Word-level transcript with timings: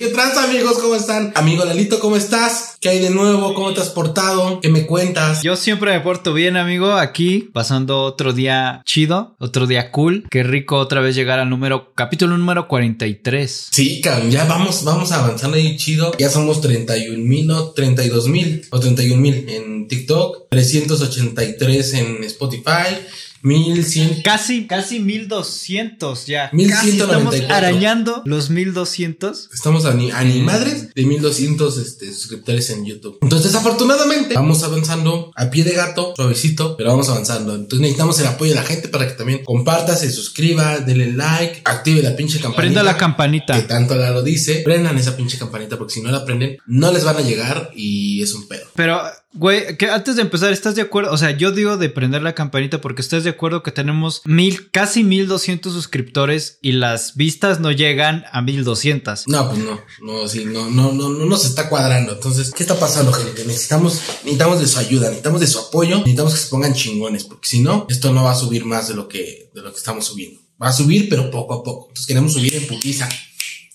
¿Qué 0.00 0.08
trans 0.08 0.34
amigos? 0.38 0.78
¿Cómo 0.78 0.94
están? 0.94 1.30
Amigo 1.34 1.62
Lalito, 1.62 2.00
¿cómo 2.00 2.16
estás? 2.16 2.78
¿Qué 2.80 2.88
hay 2.88 3.00
de 3.00 3.10
nuevo? 3.10 3.52
¿Cómo 3.52 3.74
te 3.74 3.82
has 3.82 3.90
portado? 3.90 4.58
¿Qué 4.62 4.70
me 4.70 4.86
cuentas? 4.86 5.42
Yo 5.42 5.56
siempre 5.56 5.92
me 5.92 6.00
porto 6.00 6.32
bien, 6.32 6.56
amigo, 6.56 6.92
aquí 6.94 7.50
pasando 7.52 8.00
otro 8.04 8.32
día 8.32 8.80
chido, 8.86 9.36
otro 9.38 9.66
día 9.66 9.90
cool. 9.90 10.24
Qué 10.30 10.42
rico 10.42 10.78
otra 10.78 11.02
vez 11.02 11.14
llegar 11.14 11.38
al 11.38 11.50
número, 11.50 11.92
capítulo 11.94 12.38
número 12.38 12.66
43. 12.66 13.68
Sí, 13.72 14.00
cabrón, 14.00 14.30
ya 14.30 14.44
vamos, 14.44 14.84
vamos 14.84 15.12
avanzando 15.12 15.58
ahí 15.58 15.76
chido. 15.76 16.12
Ya 16.18 16.30
somos 16.30 16.62
31 16.62 17.22
mil, 17.22 17.46
no, 17.46 17.72
32 17.72 18.28
mil 18.28 18.66
o 18.70 18.80
31 18.80 19.20
mil 19.20 19.50
en 19.50 19.86
TikTok, 19.86 20.48
383 20.48 21.92
en 21.92 22.24
Spotify. 22.24 22.96
1100. 23.42 24.22
Casi, 24.22 24.66
casi 24.66 25.00
1200 25.00 26.26
ya. 26.26 26.50
1194. 26.52 27.32
Estamos 27.32 27.50
arañando 27.56 28.22
los 28.24 28.50
1200. 28.50 29.50
Estamos 29.52 29.84
a 29.84 29.94
ni, 29.94 30.10
a 30.10 30.22
ni 30.22 30.40
madres 30.40 30.92
de 30.94 31.04
1200 31.04 31.78
este, 31.78 32.12
suscriptores 32.12 32.70
en 32.70 32.84
YouTube. 32.84 33.18
Entonces, 33.22 33.54
afortunadamente, 33.54 34.34
vamos 34.34 34.62
avanzando 34.62 35.32
a 35.36 35.50
pie 35.50 35.64
de 35.64 35.72
gato, 35.72 36.12
suavecito, 36.16 36.76
pero 36.76 36.90
vamos 36.90 37.08
avanzando. 37.08 37.54
Entonces, 37.54 37.80
necesitamos 37.80 38.18
el 38.20 38.26
apoyo 38.26 38.50
de 38.50 38.56
la 38.56 38.64
gente 38.64 38.88
para 38.88 39.06
que 39.06 39.14
también 39.14 39.44
comparta, 39.44 39.96
se 39.96 40.10
suscriba, 40.10 40.78
denle 40.78 41.12
like, 41.12 41.62
active 41.64 42.02
la 42.02 42.16
pinche 42.16 42.38
campanita. 42.38 42.60
Prenda 42.60 42.82
la 42.82 42.96
campanita. 42.96 43.56
Que 43.56 43.62
tanto 43.62 43.94
lo 43.94 44.22
dice. 44.22 44.56
Prendan 44.64 44.98
esa 44.98 45.16
pinche 45.16 45.38
campanita 45.38 45.78
porque 45.78 45.94
si 45.94 46.02
no 46.02 46.10
la 46.10 46.24
prenden, 46.24 46.58
no 46.66 46.92
les 46.92 47.04
van 47.04 47.16
a 47.16 47.20
llegar 47.20 47.70
y 47.74 48.22
es 48.22 48.34
un 48.34 48.48
pedo. 48.48 48.66
Pero 48.74 49.00
Güey, 49.32 49.76
que 49.76 49.88
antes 49.88 50.16
de 50.16 50.22
empezar, 50.22 50.52
¿estás 50.52 50.74
de 50.74 50.82
acuerdo? 50.82 51.12
O 51.12 51.16
sea, 51.16 51.30
yo 51.30 51.52
digo 51.52 51.76
de 51.76 51.88
prender 51.88 52.20
la 52.20 52.34
campanita 52.34 52.80
porque 52.80 53.00
estás 53.00 53.22
de 53.22 53.30
acuerdo 53.30 53.62
que 53.62 53.70
tenemos 53.70 54.22
mil, 54.24 54.70
casi 54.72 55.04
mil 55.04 55.28
doscientos 55.28 55.72
suscriptores 55.72 56.58
y 56.62 56.72
las 56.72 57.14
vistas 57.14 57.60
no 57.60 57.70
llegan 57.70 58.24
a 58.32 58.42
mil 58.42 58.64
doscientas. 58.64 59.28
No, 59.28 59.48
pues 59.48 59.60
no, 59.60 59.80
no, 60.02 60.26
sí, 60.26 60.46
no, 60.46 60.68
no, 60.68 60.92
no, 60.92 61.10
no 61.10 61.26
nos 61.26 61.44
está 61.44 61.68
cuadrando. 61.68 62.14
Entonces, 62.14 62.50
¿qué 62.50 62.64
está 62.64 62.76
pasando, 62.80 63.12
gente? 63.12 63.44
Necesitamos, 63.44 64.00
necesitamos 64.24 64.58
de 64.58 64.66
su 64.66 64.78
ayuda, 64.80 65.06
necesitamos 65.06 65.40
de 65.40 65.46
su 65.46 65.60
apoyo, 65.60 65.98
necesitamos 65.98 66.34
que 66.34 66.40
se 66.40 66.48
pongan 66.48 66.74
chingones, 66.74 67.22
porque 67.22 67.46
si 67.46 67.60
no, 67.60 67.86
esto 67.88 68.12
no 68.12 68.24
va 68.24 68.32
a 68.32 68.36
subir 68.36 68.64
más 68.64 68.88
de 68.88 68.94
lo 68.94 69.06
que, 69.06 69.50
de 69.54 69.62
lo 69.62 69.70
que 69.70 69.78
estamos 69.78 70.06
subiendo. 70.06 70.40
Va 70.60 70.68
a 70.68 70.72
subir, 70.72 71.08
pero 71.08 71.30
poco 71.30 71.54
a 71.54 71.62
poco. 71.62 71.86
Entonces 71.88 72.06
queremos 72.06 72.32
subir 72.32 72.54
en 72.56 72.66
putiza. 72.66 73.08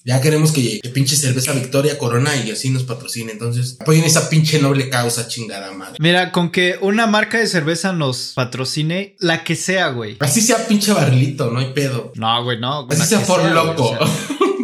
Ya 0.05 0.21
queremos 0.21 0.51
que, 0.51 0.79
que 0.81 0.89
pinche 0.89 1.15
cerveza 1.15 1.51
Victoria 1.53 1.97
Corona 1.97 2.35
y 2.35 2.51
así 2.51 2.69
nos 2.69 2.83
patrocine. 2.83 3.31
Entonces, 3.31 3.77
apoyen 3.79 4.03
esa 4.03 4.29
pinche 4.29 4.61
noble 4.61 4.89
causa 4.89 5.27
chingada 5.27 5.71
madre. 5.71 5.95
Mira, 5.99 6.31
con 6.31 6.51
que 6.51 6.77
una 6.79 7.07
marca 7.07 7.39
de 7.39 7.47
cerveza 7.47 7.91
nos 7.91 8.33
patrocine, 8.35 9.15
la 9.17 9.43
que 9.43 9.55
sea, 9.55 9.87
güey. 9.89 10.17
Así 10.19 10.41
sea 10.41 10.67
pinche 10.67 10.93
barrilito, 10.93 11.49
no 11.49 11.57
hay 11.57 11.73
pedo. 11.73 12.11
No, 12.15 12.43
güey, 12.43 12.59
no. 12.59 12.87
Así 12.87 13.01
sea 13.01 13.21
por 13.21 13.43
loco. 13.43 13.97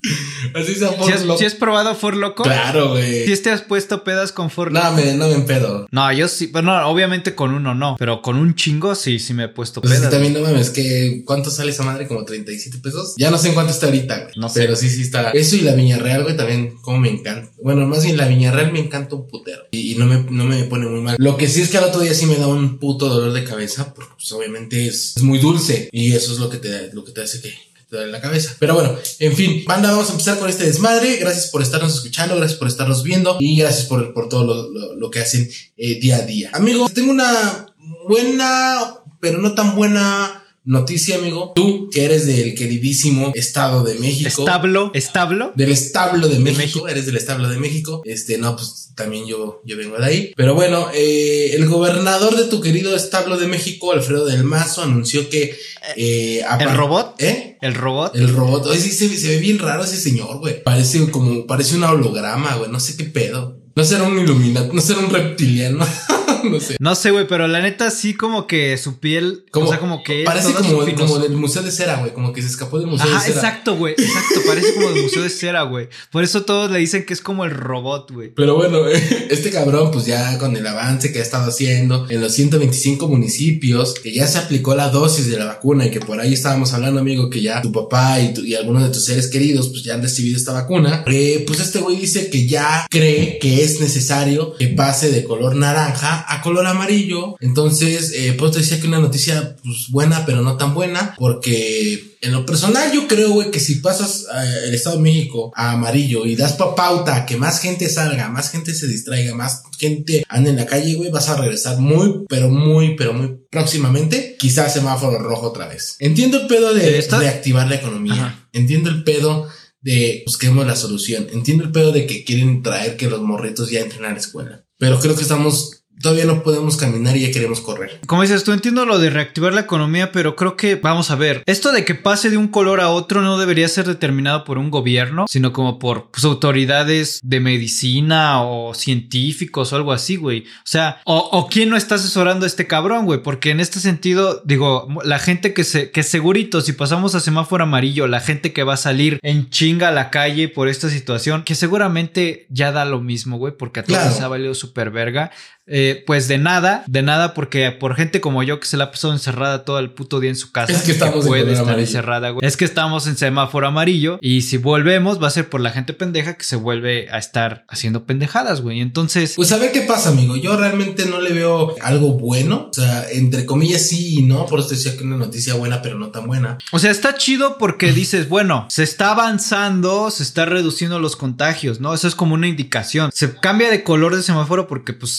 Así 0.54 0.76
sea 0.76 0.90
¿Si 1.04 1.12
has, 1.12 1.40
¿Si 1.40 1.46
has 1.46 1.56
probado 1.56 1.96
For 1.96 2.16
Loco? 2.16 2.44
Claro, 2.44 2.90
güey. 2.90 3.26
¿Si 3.26 3.42
te 3.42 3.52
has 3.52 3.62
puesto 3.62 4.04
pedas 4.04 4.32
con 4.32 4.50
For 4.50 4.72
Loco? 4.72 4.86
No, 4.86 4.94
me, 4.94 5.14
no 5.14 5.28
me 5.28 5.36
empedo. 5.36 5.88
No, 5.92 6.12
yo 6.12 6.28
sí. 6.28 6.48
Pero 6.48 6.64
no, 6.64 6.88
obviamente 6.88 7.36
con 7.36 7.54
uno 7.54 7.74
no. 7.74 7.96
Pero 7.98 8.22
con 8.22 8.38
un 8.38 8.56
chingo 8.56 8.96
sí, 8.96 9.20
sí 9.20 9.34
me 9.34 9.46
he 9.46 9.48
puesto 9.50 9.82
pues 9.82 9.94
pedas. 9.94 10.06
Sí, 10.06 10.12
también 10.12 10.34
no 10.34 10.42
mames, 10.42 10.70
que 10.70 11.24
¿cuánto 11.26 11.50
sale 11.50 11.72
esa 11.72 11.84
madre? 11.84 12.08
Como 12.08 12.24
37 12.26 12.80
pesos. 12.80 13.14
Ya 13.18 13.32
no 13.32 13.38
sé 13.38 13.50
en 13.50 13.54
cuánto 13.54 13.74
está 13.74 13.88
ahorita, 13.88 14.24
güey. 14.24 14.34
No 14.36 14.50
sé. 14.50 14.62
Pero 14.62 14.76
sí, 14.76 14.90
sí 14.90 15.02
está. 15.02 15.32
Eso 15.32 15.56
y 15.56 15.62
la 15.62 15.74
Viña 15.74 15.98
Real, 15.98 16.24
güey, 16.24 16.36
también 16.36 16.76
como 16.82 16.98
me 17.00 17.10
encanta. 17.10 17.52
Bueno, 17.62 17.86
más 17.86 18.04
bien 18.04 18.18
la 18.18 18.28
Viña 18.28 18.52
Real 18.52 18.72
me 18.72 18.80
encanta 18.80 19.16
un 19.16 19.28
putero. 19.28 19.64
Y, 19.72 19.94
y, 19.94 19.96
no, 19.96 20.06
me, 20.06 20.24
no 20.30 20.46
me 20.46 20.64
pone 20.66 20.88
muy 20.88 21.02
mal. 21.02 21.16
Lo 21.20 21.38
que 21.38 21.48
sí 21.48 21.62
es 21.62 21.70
que 21.70 21.78
al 21.78 21.86
otro 21.86 22.02
día 22.02 22.14
sí 22.14 22.26
me 22.26 22.36
da 22.36 22.48
un 22.48 22.78
puto 22.80 23.10
dolor 23.10 23.34
de 23.34 23.44
cabeza. 23.44 23.94
Porque 23.94 24.14
pues 24.16 24.32
obviamente 24.32 24.88
es, 24.88 25.18
es 25.18 25.24
muy 25.24 25.40
dulce. 25.40 25.90
Y 25.92 26.14
eso 26.14 26.32
es 26.34 26.40
lo 26.40 26.50
que 26.50 26.58
te, 26.58 26.94
lo 26.94 27.04
que 27.04 27.12
te 27.12 27.22
hace 27.22 27.42
que 27.42 27.71
en 27.92 28.12
la 28.12 28.22
cabeza. 28.22 28.56
Pero 28.60 28.76
bueno, 28.76 28.96
en 29.20 29.36
fin, 29.36 29.64
banda, 29.66 29.92
vamos 29.92 30.10
a 30.10 30.12
empezar 30.14 30.40
con 30.40 30.50
este 30.50 30.66
desmadre. 30.66 31.18
Gracias 31.18 31.48
por 31.48 31.62
estarnos 31.62 31.96
escuchando, 31.96 32.36
gracias 32.36 32.58
por 32.58 32.68
estarnos 32.68 33.04
viendo 33.04 33.38
y 33.40 33.58
gracias 33.58 33.86
por, 33.86 34.14
por 34.14 34.30
todo 34.30 34.46
lo, 34.46 34.70
lo, 34.70 34.96
lo 34.96 35.12
que 35.12 35.20
hacen 35.20 35.50
eh, 35.78 36.00
día 36.00 36.18
a 36.18 36.22
día. 36.22 36.50
Amigos, 36.54 36.94
tengo 36.94 37.12
una 37.12 37.68
buena, 38.08 38.96
pero 39.20 39.40
no 39.40 39.54
tan 39.54 39.76
buena 39.76 40.41
noticia, 40.64 41.16
amigo. 41.16 41.54
Tú, 41.56 41.90
que 41.92 42.06
eres 42.06 42.26
del 42.28 42.56
queridísimo 42.56 43.32
Estado 43.36 43.84
de 43.84 43.96
México. 43.96 44.28
Establo, 44.28 44.92
establo. 44.94 45.52
Del 45.56 45.72
establo 45.72 46.28
de 46.28 46.40
México. 46.40 46.88
Eres 46.88 47.06
del 47.06 47.18
establo 47.18 47.50
de 47.50 47.58
México. 47.58 48.02
Este, 48.06 48.38
no, 48.38 48.56
pues 48.56 48.92
también 48.96 49.26
yo, 49.26 49.62
yo 49.66 49.78
vengo 49.78 49.98
de 49.98 50.06
ahí. 50.06 50.34
Pero 50.36 50.54
bueno, 50.56 50.88
eh, 50.94 51.52
el 51.54 51.68
gobernador 51.68 52.36
de 52.36 52.46
tu 52.46 52.62
querido 52.62 52.96
establo 52.96 53.38
de 53.38 53.48
México, 53.48 53.92
Alfredo 53.92 54.26
del 54.26 54.44
Mazo, 54.44 54.84
anunció 54.84 55.30
que. 55.30 55.58
Eh, 55.96 56.44
¿El 56.60 56.76
robot? 56.76 57.16
¿Eh? 57.20 57.58
¿El 57.62 57.76
robot? 57.76 58.16
El 58.16 58.34
robot. 58.34 58.68
Oye, 58.68 58.80
sí, 58.80 58.92
se, 58.92 59.16
se 59.18 59.30
ve 59.30 59.38
bien 59.38 59.60
raro 59.60 59.84
ese 59.84 59.98
señor, 59.98 60.40
güey. 60.40 60.62
Parece 60.64 61.10
como, 61.10 61.46
parece 61.48 61.76
un 61.76 61.84
holograma, 61.84 62.56
güey. 62.56 62.72
No 62.72 62.80
sé 62.80 62.98
qué 62.98 63.06
pedo. 63.06 63.61
No 63.76 63.84
será 63.84 64.04
un 64.04 64.20
iluminado, 64.20 64.72
no 64.74 64.82
será 64.82 65.00
un 65.00 65.10
reptiliano. 65.10 65.86
no 66.44 66.60
sé. 66.60 66.76
No 66.80 66.96
sé, 66.96 67.12
güey, 67.12 67.28
pero 67.28 67.48
la 67.48 67.62
neta 67.62 67.92
sí 67.92 68.14
como 68.14 68.48
que 68.48 68.78
su 68.78 69.00
piel, 69.00 69.46
como, 69.52 69.68
o 69.68 69.70
sea, 69.70 69.80
como 69.80 70.04
que 70.04 70.24
parece 70.26 70.54
como, 70.54 70.86
como 70.96 71.20
del 71.20 71.34
museo 71.34 71.62
de 71.62 71.72
cera, 71.72 71.98
güey, 71.98 72.14
como 72.14 72.34
que 72.34 72.42
se 72.42 72.48
escapó 72.48 72.80
del 72.80 72.88
museo 72.88 73.08
Ajá, 73.08 73.20
de 73.20 73.28
cera. 73.28 73.36
exacto, 73.36 73.78
güey, 73.78 73.94
exacto, 73.98 74.42
parece 74.46 74.74
como 74.74 74.92
del 74.92 75.04
museo 75.04 75.24
de 75.24 75.30
cera, 75.30 75.64
güey. 75.64 75.90
Por 76.12 76.24
eso 76.24 76.44
todos 76.44 76.72
le 76.72 76.80
dicen 76.80 77.06
que 77.06 77.14
es 77.14 77.22
como 77.22 77.46
el 77.46 77.52
robot, 77.52 78.12
güey. 78.12 78.34
Pero 78.34 78.56
bueno, 78.56 78.88
este 79.30 79.52
cabrón 79.52 79.92
pues 79.92 80.06
ya 80.06 80.38
con 80.38 80.56
el 80.56 80.66
avance 80.66 81.12
que 81.12 81.20
ha 81.20 81.24
estado 81.24 81.50
haciendo 81.50 82.08
en 82.10 82.22
los 82.22 82.34
125 82.34 83.08
municipios, 83.08 83.96
que 83.96 84.14
ya 84.14 84.28
se 84.28 84.38
aplicó 84.38 84.76
la 84.76 84.90
dosis 84.90 85.30
de 85.30 85.38
la 85.38 85.46
vacuna 85.46 85.86
y 85.86 85.92
que 85.92 86.00
por 86.00 86.20
ahí 86.20 86.34
estábamos 86.34 86.74
hablando, 86.74 87.00
amigo, 87.00 87.30
que 87.30 87.42
ya 87.42 87.62
tu 87.62 87.72
papá 87.72 88.20
y, 88.20 88.34
tu, 88.34 88.44
y 88.44 88.56
algunos 88.56 88.84
de 88.84 88.90
tus 88.90 89.06
seres 89.06 89.28
queridos 89.28 89.70
pues 89.70 89.84
ya 89.84 89.96
han 89.96 90.02
recibido 90.02 90.38
esta 90.38 90.54
vacuna, 90.54 91.04
eh, 91.08 91.44
pues 91.46 91.60
este 91.60 91.80
güey 91.80 91.98
dice 91.98 92.30
que 92.30 92.48
ya 92.48 92.86
cree 92.90 93.38
que 93.40 93.61
es 93.62 93.80
necesario 93.80 94.56
que 94.56 94.68
pase 94.68 95.12
de 95.12 95.24
color 95.24 95.56
naranja 95.56 96.26
a 96.28 96.42
color 96.42 96.68
amarillo. 96.68 97.36
Entonces, 97.40 98.12
eh, 98.16 98.36
pues 98.38 98.52
te 98.52 98.60
decía 98.60 98.80
que 98.80 98.88
una 98.88 99.00
noticia 99.00 99.56
pues, 99.64 99.88
buena, 99.90 100.26
pero 100.26 100.42
no 100.42 100.58
tan 100.58 100.74
buena, 100.74 101.16
porque 101.18 102.18
en 102.22 102.32
lo 102.32 102.46
personal 102.46 102.92
yo 102.92 103.08
creo, 103.08 103.32
güey, 103.32 103.52
que 103.52 103.60
si 103.60 103.76
pasas 103.76 104.26
eh, 104.34 104.68
el 104.68 104.76
Estado 104.76 104.98
de 104.98 105.02
México 105.02 105.52
a 105.56 105.72
amarillo 105.72 106.26
y 106.26 106.36
das 106.36 106.54
pa 106.54 106.76
pauta 106.76 107.16
a 107.16 107.26
que 107.26 107.38
más 107.38 107.60
gente 107.60 107.90
salga, 107.90 108.30
más 108.30 108.52
gente 108.52 108.74
se 108.74 108.88
distraiga, 108.88 109.34
más 109.34 109.64
gente 109.80 110.24
ande 110.30 110.52
en 110.52 110.58
la 110.58 110.66
calle, 110.66 110.94
güey, 110.96 111.10
vas 111.10 111.30
a 111.30 111.38
regresar 111.38 111.80
muy, 111.80 112.26
pero 112.30 112.50
muy, 112.50 112.96
pero 112.96 113.14
muy 113.14 113.38
próximamente, 113.50 114.36
quizás 114.38 114.74
semáforo 114.74 115.20
rojo 115.20 115.48
otra 115.48 115.68
vez. 115.68 115.96
Entiendo 116.00 116.42
el 116.42 116.48
pedo 116.48 116.74
de 116.74 117.02
reactivar 117.02 117.68
la 117.68 117.76
economía. 117.76 118.14
Ajá. 118.14 118.48
Entiendo 118.54 118.90
el 118.90 119.04
pedo 119.04 119.48
de 119.82 120.24
busquemos 120.26 120.66
la 120.66 120.76
solución. 120.76 121.28
Entiendo 121.32 121.64
el 121.64 121.72
pedo 121.72 121.92
de 121.92 122.06
que 122.06 122.24
quieren 122.24 122.64
traer 122.64 122.98
que 122.98 123.10
los 123.10 123.22
morritos 123.22 123.70
ya 123.70 123.82
entren 123.82 124.06
a 124.06 124.12
la 124.12 124.20
escuela. 124.20 124.66
Pero 124.78 125.00
creo 125.00 125.16
que 125.16 125.24
estamos 125.24 125.81
todavía 126.02 126.26
no 126.26 126.44
podemos 126.44 126.78
caminar 126.78 127.16
y 127.18 127.22
ya 127.22 127.32
queremos 127.32 127.62
correr. 127.62 128.00
Como 128.08 128.22
dices, 128.22 128.44
tú 128.44 128.52
entiendo 128.52 128.86
lo 128.86 129.00
de 129.00 129.10
reactivar 129.10 129.54
la 129.54 129.62
economía, 129.62 130.12
pero 130.12 130.36
creo 130.36 130.56
que, 130.58 130.76
vamos 130.76 131.12
a 131.12 131.16
ver, 131.16 131.44
esto 131.46 131.72
de 131.72 131.86
que 131.86 131.96
pase 131.96 132.30
de 132.30 132.38
un 132.38 132.48
color 132.48 132.82
a 132.82 132.90
otro 132.90 133.22
no 133.22 133.38
debería 133.38 133.68
ser 133.68 133.86
determinado 133.86 134.44
por 134.44 134.58
un 134.58 134.70
gobierno, 134.72 135.26
sino 135.30 135.54
como 135.54 135.80
por 135.80 136.10
pues, 136.12 136.24
autoridades 136.26 137.20
de 137.24 137.40
medicina 137.40 138.42
o 138.44 138.74
científicos 138.74 139.72
o 139.72 139.76
algo 139.76 139.92
así, 139.92 140.16
güey. 140.16 140.42
O 140.42 140.66
sea, 140.66 141.02
o, 141.06 141.18
o, 141.18 141.48
quién 141.48 141.70
no 141.70 141.78
está 141.78 141.96
asesorando 141.96 142.46
a 142.46 142.48
este 142.48 142.68
cabrón, 142.68 143.06
güey, 143.06 143.22
porque 143.22 143.52
en 143.52 143.60
este 143.60 143.80
sentido, 143.80 144.42
digo, 144.46 144.88
la 145.04 145.20
gente 145.20 145.54
que 145.54 145.64
se, 145.64 145.92
que 145.92 146.04
segurito, 146.04 146.62
si 146.62 146.74
pasamos 146.74 147.16
a 147.16 147.20
semáforo 147.20 147.64
amarillo, 147.64 148.08
la 148.08 148.20
gente 148.20 148.54
que 148.54 148.64
va 148.64 148.74
a 148.74 148.78
salir 148.78 149.20
en 149.24 149.50
chinga 149.50 149.90
a 149.90 149.92
la 149.92 150.10
calle 150.10 150.48
por 150.50 150.68
esta 150.68 150.90
situación, 150.90 151.44
que 151.44 151.56
seguramente 151.56 152.46
ya 152.50 152.72
da 152.72 152.86
lo 152.86 153.02
mismo, 153.02 153.38
güey, 153.38 153.54
porque 153.58 153.82
a 153.82 153.84
todos 153.84 153.98
Claro. 153.98 154.12
les 154.16 154.22
ha 154.22 154.28
valido 154.28 154.54
súper 154.54 154.92
verga. 154.92 155.32
Eh, 155.68 155.91
pues 155.96 156.28
de 156.28 156.38
nada, 156.38 156.84
de 156.88 157.02
nada, 157.02 157.34
porque 157.34 157.72
por 157.72 157.96
gente 157.96 158.22
como 158.22 158.44
yo 158.44 158.60
que 158.60 158.66
se 158.68 158.78
la 158.78 158.86
ha 158.86 158.92
pasado 158.92 159.14
encerrada 159.14 159.66
todo 159.66 159.80
el 159.80 159.92
puto 159.92 160.20
día 160.20 160.30
en 160.30 160.36
su 160.36 160.52
casa, 160.52 160.74
Es 160.74 160.84
que 160.84 160.92
estamos 160.92 161.24
en 161.24 161.28
puede 161.28 161.42
color 161.42 161.54
estar 161.54 161.68
amarillo. 161.70 161.88
encerrada, 161.88 162.30
güey. 162.32 162.48
Es 162.48 162.58
que 162.58 162.66
estamos 162.66 163.08
en 163.08 163.18
semáforo 163.18 163.68
amarillo 163.68 164.18
y 164.22 164.42
si 164.42 164.58
volvemos 164.58 165.22
va 165.22 165.28
a 165.28 165.32
ser 165.32 165.50
por 165.50 165.62
la 165.62 165.72
gente 165.72 165.94
pendeja 165.94 166.36
que 166.36 166.44
se 166.44 166.56
vuelve 166.56 167.10
a 167.12 167.18
estar 167.18 167.66
haciendo 167.68 168.06
pendejadas, 168.06 168.62
güey. 168.62 168.82
Entonces, 168.82 169.34
Pues 169.36 169.52
a 169.52 169.58
ver 169.58 169.72
qué 169.72 169.82
pasa, 169.82 170.10
amigo. 170.10 170.36
Yo 170.36 170.58
realmente 170.58 171.06
no 171.06 171.20
le 171.22 171.34
veo 171.34 171.76
algo 171.82 172.14
bueno. 172.14 172.68
O 172.70 172.74
sea, 172.74 173.06
entre 173.12 173.46
comillas 173.46 173.88
sí 173.88 174.20
y 174.20 174.22
no. 174.24 174.46
Por 174.46 174.60
eso 174.60 174.70
decía 174.70 174.98
que 174.98 175.04
una 175.04 175.18
noticia 175.18 175.54
buena, 175.56 175.82
pero 175.82 175.98
no 175.98 176.10
tan 176.10 176.28
buena. 176.28 176.58
o 176.72 176.80
sea, 176.80 176.92
está 176.92 177.16
chido 177.16 177.58
porque 177.58 177.92
dices, 177.94 178.30
bueno, 178.30 178.68
se 178.70 178.84
está 178.84 179.12
avanzando, 179.12 180.12
se 180.12 180.24
está 180.24 180.46
reduciendo 180.46 181.00
los 181.00 181.16
contagios, 181.16 181.80
¿no? 181.80 181.94
Eso 181.94 182.08
es 182.08 182.16
como 182.16 182.36
una 182.36 182.48
indicación. 182.48 183.10
Se 183.14 183.36
cambia 183.36 183.70
de 183.70 183.84
color 183.84 184.16
de 184.16 184.24
semáforo 184.24 184.68
porque 184.68 184.94
pues 184.94 185.12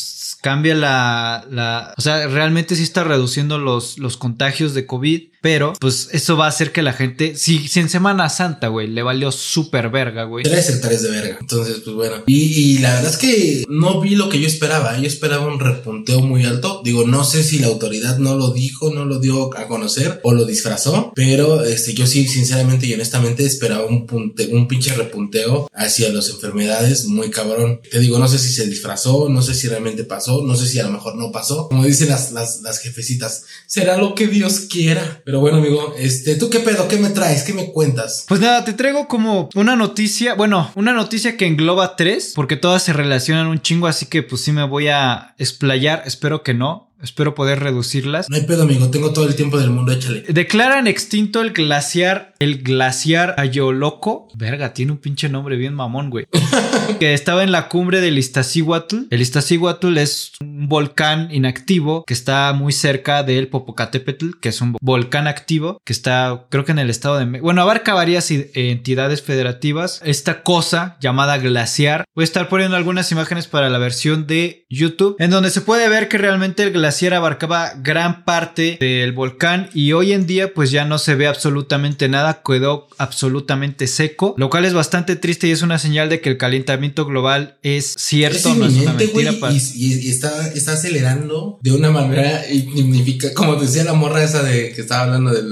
cambia 0.42 0.74
la, 0.74 1.46
la 1.50 1.94
o 1.96 2.00
sea, 2.02 2.26
realmente 2.26 2.76
sí 2.76 2.82
está 2.82 3.04
reduciendo 3.04 3.56
los, 3.56 3.98
los 3.98 4.18
contagios 4.18 4.74
de 4.74 4.86
COVID. 4.86 5.31
Pero 5.42 5.72
pues 5.80 6.08
eso 6.12 6.36
va 6.36 6.46
a 6.46 6.48
hacer 6.48 6.72
que 6.72 6.82
la 6.82 6.92
gente, 6.92 7.36
si, 7.36 7.68
si 7.68 7.80
en 7.80 7.88
Semana 7.88 8.30
Santa, 8.30 8.68
güey, 8.68 8.86
le 8.86 9.02
valió 9.02 9.32
súper 9.32 9.90
verga, 9.90 10.22
güey. 10.22 10.44
Tres 10.44 10.70
hectáreas 10.70 11.02
de 11.02 11.10
verga. 11.10 11.38
Entonces, 11.40 11.80
pues 11.84 11.96
bueno. 11.96 12.22
Y, 12.26 12.44
y, 12.44 12.78
la 12.78 12.94
verdad 12.94 13.10
es 13.10 13.18
que 13.18 13.64
no 13.68 14.00
vi 14.00 14.14
lo 14.14 14.28
que 14.28 14.40
yo 14.40 14.46
esperaba. 14.46 14.96
Yo 14.98 15.06
esperaba 15.06 15.46
un 15.46 15.58
repunteo 15.58 16.20
muy 16.20 16.44
alto. 16.44 16.80
Digo, 16.84 17.04
no 17.06 17.24
sé 17.24 17.42
si 17.42 17.58
la 17.58 17.66
autoridad 17.66 18.18
no 18.18 18.36
lo 18.36 18.52
dijo, 18.52 18.94
no 18.94 19.04
lo 19.04 19.18
dio 19.18 19.56
a 19.58 19.66
conocer 19.66 20.20
o 20.22 20.32
lo 20.32 20.44
disfrazó, 20.44 21.12
pero 21.16 21.64
este, 21.64 21.92
yo 21.92 22.06
sí, 22.06 22.28
sinceramente 22.28 22.86
y 22.86 22.94
honestamente 22.94 23.44
esperaba 23.44 23.84
un, 23.84 24.06
punte, 24.06 24.46
un 24.52 24.68
pinche 24.68 24.94
repunteo 24.94 25.68
hacia 25.74 26.12
las 26.12 26.28
enfermedades 26.30 27.06
muy 27.06 27.30
cabrón. 27.30 27.80
Te 27.90 27.98
digo, 27.98 28.20
no 28.20 28.28
sé 28.28 28.38
si 28.38 28.52
se 28.52 28.66
disfrazó, 28.68 29.28
no 29.28 29.42
sé 29.42 29.54
si 29.54 29.66
realmente 29.66 30.04
pasó, 30.04 30.42
no 30.42 30.54
sé 30.54 30.68
si 30.68 30.78
a 30.78 30.84
lo 30.84 30.92
mejor 30.92 31.16
no 31.16 31.32
pasó. 31.32 31.68
Como 31.68 31.84
dicen 31.84 32.10
las, 32.10 32.30
las, 32.30 32.60
las 32.62 32.78
jefecitas, 32.78 33.44
será 33.66 33.96
lo 33.96 34.14
que 34.14 34.28
Dios 34.28 34.60
quiera. 34.70 35.22
Pero 35.32 35.40
bueno, 35.40 35.56
amigo, 35.56 35.94
este, 35.96 36.34
¿tú 36.34 36.50
qué 36.50 36.60
pedo? 36.60 36.88
¿Qué 36.88 36.98
me 36.98 37.08
traes? 37.08 37.42
¿Qué 37.42 37.54
me 37.54 37.72
cuentas? 37.72 38.26
Pues 38.28 38.38
nada, 38.38 38.66
te 38.66 38.74
traigo 38.74 39.08
como 39.08 39.48
una 39.54 39.76
noticia, 39.76 40.34
bueno, 40.34 40.70
una 40.74 40.92
noticia 40.92 41.38
que 41.38 41.46
engloba 41.46 41.96
tres, 41.96 42.34
porque 42.36 42.56
todas 42.56 42.82
se 42.82 42.92
relacionan 42.92 43.46
un 43.46 43.62
chingo, 43.62 43.86
así 43.86 44.04
que 44.04 44.22
pues 44.22 44.42
sí 44.42 44.52
me 44.52 44.64
voy 44.64 44.88
a 44.88 45.34
explayar, 45.38 46.02
espero 46.04 46.42
que 46.42 46.52
no. 46.52 46.91
Espero 47.02 47.34
poder 47.34 47.58
reducirlas. 47.58 48.30
No 48.30 48.36
hay 48.36 48.42
pedo, 48.42 48.62
amigo. 48.62 48.88
Tengo 48.88 49.12
todo 49.12 49.26
el 49.26 49.34
tiempo 49.34 49.58
del 49.58 49.70
mundo. 49.70 49.90
Échale. 49.90 50.22
Declaran 50.28 50.86
extinto 50.86 51.40
el 51.42 51.52
glaciar, 51.52 52.34
el 52.38 52.62
glaciar 52.62 53.34
Ayoloco. 53.38 54.28
Verga, 54.34 54.72
tiene 54.72 54.92
un 54.92 54.98
pinche 54.98 55.28
nombre 55.28 55.56
bien 55.56 55.74
mamón, 55.74 56.10
güey. 56.10 56.26
que 57.00 57.12
estaba 57.12 57.42
en 57.42 57.50
la 57.50 57.68
cumbre 57.68 58.00
del 58.00 58.18
Iztaccíhuatl. 58.18 59.06
El 59.10 59.20
Iztaccíhuatl 59.20 59.98
es 59.98 60.32
un 60.40 60.68
volcán 60.68 61.28
inactivo 61.32 62.04
que 62.06 62.14
está 62.14 62.52
muy 62.52 62.72
cerca 62.72 63.24
del 63.24 63.48
Popocatépetl, 63.48 64.38
que 64.40 64.50
es 64.50 64.60
un 64.60 64.76
volcán 64.80 65.26
activo 65.26 65.80
que 65.84 65.92
está, 65.92 66.46
creo 66.50 66.64
que 66.64 66.72
en 66.72 66.78
el 66.78 66.90
estado 66.90 67.18
de... 67.18 67.40
Bueno, 67.40 67.62
abarca 67.62 67.94
varias 67.94 68.30
entidades 68.30 69.22
federativas. 69.22 70.00
Esta 70.04 70.44
cosa 70.44 70.98
llamada 71.00 71.38
glaciar. 71.38 72.04
Voy 72.14 72.22
a 72.22 72.24
estar 72.24 72.48
poniendo 72.48 72.76
algunas 72.76 73.10
imágenes 73.10 73.48
para 73.48 73.70
la 73.70 73.78
versión 73.78 74.28
de 74.28 74.66
YouTube, 74.70 75.16
en 75.18 75.30
donde 75.30 75.50
se 75.50 75.62
puede 75.62 75.88
ver 75.88 76.08
que 76.08 76.18
realmente 76.18 76.62
el 76.62 76.70
glaciar 76.70 76.91
glaciar 76.92 77.14
abarcaba 77.14 77.72
gran 77.82 78.22
parte 78.26 78.76
del 78.78 79.12
volcán 79.12 79.70
y 79.72 79.92
hoy 79.92 80.12
en 80.12 80.26
día 80.26 80.52
pues 80.52 80.70
ya 80.70 80.84
no 80.84 80.98
se 80.98 81.14
ve 81.14 81.26
absolutamente 81.26 82.06
nada, 82.10 82.42
quedó 82.46 82.86
absolutamente 82.98 83.86
seco, 83.86 84.34
lo 84.36 84.50
cual 84.50 84.66
es 84.66 84.74
bastante 84.74 85.16
triste 85.16 85.48
y 85.48 85.52
es 85.52 85.62
una 85.62 85.78
señal 85.78 86.10
de 86.10 86.20
que 86.20 86.28
el 86.28 86.36
calentamiento 86.36 87.06
global 87.06 87.56
es 87.62 87.94
cierto, 87.96 88.54
no 88.54 88.66
es 88.66 88.74
una 88.74 88.92
mentira. 88.92 89.32
y, 89.74 90.10
está, 90.10 90.48
está 90.48 90.72
acelerando 90.72 91.58
de 91.62 91.72
una 91.72 91.90
manera 91.90 92.44
significa, 92.44 93.32
como 93.32 93.56
decía 93.56 93.84
la 93.84 93.94
morra 93.94 94.22
esa 94.22 94.42
de 94.42 94.74
que 94.74 94.82
estaba 94.82 95.04
hablando 95.04 95.32
de 95.32 95.42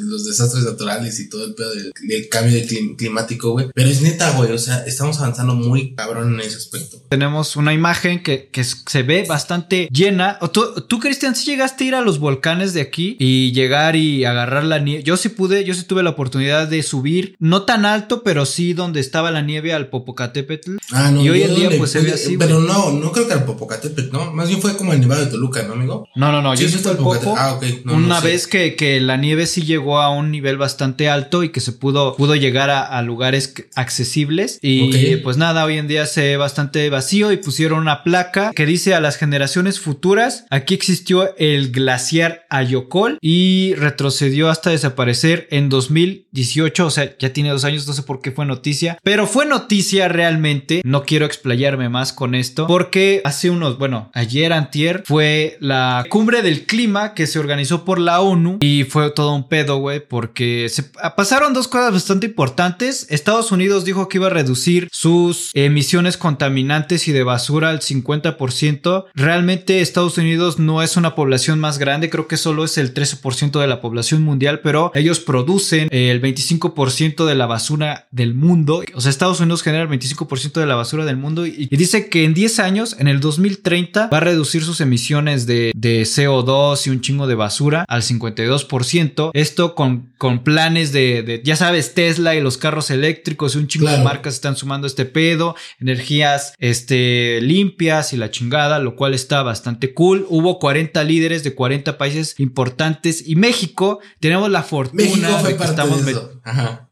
los 0.00 0.24
desastres 0.24 0.64
naturales 0.64 1.20
y 1.20 1.28
todo 1.28 1.44
el 1.44 1.54
pedo 1.54 1.74
del, 1.74 1.92
cambio 2.30 2.58
climático, 2.96 3.50
güey. 3.50 3.66
Pero 3.74 3.90
es 3.90 4.00
neta, 4.00 4.30
güey, 4.32 4.50
o 4.50 4.58
sea, 4.58 4.78
estamos 4.86 5.18
avanzando 5.18 5.54
muy 5.54 5.94
cabrón 5.94 6.34
en 6.34 6.40
ese 6.40 6.56
aspecto. 6.56 7.02
Tenemos 7.10 7.56
una 7.56 7.74
imagen 7.74 8.22
que, 8.22 8.48
que 8.48 8.64
se 8.64 9.02
ve 9.02 9.26
bastante 9.28 9.88
llena. 9.92 10.38
¿Tú, 10.52 10.64
tú, 10.88 10.98
Cristian, 10.98 11.34
sí 11.34 11.46
llegaste 11.46 11.84
a 11.84 11.86
ir 11.88 11.94
a 11.94 12.00
los 12.00 12.18
volcanes 12.18 12.74
de 12.74 12.80
aquí 12.80 13.16
y 13.18 13.52
llegar 13.52 13.96
y 13.96 14.24
agarrar 14.24 14.64
la 14.64 14.78
nieve. 14.78 15.02
Yo 15.02 15.16
sí 15.16 15.28
pude, 15.28 15.64
yo 15.64 15.74
sí 15.74 15.84
tuve 15.84 16.02
la 16.02 16.10
oportunidad 16.10 16.68
de 16.68 16.82
subir, 16.82 17.36
no 17.38 17.62
tan 17.62 17.84
alto, 17.84 18.22
pero 18.22 18.46
sí 18.46 18.72
donde 18.72 19.00
estaba 19.00 19.30
la 19.30 19.42
nieve 19.42 19.72
al 19.72 19.88
Popocatépetl. 19.88 20.76
Ah, 20.92 21.10
no, 21.10 21.22
y 21.22 21.30
hoy 21.30 21.42
en 21.42 21.54
día 21.54 21.70
pues 21.76 21.90
se 21.92 22.00
ve 22.00 22.12
así. 22.12 22.36
Pero 22.36 22.60
no, 22.60 22.92
no 22.92 23.12
creo 23.12 23.26
que 23.26 23.34
al 23.34 23.44
Popocatépetl, 23.44 24.12
¿no? 24.12 24.32
Más 24.32 24.48
bien 24.48 24.60
fue 24.60 24.76
como 24.76 24.92
el 24.92 25.00
Nevado 25.00 25.24
de 25.24 25.30
Toluca, 25.30 25.62
¿no, 25.62 25.74
amigo? 25.74 26.08
No, 26.14 26.32
no, 26.32 26.42
no, 26.42 26.54
yo 26.54 26.68
sí 26.68 26.76
al 26.88 26.96
Popo. 26.96 27.34
Ah, 27.36 27.54
ok. 27.54 27.64
una 27.86 28.20
vez 28.20 28.46
que, 28.46 28.76
que 28.76 29.00
la 29.00 29.16
nieve 29.16 29.46
sí 29.46 29.62
llegó 29.62 30.00
a 30.00 30.10
un 30.10 30.30
nivel 30.30 30.56
bastante 30.56 31.08
alto 31.08 31.42
y 31.42 31.50
que 31.50 31.60
se 31.60 31.72
pudo, 31.72 32.16
pudo 32.16 32.34
llegar 32.34 32.70
a, 32.70 33.00
lugares 33.02 33.54
accesibles. 33.74 34.58
Y 34.62 35.16
pues 35.16 35.36
nada, 35.36 35.64
hoy 35.64 35.78
en 35.78 35.88
día 35.88 36.06
se 36.06 36.22
ve 36.22 36.36
bastante 36.36 36.88
vacío 36.90 37.32
y 37.32 37.36
pusieron 37.36 37.80
una 37.80 38.02
placa 38.02 38.52
que 38.54 38.66
dice 38.66 38.94
a 38.94 39.00
las 39.00 39.16
generaciones 39.16 39.80
futuras, 39.80 40.46
aquí 40.50 40.75
existió 40.76 41.36
el 41.36 41.72
glaciar 41.72 42.46
Ayocol 42.50 43.18
y 43.20 43.74
retrocedió 43.74 44.48
hasta 44.48 44.70
desaparecer 44.70 45.48
en 45.50 45.68
2018, 45.68 46.86
o 46.86 46.90
sea, 46.90 47.16
ya 47.18 47.32
tiene 47.32 47.50
dos 47.50 47.64
años, 47.64 47.86
no 47.86 47.92
sé 47.92 48.02
por 48.02 48.20
qué 48.20 48.30
fue 48.30 48.46
noticia, 48.46 48.98
pero 49.02 49.26
fue 49.26 49.46
noticia 49.46 50.08
realmente, 50.08 50.82
no 50.84 51.02
quiero 51.04 51.26
explayarme 51.26 51.88
más 51.88 52.12
con 52.12 52.34
esto, 52.34 52.66
porque 52.66 53.20
hace 53.24 53.50
unos, 53.50 53.78
bueno, 53.78 54.10
ayer 54.14 54.52
antier 54.52 55.02
fue 55.04 55.56
la 55.60 56.04
cumbre 56.08 56.42
del 56.42 56.66
clima 56.66 57.14
que 57.14 57.26
se 57.26 57.38
organizó 57.38 57.84
por 57.84 57.98
la 57.98 58.20
ONU 58.20 58.58
y 58.60 58.84
fue 58.84 59.10
todo 59.10 59.34
un 59.34 59.48
pedo, 59.48 59.78
güey, 59.78 60.06
porque 60.06 60.68
se 60.68 60.84
pasaron 61.16 61.54
dos 61.54 61.68
cosas 61.68 61.92
bastante 61.92 62.26
importantes. 62.26 63.06
Estados 63.10 63.52
Unidos 63.52 63.84
dijo 63.84 64.08
que 64.08 64.18
iba 64.18 64.26
a 64.26 64.30
reducir 64.30 64.88
sus 64.92 65.50
emisiones 65.54 66.16
contaminantes 66.16 67.08
y 67.08 67.12
de 67.12 67.22
basura 67.22 67.70
al 67.70 67.80
50%. 67.80 69.06
Realmente 69.14 69.80
Estados 69.80 70.18
Unidos 70.18 70.55
no 70.58 70.82
es 70.82 70.96
una 70.96 71.14
población 71.14 71.58
más 71.58 71.78
grande, 71.78 72.10
creo 72.10 72.28
que 72.28 72.36
solo 72.36 72.64
es 72.64 72.78
el 72.78 72.94
13% 72.94 73.60
de 73.60 73.66
la 73.66 73.80
población 73.80 74.22
mundial, 74.22 74.60
pero 74.60 74.90
ellos 74.94 75.20
producen 75.20 75.88
el 75.90 76.20
25% 76.20 77.24
de 77.24 77.34
la 77.34 77.46
basura 77.46 78.08
del 78.10 78.34
mundo. 78.34 78.82
O 78.94 79.00
sea, 79.00 79.10
Estados 79.10 79.40
Unidos 79.40 79.62
genera 79.62 79.84
el 79.84 79.88
25% 79.88 80.60
de 80.60 80.66
la 80.66 80.74
basura 80.74 81.04
del 81.04 81.16
mundo 81.16 81.46
y, 81.46 81.66
dice 81.66 82.08
que 82.08 82.24
en 82.24 82.34
10 82.34 82.58
años, 82.60 82.96
en 82.98 83.08
el 83.08 83.20
2030, 83.20 84.08
va 84.08 84.16
a 84.16 84.20
reducir 84.20 84.62
sus 84.62 84.80
emisiones 84.80 85.46
de, 85.46 85.72
de 85.74 86.02
CO2 86.02 86.86
y 86.86 86.90
un 86.90 87.00
chingo 87.00 87.26
de 87.26 87.34
basura 87.34 87.84
al 87.88 88.02
52%. 88.02 89.30
Esto 89.32 89.74
con 89.74 90.06
con, 90.18 90.44
planes 90.44 90.92
de, 90.92 91.40
ya 91.44 91.56
sabes, 91.56 91.94
Tesla 91.94 92.34
y 92.34 92.40
los 92.40 92.56
carros 92.56 92.90
eléctricos 92.90 93.54
y 93.54 93.58
un 93.58 93.68
chingo 93.68 93.88
de 93.88 93.98
marcas 93.98 94.34
están 94.34 94.56
sumando 94.56 94.86
este 94.86 95.04
pedo, 95.04 95.56
energías 95.80 96.54
este, 96.58 97.40
limpias 97.40 98.12
y 98.12 98.16
la 98.16 98.30
chingada, 98.30 98.78
lo 98.78 98.96
cual 98.96 99.14
está 99.14 99.42
bastante 99.42 99.94
cool. 99.94 100.26
Hubo 100.28 100.45
40 100.54 101.02
líderes 101.04 101.44
de 101.44 101.54
40 101.54 101.98
países 101.98 102.34
importantes 102.38 103.26
y 103.26 103.36
México 103.36 104.00
tenemos 104.20 104.50
la 104.50 104.62
fortuna 104.62 105.42
de 105.42 105.56
que 105.56 105.64
estamos... 105.64 106.00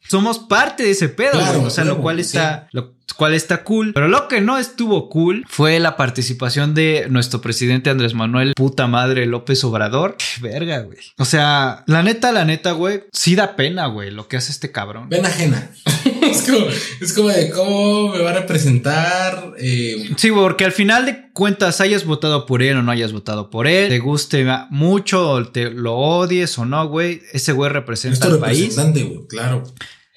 Somos 0.06 0.38
parte 0.38 0.82
de 0.82 0.90
ese 0.90 1.08
pedo, 1.08 1.40
o 1.62 1.70
sea, 1.70 1.84
lo 1.84 2.02
cual 2.02 2.20
está, 2.20 2.68
cual 3.16 3.32
está 3.32 3.64
cool. 3.64 3.92
Pero 3.94 4.08
lo 4.08 4.28
que 4.28 4.42
no 4.42 4.58
estuvo 4.58 5.08
cool 5.08 5.46
fue 5.48 5.80
la 5.80 5.96
participación 5.96 6.74
de 6.74 7.06
nuestro 7.08 7.40
presidente 7.40 7.88
Andrés 7.88 8.12
Manuel, 8.12 8.52
puta 8.54 8.86
madre 8.86 9.24
López 9.24 9.64
Obrador. 9.64 10.16
Verga, 10.42 10.80
güey. 10.80 10.98
O 11.16 11.24
sea, 11.24 11.84
la 11.86 12.02
neta, 12.02 12.32
la 12.32 12.44
neta, 12.44 12.72
güey, 12.72 13.04
sí 13.12 13.34
da 13.34 13.56
pena, 13.56 13.86
güey, 13.86 14.10
lo 14.10 14.28
que 14.28 14.36
hace 14.36 14.52
este 14.52 14.70
cabrón. 14.70 15.08
Pena 15.08 15.28
ajena. 15.28 15.70
Es, 16.34 16.42
como, 16.42 16.66
es 17.00 17.12
como 17.12 17.28
de 17.28 17.50
cómo 17.50 18.08
me 18.08 18.18
va 18.22 18.30
a 18.30 18.34
representar. 18.34 19.54
Eh... 19.58 20.10
Sí, 20.16 20.30
porque 20.30 20.64
al 20.64 20.72
final 20.72 21.06
de 21.06 21.30
cuentas, 21.32 21.80
hayas 21.80 22.04
votado 22.04 22.46
por 22.46 22.62
él 22.62 22.76
o 22.76 22.82
no 22.82 22.92
hayas 22.92 23.12
votado 23.12 23.50
por 23.50 23.66
él, 23.66 23.88
te 23.88 23.98
guste 23.98 24.46
mucho, 24.70 25.44
te 25.52 25.70
lo 25.70 25.94
odies 25.94 26.58
o 26.58 26.64
no, 26.64 26.88
güey, 26.88 27.22
ese 27.32 27.52
güey 27.52 27.70
representa 27.70 28.26
al 28.26 28.38
país. 28.38 28.76
Güey, 28.76 29.26
claro. 29.28 29.64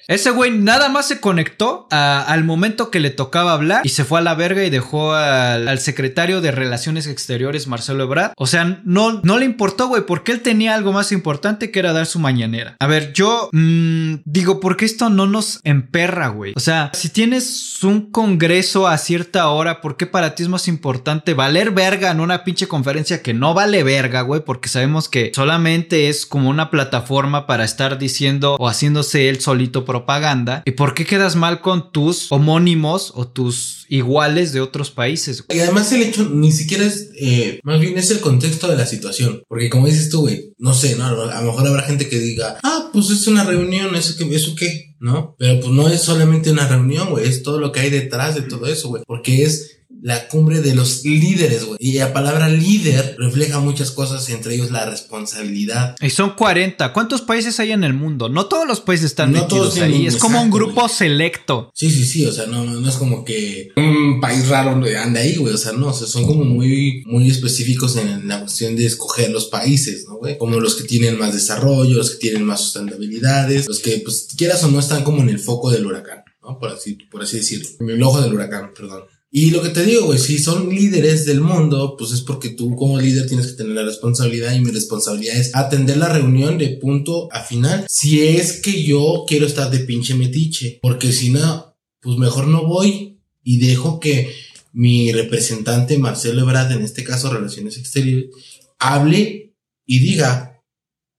Ese 0.08 0.30
güey 0.30 0.50
nada 0.50 0.88
más 0.88 1.06
se 1.06 1.20
conectó 1.20 1.86
al 1.90 2.42
momento 2.42 2.90
que 2.90 2.98
le 2.98 3.10
tocaba 3.10 3.52
hablar 3.52 3.82
y 3.84 3.90
se 3.90 4.06
fue 4.06 4.18
a 4.18 4.22
la 4.22 4.34
verga 4.34 4.64
y 4.64 4.70
dejó 4.70 5.12
al, 5.12 5.78
secretario 5.80 6.40
de 6.40 6.50
Relaciones 6.50 7.06
Exteriores, 7.06 7.66
Marcelo 7.66 8.04
Ebrard. 8.04 8.32
O 8.38 8.46
sea, 8.46 8.80
no, 8.84 9.20
no 9.22 9.38
le 9.38 9.44
importó, 9.44 9.86
güey, 9.88 10.06
porque 10.06 10.32
él 10.32 10.40
tenía 10.40 10.74
algo 10.74 10.94
más 10.94 11.12
importante 11.12 11.70
que 11.70 11.78
era 11.78 11.92
dar 11.92 12.06
su 12.06 12.18
mañanera. 12.20 12.74
A 12.80 12.86
ver, 12.86 13.12
yo 13.12 13.50
mm, 13.52 14.14
digo, 14.24 14.60
porque 14.60 14.86
esto 14.86 15.10
no 15.10 15.26
nos 15.26 15.60
emperra, 15.64 16.28
güey. 16.28 16.54
O 16.56 16.60
sea, 16.60 16.90
si 16.94 17.10
tienes 17.10 17.84
un 17.84 18.10
congreso 18.10 18.88
a 18.88 18.96
cierta 18.96 19.48
hora, 19.48 19.82
¿por 19.82 19.98
qué 19.98 20.06
para 20.06 20.34
ti 20.34 20.42
es 20.42 20.48
más 20.48 20.68
importante 20.68 21.34
valer 21.34 21.70
verga 21.72 22.10
en 22.10 22.20
una 22.20 22.44
pinche 22.44 22.66
conferencia 22.66 23.22
que 23.22 23.34
no 23.34 23.52
vale 23.52 23.82
verga, 23.82 24.22
güey? 24.22 24.40
Porque 24.42 24.70
sabemos 24.70 25.10
que 25.10 25.32
solamente 25.34 26.08
es 26.08 26.24
como 26.24 26.48
una 26.48 26.70
plataforma 26.70 27.46
para 27.46 27.64
estar 27.64 27.98
diciendo 27.98 28.56
o 28.58 28.68
haciéndose 28.68 29.28
él 29.28 29.40
solito 29.40 29.84
propaganda. 29.98 30.62
¿Y 30.64 30.72
por 30.72 30.94
qué 30.94 31.04
quedas 31.04 31.36
mal 31.36 31.60
con 31.60 31.92
tus 31.92 32.30
homónimos 32.30 33.12
o 33.14 33.26
tus 33.26 33.84
iguales 33.88 34.52
de 34.52 34.60
otros 34.60 34.90
países? 34.90 35.44
Y 35.48 35.58
además 35.58 35.92
el 35.92 36.02
hecho 36.02 36.28
ni 36.28 36.52
siquiera 36.52 36.84
es, 36.84 37.10
eh, 37.20 37.60
más 37.64 37.80
bien 37.80 37.98
es 37.98 38.10
el 38.10 38.20
contexto 38.20 38.68
de 38.68 38.76
la 38.76 38.86
situación. 38.86 39.42
Porque 39.48 39.70
como 39.70 39.86
dices 39.86 40.08
tú, 40.08 40.20
güey, 40.20 40.52
no 40.58 40.74
sé, 40.74 40.96
¿no? 40.96 41.06
A 41.06 41.42
lo 41.42 41.52
mejor 41.52 41.66
habrá 41.66 41.82
gente 41.82 42.08
que 42.08 42.18
diga, 42.18 42.58
ah, 42.62 42.90
pues 42.92 43.10
es 43.10 43.26
una 43.26 43.44
reunión, 43.44 43.94
¿eso 43.94 44.14
qué? 44.16 44.34
¿Eso 44.34 44.54
qué? 44.54 44.94
¿No? 45.00 45.34
Pero 45.38 45.60
pues 45.60 45.72
no 45.72 45.88
es 45.88 46.00
solamente 46.00 46.50
una 46.50 46.68
reunión, 46.68 47.10
güey, 47.10 47.28
es 47.28 47.42
todo 47.42 47.58
lo 47.58 47.72
que 47.72 47.80
hay 47.80 47.90
detrás 47.90 48.34
de 48.34 48.42
todo 48.42 48.66
eso, 48.66 48.88
güey. 48.88 49.02
Porque 49.06 49.42
es 49.44 49.77
la 50.02 50.28
cumbre 50.28 50.60
de 50.60 50.74
los 50.74 51.04
líderes, 51.04 51.64
güey. 51.64 51.78
Y 51.80 51.94
la 51.94 52.12
palabra 52.12 52.48
líder 52.48 53.16
refleja 53.18 53.60
muchas 53.60 53.90
cosas, 53.90 54.28
entre 54.30 54.54
ellos 54.54 54.70
la 54.70 54.86
responsabilidad. 54.86 55.96
Y 56.00 56.10
son 56.10 56.34
40. 56.34 56.92
¿Cuántos 56.92 57.22
países 57.22 57.58
hay 57.60 57.72
en 57.72 57.84
el 57.84 57.94
mundo? 57.94 58.28
No 58.28 58.46
todos 58.46 58.66
los 58.66 58.80
países 58.80 59.06
están 59.06 59.32
No 59.32 59.42
metidos 59.42 59.74
todos 59.74 59.80
ahí. 59.80 60.06
Es 60.06 60.16
como 60.16 60.40
un 60.40 60.50
grupo 60.50 60.88
selecto. 60.88 61.70
Sí, 61.74 61.90
sí, 61.90 62.04
sí, 62.04 62.26
o 62.26 62.32
sea, 62.32 62.46
no, 62.46 62.64
no, 62.64 62.80
no 62.80 62.88
es 62.88 62.96
como 62.96 63.24
que 63.24 63.68
un 63.76 64.20
país 64.20 64.48
raro 64.48 64.70
anda 64.70 65.20
ahí, 65.20 65.36
güey, 65.36 65.54
o 65.54 65.58
sea, 65.58 65.72
no, 65.72 65.88
o 65.88 65.92
sea, 65.92 66.06
son 66.06 66.26
como 66.26 66.44
muy, 66.44 67.02
muy 67.06 67.28
específicos 67.28 67.96
en 67.96 68.28
la 68.28 68.40
cuestión 68.40 68.76
de 68.76 68.86
escoger 68.86 69.30
los 69.30 69.46
países, 69.46 70.04
¿no, 70.08 70.16
güey? 70.16 70.38
Como 70.38 70.60
los 70.60 70.76
que 70.76 70.84
tienen 70.84 71.18
más 71.18 71.34
desarrollo, 71.34 71.96
los 71.96 72.12
que 72.12 72.18
tienen 72.18 72.44
más 72.44 72.60
sustentabilidades, 72.60 73.66
los 73.66 73.80
que, 73.80 74.00
pues, 74.04 74.28
quieras 74.36 74.62
o 74.64 74.70
no, 74.70 74.78
están 74.78 75.04
como 75.04 75.22
en 75.22 75.28
el 75.28 75.38
foco 75.38 75.70
del 75.70 75.86
huracán, 75.86 76.22
¿no? 76.42 76.58
Por 76.58 76.70
así, 76.70 76.94
por 77.10 77.22
así 77.22 77.38
decirlo, 77.38 77.68
en 77.80 77.90
el 77.90 78.02
ojo 78.02 78.20
del 78.20 78.34
huracán, 78.34 78.72
perdón. 78.74 79.02
Y 79.30 79.50
lo 79.50 79.62
que 79.62 79.68
te 79.68 79.84
digo, 79.84 80.06
güey, 80.06 80.18
si 80.18 80.38
son 80.38 80.70
líderes 80.70 81.26
del 81.26 81.42
mundo, 81.42 81.96
pues 81.98 82.12
es 82.12 82.22
porque 82.22 82.48
tú 82.48 82.74
como 82.76 82.98
líder 82.98 83.28
tienes 83.28 83.48
que 83.48 83.52
tener 83.52 83.72
la 83.72 83.82
responsabilidad 83.82 84.54
y 84.54 84.60
mi 84.60 84.70
responsabilidad 84.70 85.36
es 85.36 85.54
atender 85.54 85.98
la 85.98 86.08
reunión 86.08 86.56
de 86.56 86.78
punto 86.80 87.28
a 87.30 87.42
final. 87.42 87.84
Si 87.90 88.26
es 88.26 88.62
que 88.62 88.82
yo 88.82 89.24
quiero 89.28 89.46
estar 89.46 89.70
de 89.70 89.80
pinche 89.80 90.14
metiche, 90.14 90.78
porque 90.80 91.12
si 91.12 91.28
no, 91.28 91.76
pues 92.00 92.16
mejor 92.16 92.46
no 92.46 92.66
voy 92.66 93.20
y 93.42 93.58
dejo 93.58 94.00
que 94.00 94.34
mi 94.72 95.12
representante 95.12 95.98
Marcelo 95.98 96.42
Ebrard, 96.42 96.72
en 96.72 96.82
este 96.82 97.04
caso 97.04 97.30
Relaciones 97.30 97.76
Exteriores, 97.76 98.30
hable 98.78 99.54
y 99.84 99.98
diga 99.98 100.62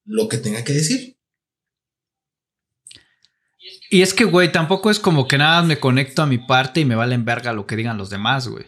lo 0.03 0.27
que 0.27 0.37
tenga 0.37 0.63
que 0.63 0.73
decir. 0.73 1.18
Y 3.89 4.01
es 4.01 4.13
que, 4.13 4.25
güey, 4.25 4.51
tampoco 4.51 4.91
es 4.91 5.00
como 5.00 5.27
que 5.27 5.38
nada 5.38 5.63
me 5.63 5.79
conecto 5.79 6.22
a 6.22 6.27
mi 6.27 6.38
parte 6.38 6.79
y 6.81 6.86
me 6.86 6.96
valen 6.96 7.25
verga 7.25 7.53
lo 7.53 7.65
que 7.65 7.75
digan 7.75 7.98
los 7.98 8.10
demás, 8.10 8.48
güey. 8.48 8.65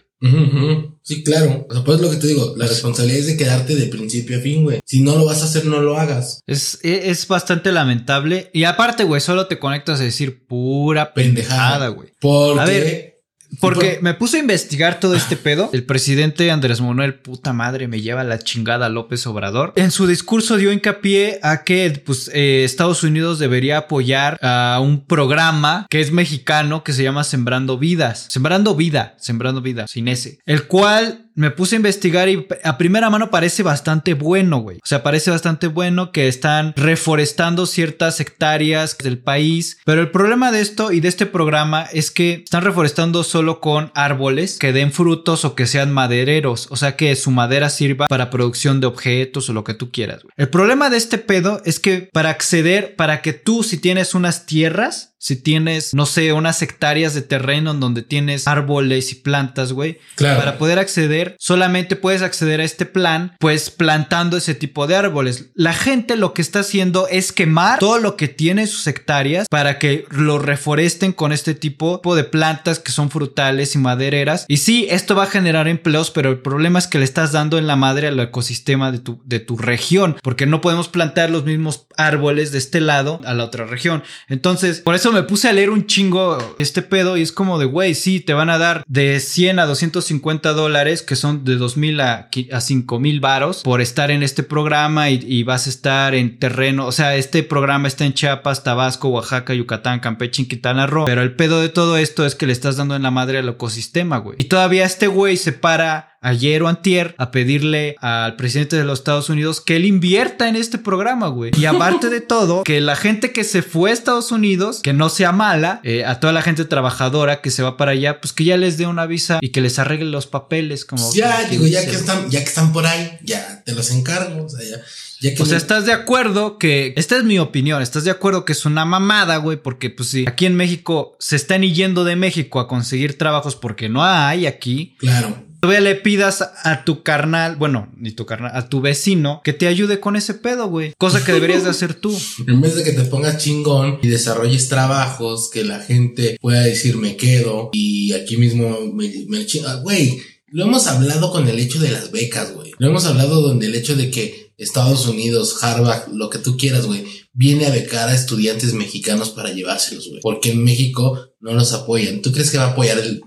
Sí, 1.04 1.24
claro. 1.24 1.66
O 1.68 1.74
sea, 1.74 1.84
pues 1.84 2.00
lo 2.00 2.10
que 2.12 2.18
te 2.18 2.28
digo, 2.28 2.54
la 2.56 2.68
responsabilidad 2.68 3.20
es 3.22 3.28
de 3.28 3.38
quedarte 3.38 3.76
de 3.76 3.88
principio 3.88 4.38
a 4.38 4.42
fin, 4.42 4.64
güey. 4.64 4.80
Si 4.86 5.02
no 5.02 5.16
lo 5.16 5.26
vas 5.26 5.42
a 5.42 5.46
hacer, 5.46 5.66
no 5.66 5.82
lo 5.82 5.98
hagas. 5.98 6.42
Es, 6.46 6.80
e- 6.84 7.10
es 7.10 7.28
bastante 7.28 7.72
lamentable. 7.72 8.52
Y 8.54 8.66
aparte, 8.66 9.04
güey, 9.04 9.20
solo 9.20 9.48
te 9.48 9.58
conectas 9.58 10.00
a 10.00 10.04
decir 10.04 10.46
pura 10.46 11.14
Pendejada. 11.14 11.58
pendejada, 11.58 11.88
güey. 11.90 12.10
Porque 12.20 12.60
A 12.62 12.66
ver, 12.66 13.11
Porque 13.60 13.94
por- 13.96 14.04
me 14.04 14.14
puse 14.14 14.38
a 14.38 14.40
investigar 14.40 15.00
todo 15.00 15.16
este 15.16 15.36
pedo. 15.38 15.70
El 15.74 15.84
presidente 15.84 16.50
Andrés 16.52 16.80
Manuel, 16.82 17.16
puta 17.16 17.54
madre, 17.54 17.88
me 17.88 18.02
lleva 18.02 18.24
la 18.24 18.40
chingada 18.40 18.90
López 18.90 19.26
Obrador. 19.28 19.74
En 19.76 19.92
su 19.92 20.08
discurso 20.08 20.58
dio 20.58 20.72
hincapié 20.72 21.40
a 21.44 21.64
que 21.64 22.02
pues, 22.06 22.30
eh, 22.34 22.64
Estados 22.64 23.04
Unidos 23.04 23.40
debería 23.40 23.78
apoyar 23.80 24.38
a 24.42 24.80
un 24.82 25.06
programa 25.06 25.86
que 25.90 26.00
es 26.02 26.12
mexicano 26.12 26.84
que 26.84 26.94
se 26.94 27.04
llama 27.04 27.24
Sembrando 27.24 27.78
Vidas. 27.78 28.28
Sembrando 28.30 28.76
Vida, 28.76 29.16
Sembrando 29.20 29.62
Vida, 29.62 29.88
sin 29.88 30.08
ese. 30.08 30.40
El 30.46 30.68
cual 30.68 31.26
me 31.36 31.52
puse 31.52 31.76
a 31.76 31.78
investigar 31.78 32.30
y 32.30 32.48
a 32.64 32.78
primera 32.78 33.10
mano 33.10 33.30
parece 33.30 33.64
bastante 33.64 34.14
bueno, 34.14 34.60
güey. 34.60 34.78
O 34.78 34.86
sea, 34.86 35.04
parece 35.04 35.32
bastante 35.32 35.68
bueno 35.68 36.12
que 36.12 36.28
están 36.28 36.74
reforestando 36.76 37.66
ciertas 37.66 38.20
hectáreas 38.20 38.98
del 38.98 39.20
país. 39.20 39.80
Pero 39.86 40.02
el 40.02 40.12
problema 40.12 40.52
de 40.52 40.62
esto 40.62 40.92
y 40.92 41.00
de 41.00 41.08
este 41.08 41.26
programa 41.26 41.88
es 41.94 42.12
que 42.12 42.42
están 42.44 42.64
reforestando 42.64 43.24
solo 43.24 43.60
con 43.60 43.92
árboles 43.96 44.58
que 44.60 44.74
den 44.74 44.92
frutos 44.92 45.46
o 45.46 45.56
que 45.56 45.68
sean 45.68 45.92
madereros. 45.92 46.68
O 46.70 46.76
sea, 46.76 46.96
que 46.96 47.16
su 47.16 47.32
madera 47.32 47.70
sirva 47.70 48.08
para 48.08 48.30
producción 48.30 48.80
de 48.80 48.88
objetos 48.88 49.50
o 49.50 49.54
lo 49.54 49.64
que 49.64 49.74
tú 49.74 49.92
quieras, 49.92 50.24
güey. 50.24 50.34
El 50.38 50.50
problema 50.50 50.90
de 50.90 50.98
este 50.98 51.18
pedo 51.18 51.62
es 51.66 51.80
que 51.80 52.10
para 52.12 52.30
acceder, 52.30 52.96
para 52.96 53.22
que 53.22 53.34
tú 53.34 53.64
si 53.64 53.78
tienes 53.78 54.16
unas 54.16 54.46
tierras, 54.46 55.11
si 55.22 55.36
tienes, 55.36 55.94
no 55.94 56.08
sé, 56.08 56.34
unas 56.34 56.64
hectáreas 56.64 57.14
de 57.14 57.22
terreno 57.22 57.72
en 57.72 57.80
donde 57.80 58.02
tienes 58.02 58.48
árboles 58.48 59.12
y 59.12 59.16
plantas, 59.16 59.72
güey, 59.72 60.00
Claro. 60.16 60.40
para 60.40 60.58
poder 60.58 60.80
acceder, 60.80 61.36
solamente 61.40 61.96
puedes 61.96 62.24
acceder 62.24 62.60
a 62.60 62.64
este 62.64 62.88
plan, 62.88 63.36
pues 63.40 63.70
plantando 63.70 64.36
ese 64.36 64.56
tipo 64.56 64.88
de 64.88 64.96
árboles. 64.96 65.52
La 65.54 65.74
gente 65.74 66.16
lo 66.16 66.34
que 66.34 66.42
está 66.42 66.62
haciendo 66.62 67.08
es 67.08 67.32
quemar 67.32 67.78
todo 67.78 68.00
lo 68.00 68.18
que 68.18 68.28
tiene 68.30 68.66
sus 68.66 68.88
hectáreas 68.88 69.48
para 69.48 69.78
que 69.78 70.06
lo 70.10 70.40
reforesten 70.40 71.14
con 71.14 71.32
este 71.32 71.54
tipo 71.54 72.02
de 72.16 72.24
plantas 72.24 72.80
que 72.80 72.92
son 72.92 73.12
frutales 73.12 73.76
y 73.76 73.78
madereras. 73.78 74.46
Y 74.48 74.58
sí, 74.58 74.88
esto 74.90 75.16
va 75.16 75.24
a 75.24 75.28
generar 75.28 75.68
empleos, 75.68 76.10
pero 76.10 76.32
el 76.32 76.40
problema 76.40 76.80
es 76.80 76.88
que 76.88 76.98
le 76.98 77.04
estás 77.06 77.32
dando 77.32 77.60
en 77.60 77.68
la 77.68 77.76
madre 77.76 78.08
al 78.08 78.20
ecosistema 78.20 78.92
de 78.92 78.98
tu, 78.98 79.22
de 79.26 79.40
tu 79.40 79.56
región, 79.56 80.18
porque 80.24 80.48
no 80.48 80.62
podemos 80.62 80.88
plantar 80.88 81.30
los 81.30 81.46
mismos 81.46 81.86
árboles 81.96 82.52
de 82.52 82.58
este 82.58 82.82
lado 82.82 83.20
a 83.24 83.36
la 83.36 83.44
otra 83.44 83.66
región. 83.66 84.02
Entonces, 84.28 84.80
por 84.80 84.96
eso 84.96 85.11
me 85.12 85.24
puse 85.24 85.48
a 85.48 85.54
leer 85.54 85.70
un 85.70 85.86
chingo 85.86 86.38
este 86.60 86.82
pedo 86.82 87.18
y 87.18 87.22
es 87.22 87.32
como 87.32 87.60
de, 87.60 87.66
güey, 87.66 87.96
sí, 87.96 88.20
te 88.20 88.34
van 88.34 88.50
a 88.50 88.58
dar 88.58 88.84
de 88.88 89.20
100 89.20 89.60
a 89.60 89.66
250 89.66 90.54
dólares, 90.54 91.02
que 91.02 91.16
son 91.16 91.44
de 91.44 91.56
2000 91.56 92.02
a, 92.02 92.30
a 92.52 92.62
5000 92.62 93.20
varos 93.20 93.64
por 93.64 93.82
estar 93.82 94.12
en 94.12 94.24
este 94.24 94.44
programa 94.44 95.10
y, 95.10 95.20
y 95.28 95.44
vas 95.44 95.68
a 95.68 95.70
estar 95.70 96.16
en 96.16 96.40
terreno. 96.40 96.86
O 96.86 96.92
sea, 96.92 97.16
este 97.16 97.44
programa 97.44 97.88
está 97.88 98.06
en 98.06 98.14
Chiapas, 98.14 98.64
Tabasco, 98.64 99.10
Oaxaca, 99.10 99.54
Yucatán, 99.54 100.00
Campeche, 100.00 100.48
Quintana 100.48 100.88
Roo. 100.88 101.06
Pero 101.06 101.22
el 101.22 101.36
pedo 101.36 101.62
de 101.62 101.70
todo 101.70 101.98
esto 101.98 102.26
es 102.26 102.36
que 102.36 102.48
le 102.48 102.54
estás 102.54 102.78
dando 102.78 102.96
en 102.96 103.04
la 103.04 103.12
madre 103.12 103.40
al 103.40 103.50
ecosistema, 103.50 104.18
güey. 104.18 104.38
Y 104.40 104.46
todavía 104.46 104.86
este 104.86 105.08
güey 105.08 105.38
se 105.38 105.52
para 105.52 106.11
ayer 106.22 106.62
o 106.64 106.68
antier 106.68 107.16
a 107.18 107.32
pedirle 107.32 107.96
al 108.00 108.36
presidente 108.36 108.76
de 108.78 108.84
los 108.84 109.00
Estados 109.00 109.30
Unidos 109.30 109.60
que 109.60 109.76
él 109.76 109.86
invierta 109.86 110.48
en 110.48 110.56
este 110.56 110.78
programa, 110.78 111.28
güey. 111.28 111.52
Y 111.58 111.66
aparte 111.66 112.10
de 112.10 112.22
todo, 112.22 112.64
que 112.64 112.80
la 112.80 112.96
gente 112.96 113.32
que 113.32 113.44
se 113.44 113.62
fue 113.64 113.90
a 113.90 113.94
Estados 113.94 114.32
Unidos, 114.32 114.80
que 114.84 114.94
no 114.94 115.10
sea 115.10 115.32
mala, 115.32 115.82
eh, 115.84 116.06
a 116.06 116.20
toda 116.20 116.32
la 116.34 116.42
gente 116.42 116.66
trabajadora 116.66 117.42
que 117.42 117.50
se 117.52 117.64
va 117.64 117.76
para 117.76 117.92
allá, 117.92 118.22
pues 118.22 118.34
que 118.34 118.44
ya 118.44 118.58
les 118.58 118.78
dé 118.78 118.86
una 118.88 119.06
visa 119.08 119.40
y 119.42 119.50
que 119.50 119.62
les 119.62 119.80
arregle 119.80 120.10
los 120.12 120.28
papeles, 120.28 120.86
como... 120.86 121.12
Ya, 121.14 121.44
digo, 121.50 121.66
ya 121.68 121.84
que 121.86 121.96
están, 121.96 122.30
ya 122.30 122.40
que 122.40 122.46
están 122.50 122.72
por 122.72 122.86
ahí, 122.86 123.18
ya 123.24 123.64
te 123.66 123.74
los 123.74 123.90
encargo. 123.92 124.46
O 124.46 124.50
sea, 124.50 124.60
ya, 124.64 124.78
ya 125.22 125.36
que 125.36 125.42
O 125.42 125.46
sea, 125.46 125.54
me- 125.56 125.58
¿estás 125.58 125.86
de 125.88 125.94
acuerdo 125.94 126.58
que, 126.60 126.94
esta 126.98 127.18
es 127.18 127.24
mi 127.24 127.40
opinión, 127.40 127.82
estás 127.82 128.04
de 128.04 128.12
acuerdo 128.12 128.46
que 128.46 128.52
es 128.54 128.66
una 128.66 128.86
mamada, 128.86 129.38
güey? 129.38 129.58
Porque 129.58 129.90
pues 129.90 130.10
sí, 130.10 130.26
aquí 130.28 130.46
en 130.46 130.56
México 130.56 131.16
se 131.20 131.36
están 131.36 131.64
yendo 131.64 132.04
de 132.04 132.16
México 132.16 132.60
a 132.60 132.68
conseguir 132.68 133.18
trabajos 133.18 133.56
porque 133.56 133.90
no 133.90 134.04
hay 134.06 134.46
aquí. 134.46 134.96
Claro. 135.00 135.50
Todavía 135.62 135.82
le 135.82 135.96
pidas 135.96 136.42
a 136.64 136.84
tu 136.84 137.04
carnal, 137.04 137.56
bueno, 137.56 137.90
ni 137.98 138.12
tu 138.12 138.26
carnal, 138.26 138.52
a 138.54 138.68
tu 138.68 138.82
vecino 138.82 139.42
que 139.44 139.54
te 139.54 139.68
ayude 139.68 140.00
con 140.00 140.16
ese 140.16 140.34
pedo, 140.34 140.68
güey. 140.68 140.94
Cosa 140.98 141.24
que 141.24 141.32
deberías 141.32 141.64
de 141.64 141.70
hacer 141.70 141.94
tú. 141.94 142.12
En 142.48 142.60
vez 142.60 142.76
de 142.76 142.84
que 142.84 142.92
te 142.94 143.04
pongas 143.04 143.38
chingón 143.38 144.00
y 144.02 144.08
desarrolles 144.08 144.68
trabajos 144.70 145.50
que 145.54 145.64
la 145.64 145.80
gente 145.80 146.38
pueda 146.42 146.62
decir 146.62 146.98
me 146.98 147.16
quedo 147.16 147.70
y 147.74 148.14
aquí 148.14 148.38
mismo 148.38 148.78
me, 148.94 149.12
me 149.30 149.46
chinga, 149.46 149.76
güey. 149.76 150.20
Lo 150.48 150.66
hemos 150.66 150.88
hablado 150.88 151.32
con 151.32 151.48
el 151.48 151.60
hecho 151.60 151.80
de 151.80 151.92
las 151.92 152.12
becas, 152.12 152.54
güey. 152.54 152.72
Lo 152.78 152.88
hemos 152.90 153.06
hablado 153.06 153.42
donde 153.42 153.68
el 153.68 153.76
hecho 153.76 153.96
de 153.96 154.12
que 154.12 154.52
Estados 154.58 155.08
Unidos, 155.08 155.64
Harvard, 155.64 156.10
lo 156.14 156.30
que 156.30 156.40
tú 156.40 156.58
quieras, 156.58 156.86
güey, 156.86 157.06
viene 157.34 157.66
a 157.68 157.72
becar 157.72 158.10
a 158.10 158.14
estudiantes 158.16 158.74
mexicanos 158.74 159.30
para 159.30 159.52
llevárselos, 159.54 160.10
güey. 160.10 160.20
Porque 160.22 160.52
en 160.52 160.64
México 160.64 161.20
no 161.40 161.54
los 161.54 161.72
apoyan. 161.74 162.22
¿Tú 162.22 162.32
crees 162.34 162.52
que 162.52 162.58
va 162.58 162.66
a 162.66 162.72
apoyar 162.72 162.98
el, 163.00 163.06
el- 163.08 163.22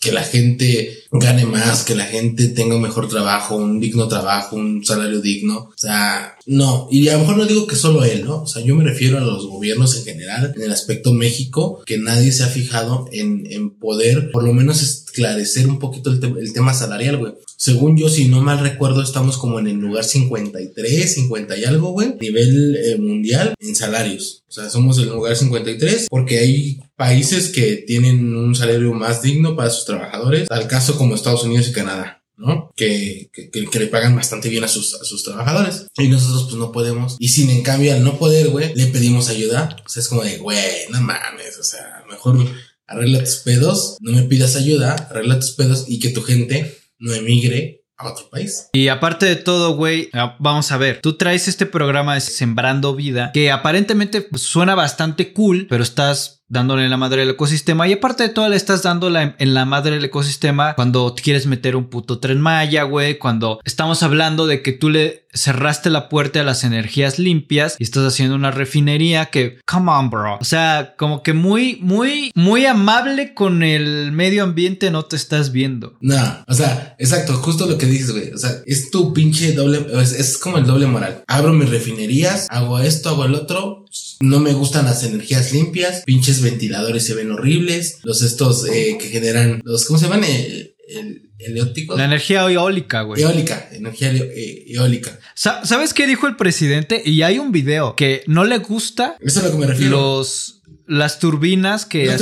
que 0.00 0.12
la 0.12 0.22
gente 0.22 1.04
gane 1.12 1.44
más, 1.44 1.84
que 1.84 1.94
la 1.94 2.06
gente 2.06 2.48
tenga 2.48 2.74
un 2.76 2.82
mejor 2.82 3.08
trabajo, 3.08 3.54
un 3.56 3.80
digno 3.80 4.08
trabajo, 4.08 4.56
un 4.56 4.84
salario 4.84 5.20
digno? 5.20 5.58
O 5.58 5.72
sea, 5.76 6.36
no. 6.46 6.88
Y 6.90 7.08
a 7.08 7.14
lo 7.14 7.20
mejor 7.20 7.36
no 7.36 7.44
digo 7.46 7.66
que 7.66 7.76
solo 7.76 8.04
él, 8.04 8.24
¿no? 8.24 8.42
O 8.42 8.46
sea, 8.46 8.62
yo 8.62 8.74
me 8.74 8.84
refiero 8.84 9.18
a 9.18 9.20
los 9.20 9.46
gobiernos 9.46 9.96
en 9.96 10.04
general, 10.04 10.52
en 10.56 10.62
el 10.62 10.72
aspecto 10.72 11.12
México, 11.12 11.82
que 11.86 11.98
nadie 11.98 12.32
se 12.32 12.44
ha 12.44 12.48
fijado 12.48 13.06
en, 13.12 13.46
en 13.50 13.70
poder 13.70 14.30
por 14.30 14.42
lo 14.44 14.52
menos 14.54 14.82
esclarecer 14.82 15.66
un 15.68 15.78
poquito 15.78 16.10
el, 16.10 16.20
te- 16.20 16.26
el 16.40 16.52
tema 16.52 16.72
salarial, 16.74 17.18
güey. 17.18 17.32
Según 17.62 17.96
yo, 17.96 18.08
si 18.08 18.26
no 18.26 18.40
mal 18.42 18.58
recuerdo, 18.58 19.04
estamos 19.04 19.38
como 19.38 19.60
en 19.60 19.68
el 19.68 19.76
lugar 19.76 20.02
53, 20.02 21.14
50 21.14 21.56
y 21.58 21.64
algo, 21.64 21.92
güey, 21.92 22.16
nivel 22.20 22.74
eh, 22.76 22.96
mundial 22.98 23.54
en 23.60 23.76
salarios. 23.76 24.42
O 24.48 24.52
sea, 24.52 24.68
somos 24.68 24.98
el 24.98 25.10
lugar 25.10 25.36
53 25.36 26.08
porque 26.10 26.38
hay 26.38 26.80
países 26.96 27.50
que 27.50 27.76
tienen 27.86 28.34
un 28.34 28.56
salario 28.56 28.92
más 28.94 29.22
digno 29.22 29.54
para 29.54 29.70
sus 29.70 29.84
trabajadores, 29.84 30.50
al 30.50 30.66
caso 30.66 30.96
como 30.98 31.14
Estados 31.14 31.44
Unidos 31.44 31.68
y 31.68 31.72
Canadá. 31.72 32.18
¿no? 32.36 32.72
Que, 32.74 33.30
que, 33.32 33.48
que- 33.50 33.78
le 33.78 33.86
pagan 33.86 34.16
bastante 34.16 34.48
bien 34.48 34.64
a 34.64 34.68
sus, 34.68 34.94
a 35.00 35.04
sus 35.04 35.22
trabajadores. 35.22 35.86
Y 35.98 36.08
nosotros 36.08 36.44
pues 36.46 36.56
no 36.56 36.72
podemos. 36.72 37.14
Y 37.20 37.28
sin 37.28 37.48
en 37.50 37.62
cambio 37.62 37.92
al 37.94 38.02
no 38.02 38.18
poder, 38.18 38.48
güey, 38.48 38.74
le 38.74 38.86
pedimos 38.86 39.28
ayuda. 39.28 39.76
O 39.86 39.88
sea, 39.88 40.00
es 40.00 40.08
como 40.08 40.24
de, 40.24 40.38
güey, 40.38 40.58
no 40.90 41.00
mames. 41.00 41.56
O 41.60 41.62
sea, 41.62 42.02
mejor 42.10 42.44
arregla 42.88 43.22
tus 43.22 43.36
pedos, 43.36 43.96
no 44.00 44.10
me 44.10 44.22
pidas 44.24 44.56
ayuda, 44.56 44.94
arregla 45.10 45.38
tus 45.38 45.52
pedos 45.52 45.84
y 45.86 46.00
que 46.00 46.08
tu 46.08 46.22
gente 46.22 46.81
no 47.02 47.12
emigre 47.12 47.84
a 47.96 48.10
otro 48.10 48.30
país. 48.30 48.68
Y 48.72 48.88
aparte 48.88 49.26
de 49.26 49.36
todo, 49.36 49.74
güey, 49.74 50.08
ah, 50.14 50.36
vamos 50.38 50.72
a 50.72 50.76
ver, 50.76 51.00
tú 51.02 51.16
traes 51.16 51.48
este 51.48 51.66
programa 51.66 52.14
de 52.14 52.20
Sembrando 52.20 52.94
Vida, 52.94 53.30
que 53.32 53.50
aparentemente 53.50 54.22
pues, 54.22 54.42
suena 54.42 54.74
bastante 54.74 55.32
cool, 55.32 55.66
pero 55.68 55.82
estás 55.82 56.41
dándole 56.52 56.88
la 56.88 56.98
madre 56.98 57.22
al 57.22 57.30
ecosistema 57.30 57.88
y 57.88 57.94
aparte 57.94 58.24
de 58.24 58.28
todo 58.28 58.46
le 58.48 58.56
estás 58.56 58.82
dando 58.82 59.10
en 59.18 59.54
la 59.54 59.64
madre 59.64 59.92
del 59.92 60.04
ecosistema 60.04 60.74
cuando 60.74 61.14
quieres 61.20 61.46
meter 61.46 61.76
un 61.76 61.86
puto 61.86 62.18
tren 62.18 62.42
Maya, 62.42 62.82
güey, 62.82 63.18
cuando 63.18 63.60
estamos 63.64 64.02
hablando 64.02 64.46
de 64.46 64.60
que 64.60 64.72
tú 64.72 64.90
le 64.90 65.22
cerraste 65.32 65.88
la 65.88 66.10
puerta 66.10 66.40
a 66.40 66.44
las 66.44 66.62
energías 66.62 67.18
limpias 67.18 67.76
y 67.78 67.84
estás 67.84 68.04
haciendo 68.04 68.34
una 68.34 68.50
refinería 68.50 69.26
que, 69.26 69.60
come 69.66 69.90
on, 69.90 70.10
bro. 70.10 70.36
O 70.40 70.44
sea, 70.44 70.94
como 70.98 71.22
que 71.22 71.32
muy, 71.32 71.78
muy, 71.80 72.30
muy 72.34 72.66
amable 72.66 73.32
con 73.32 73.62
el 73.62 74.12
medio 74.12 74.44
ambiente 74.44 74.90
no 74.90 75.04
te 75.06 75.16
estás 75.16 75.52
viendo. 75.52 75.96
No, 76.00 76.44
o 76.46 76.54
sea, 76.54 76.96
exacto, 76.98 77.34
justo 77.34 77.66
lo 77.66 77.78
que 77.78 77.86
dices, 77.86 78.12
güey. 78.12 78.30
O 78.30 78.38
sea, 78.38 78.50
es 78.66 78.90
tu 78.90 79.14
pinche 79.14 79.52
doble, 79.52 79.86
es, 80.02 80.12
es 80.12 80.36
como 80.36 80.58
el 80.58 80.66
doble 80.66 80.86
moral. 80.86 81.22
Abro 81.26 81.54
mis 81.54 81.70
refinerías, 81.70 82.46
hago 82.50 82.78
esto, 82.78 83.10
hago 83.10 83.24
el 83.24 83.34
otro. 83.34 83.81
No 84.20 84.40
me 84.40 84.52
gustan 84.52 84.86
las 84.86 85.02
energías 85.02 85.52
limpias, 85.52 86.02
pinches 86.04 86.40
ventiladores 86.42 87.04
se 87.04 87.14
ven 87.14 87.30
horribles, 87.30 87.98
los 88.04 88.22
estos 88.22 88.66
eh, 88.68 88.96
que 88.98 89.08
generan, 89.08 89.60
los, 89.64 89.84
¿cómo 89.84 89.98
se 89.98 90.06
llaman? 90.06 90.24
Eh, 90.24 90.74
el, 90.88 91.30
el, 91.38 91.86
La 91.96 92.04
energía 92.04 92.42
eólica, 92.50 93.02
güey. 93.02 93.22
Eólica, 93.22 93.68
energía 93.72 94.12
eh, 94.12 94.64
eólica. 94.68 95.18
¿Sabes 95.34 95.94
qué 95.94 96.06
dijo 96.06 96.26
el 96.26 96.36
presidente? 96.36 97.02
Y 97.04 97.22
hay 97.22 97.38
un 97.38 97.52
video 97.52 97.96
que 97.96 98.22
no 98.26 98.44
le 98.44 98.58
gusta. 98.58 99.16
Eso 99.20 99.40
es 99.40 99.44
a 99.44 99.48
lo 99.48 99.52
que 99.52 99.58
me 99.58 99.66
refiero. 99.66 99.90
Los 99.90 100.61
las 100.86 101.18
turbinas 101.18 101.86
que 101.86 102.16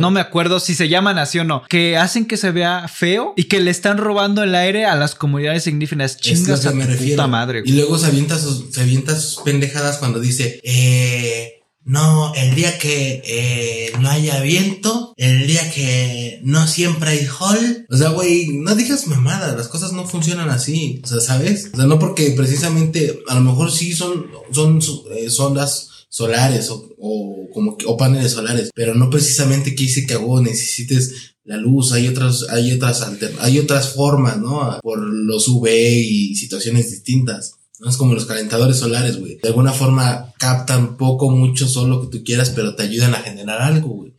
no, 0.00 0.10
me 0.10 0.20
acuerdo 0.20 0.60
si 0.60 0.74
se 0.74 0.88
llaman 0.88 1.18
así 1.18 1.38
o 1.38 1.44
no, 1.44 1.62
que 1.68 1.96
hacen 1.96 2.26
que 2.26 2.36
se 2.36 2.50
vea 2.50 2.88
feo 2.88 3.34
y 3.36 3.44
que 3.44 3.60
le 3.60 3.70
están 3.70 3.98
robando 3.98 4.42
el 4.42 4.54
aire 4.54 4.86
a 4.86 4.96
las 4.96 5.14
comunidades 5.14 5.66
indígenas. 5.66 6.16
Chingas 6.16 6.66
a 6.66 6.72
puta 6.72 7.26
madre. 7.26 7.62
Y 7.64 7.72
luego 7.72 7.98
se 7.98 8.06
avienta 8.06 8.38
sus, 8.38 8.72
se 8.72 8.80
avienta 8.82 9.18
sus 9.18 9.42
pendejadas 9.42 9.98
cuando 9.98 10.20
dice, 10.20 10.60
eh, 10.62 11.58
no, 11.88 12.34
el 12.34 12.54
día 12.54 12.78
que 12.78 13.22
eh, 13.24 13.92
no 13.98 14.10
haya 14.10 14.40
viento, 14.42 15.14
el 15.16 15.46
día 15.46 15.70
que 15.70 16.38
no 16.44 16.66
siempre 16.66 17.10
hay 17.10 17.26
hall. 17.26 17.86
O 17.88 17.96
sea, 17.96 18.10
güey, 18.10 18.48
no 18.48 18.74
digas 18.74 19.06
mamadas, 19.06 19.56
las 19.56 19.68
cosas 19.68 19.92
no 19.92 20.06
funcionan 20.06 20.50
así. 20.50 21.00
O 21.02 21.06
sea, 21.06 21.20
¿sabes? 21.20 21.70
O 21.72 21.76
sea, 21.78 21.86
no 21.86 21.98
porque 21.98 22.32
precisamente, 22.32 23.20
a 23.28 23.36
lo 23.36 23.40
mejor 23.40 23.72
sí 23.72 23.94
son, 23.94 24.26
son 24.52 24.80
eh, 25.16 25.30
sondas 25.30 25.87
solares 26.08 26.70
o, 26.70 26.94
o 26.98 27.48
como 27.52 27.76
o 27.86 27.96
paneles 27.96 28.32
solares, 28.32 28.70
pero 28.74 28.94
no 28.94 29.10
precisamente 29.10 29.74
quise 29.74 30.06
que 30.06 30.14
hago 30.14 30.40
necesites 30.40 31.34
la 31.48 31.56
luz, 31.56 31.92
hay 31.92 32.06
otras, 32.08 32.46
hay 32.50 32.72
otras 32.72 33.04
hay 33.40 33.58
otras 33.58 33.94
formas, 33.94 34.38
¿no? 34.38 34.78
Por 34.82 34.98
los 34.98 35.48
UV 35.48 35.66
y 35.70 36.34
situaciones 36.34 36.90
distintas. 36.90 37.54
No 37.80 37.88
es 37.88 37.96
como 37.96 38.12
los 38.12 38.26
calentadores 38.26 38.76
solares, 38.76 39.18
güey. 39.18 39.38
De 39.42 39.48
alguna 39.48 39.72
forma 39.72 40.34
captan 40.38 40.96
poco, 40.98 41.30
mucho, 41.30 41.66
solo 41.66 41.96
lo 41.96 42.02
que 42.02 42.18
tú 42.18 42.24
quieras, 42.24 42.50
pero 42.50 42.74
te 42.74 42.82
ayudan 42.82 43.14
a 43.14 43.20
generar 43.20 43.62
algo, 43.62 43.88
güey. 43.88 44.12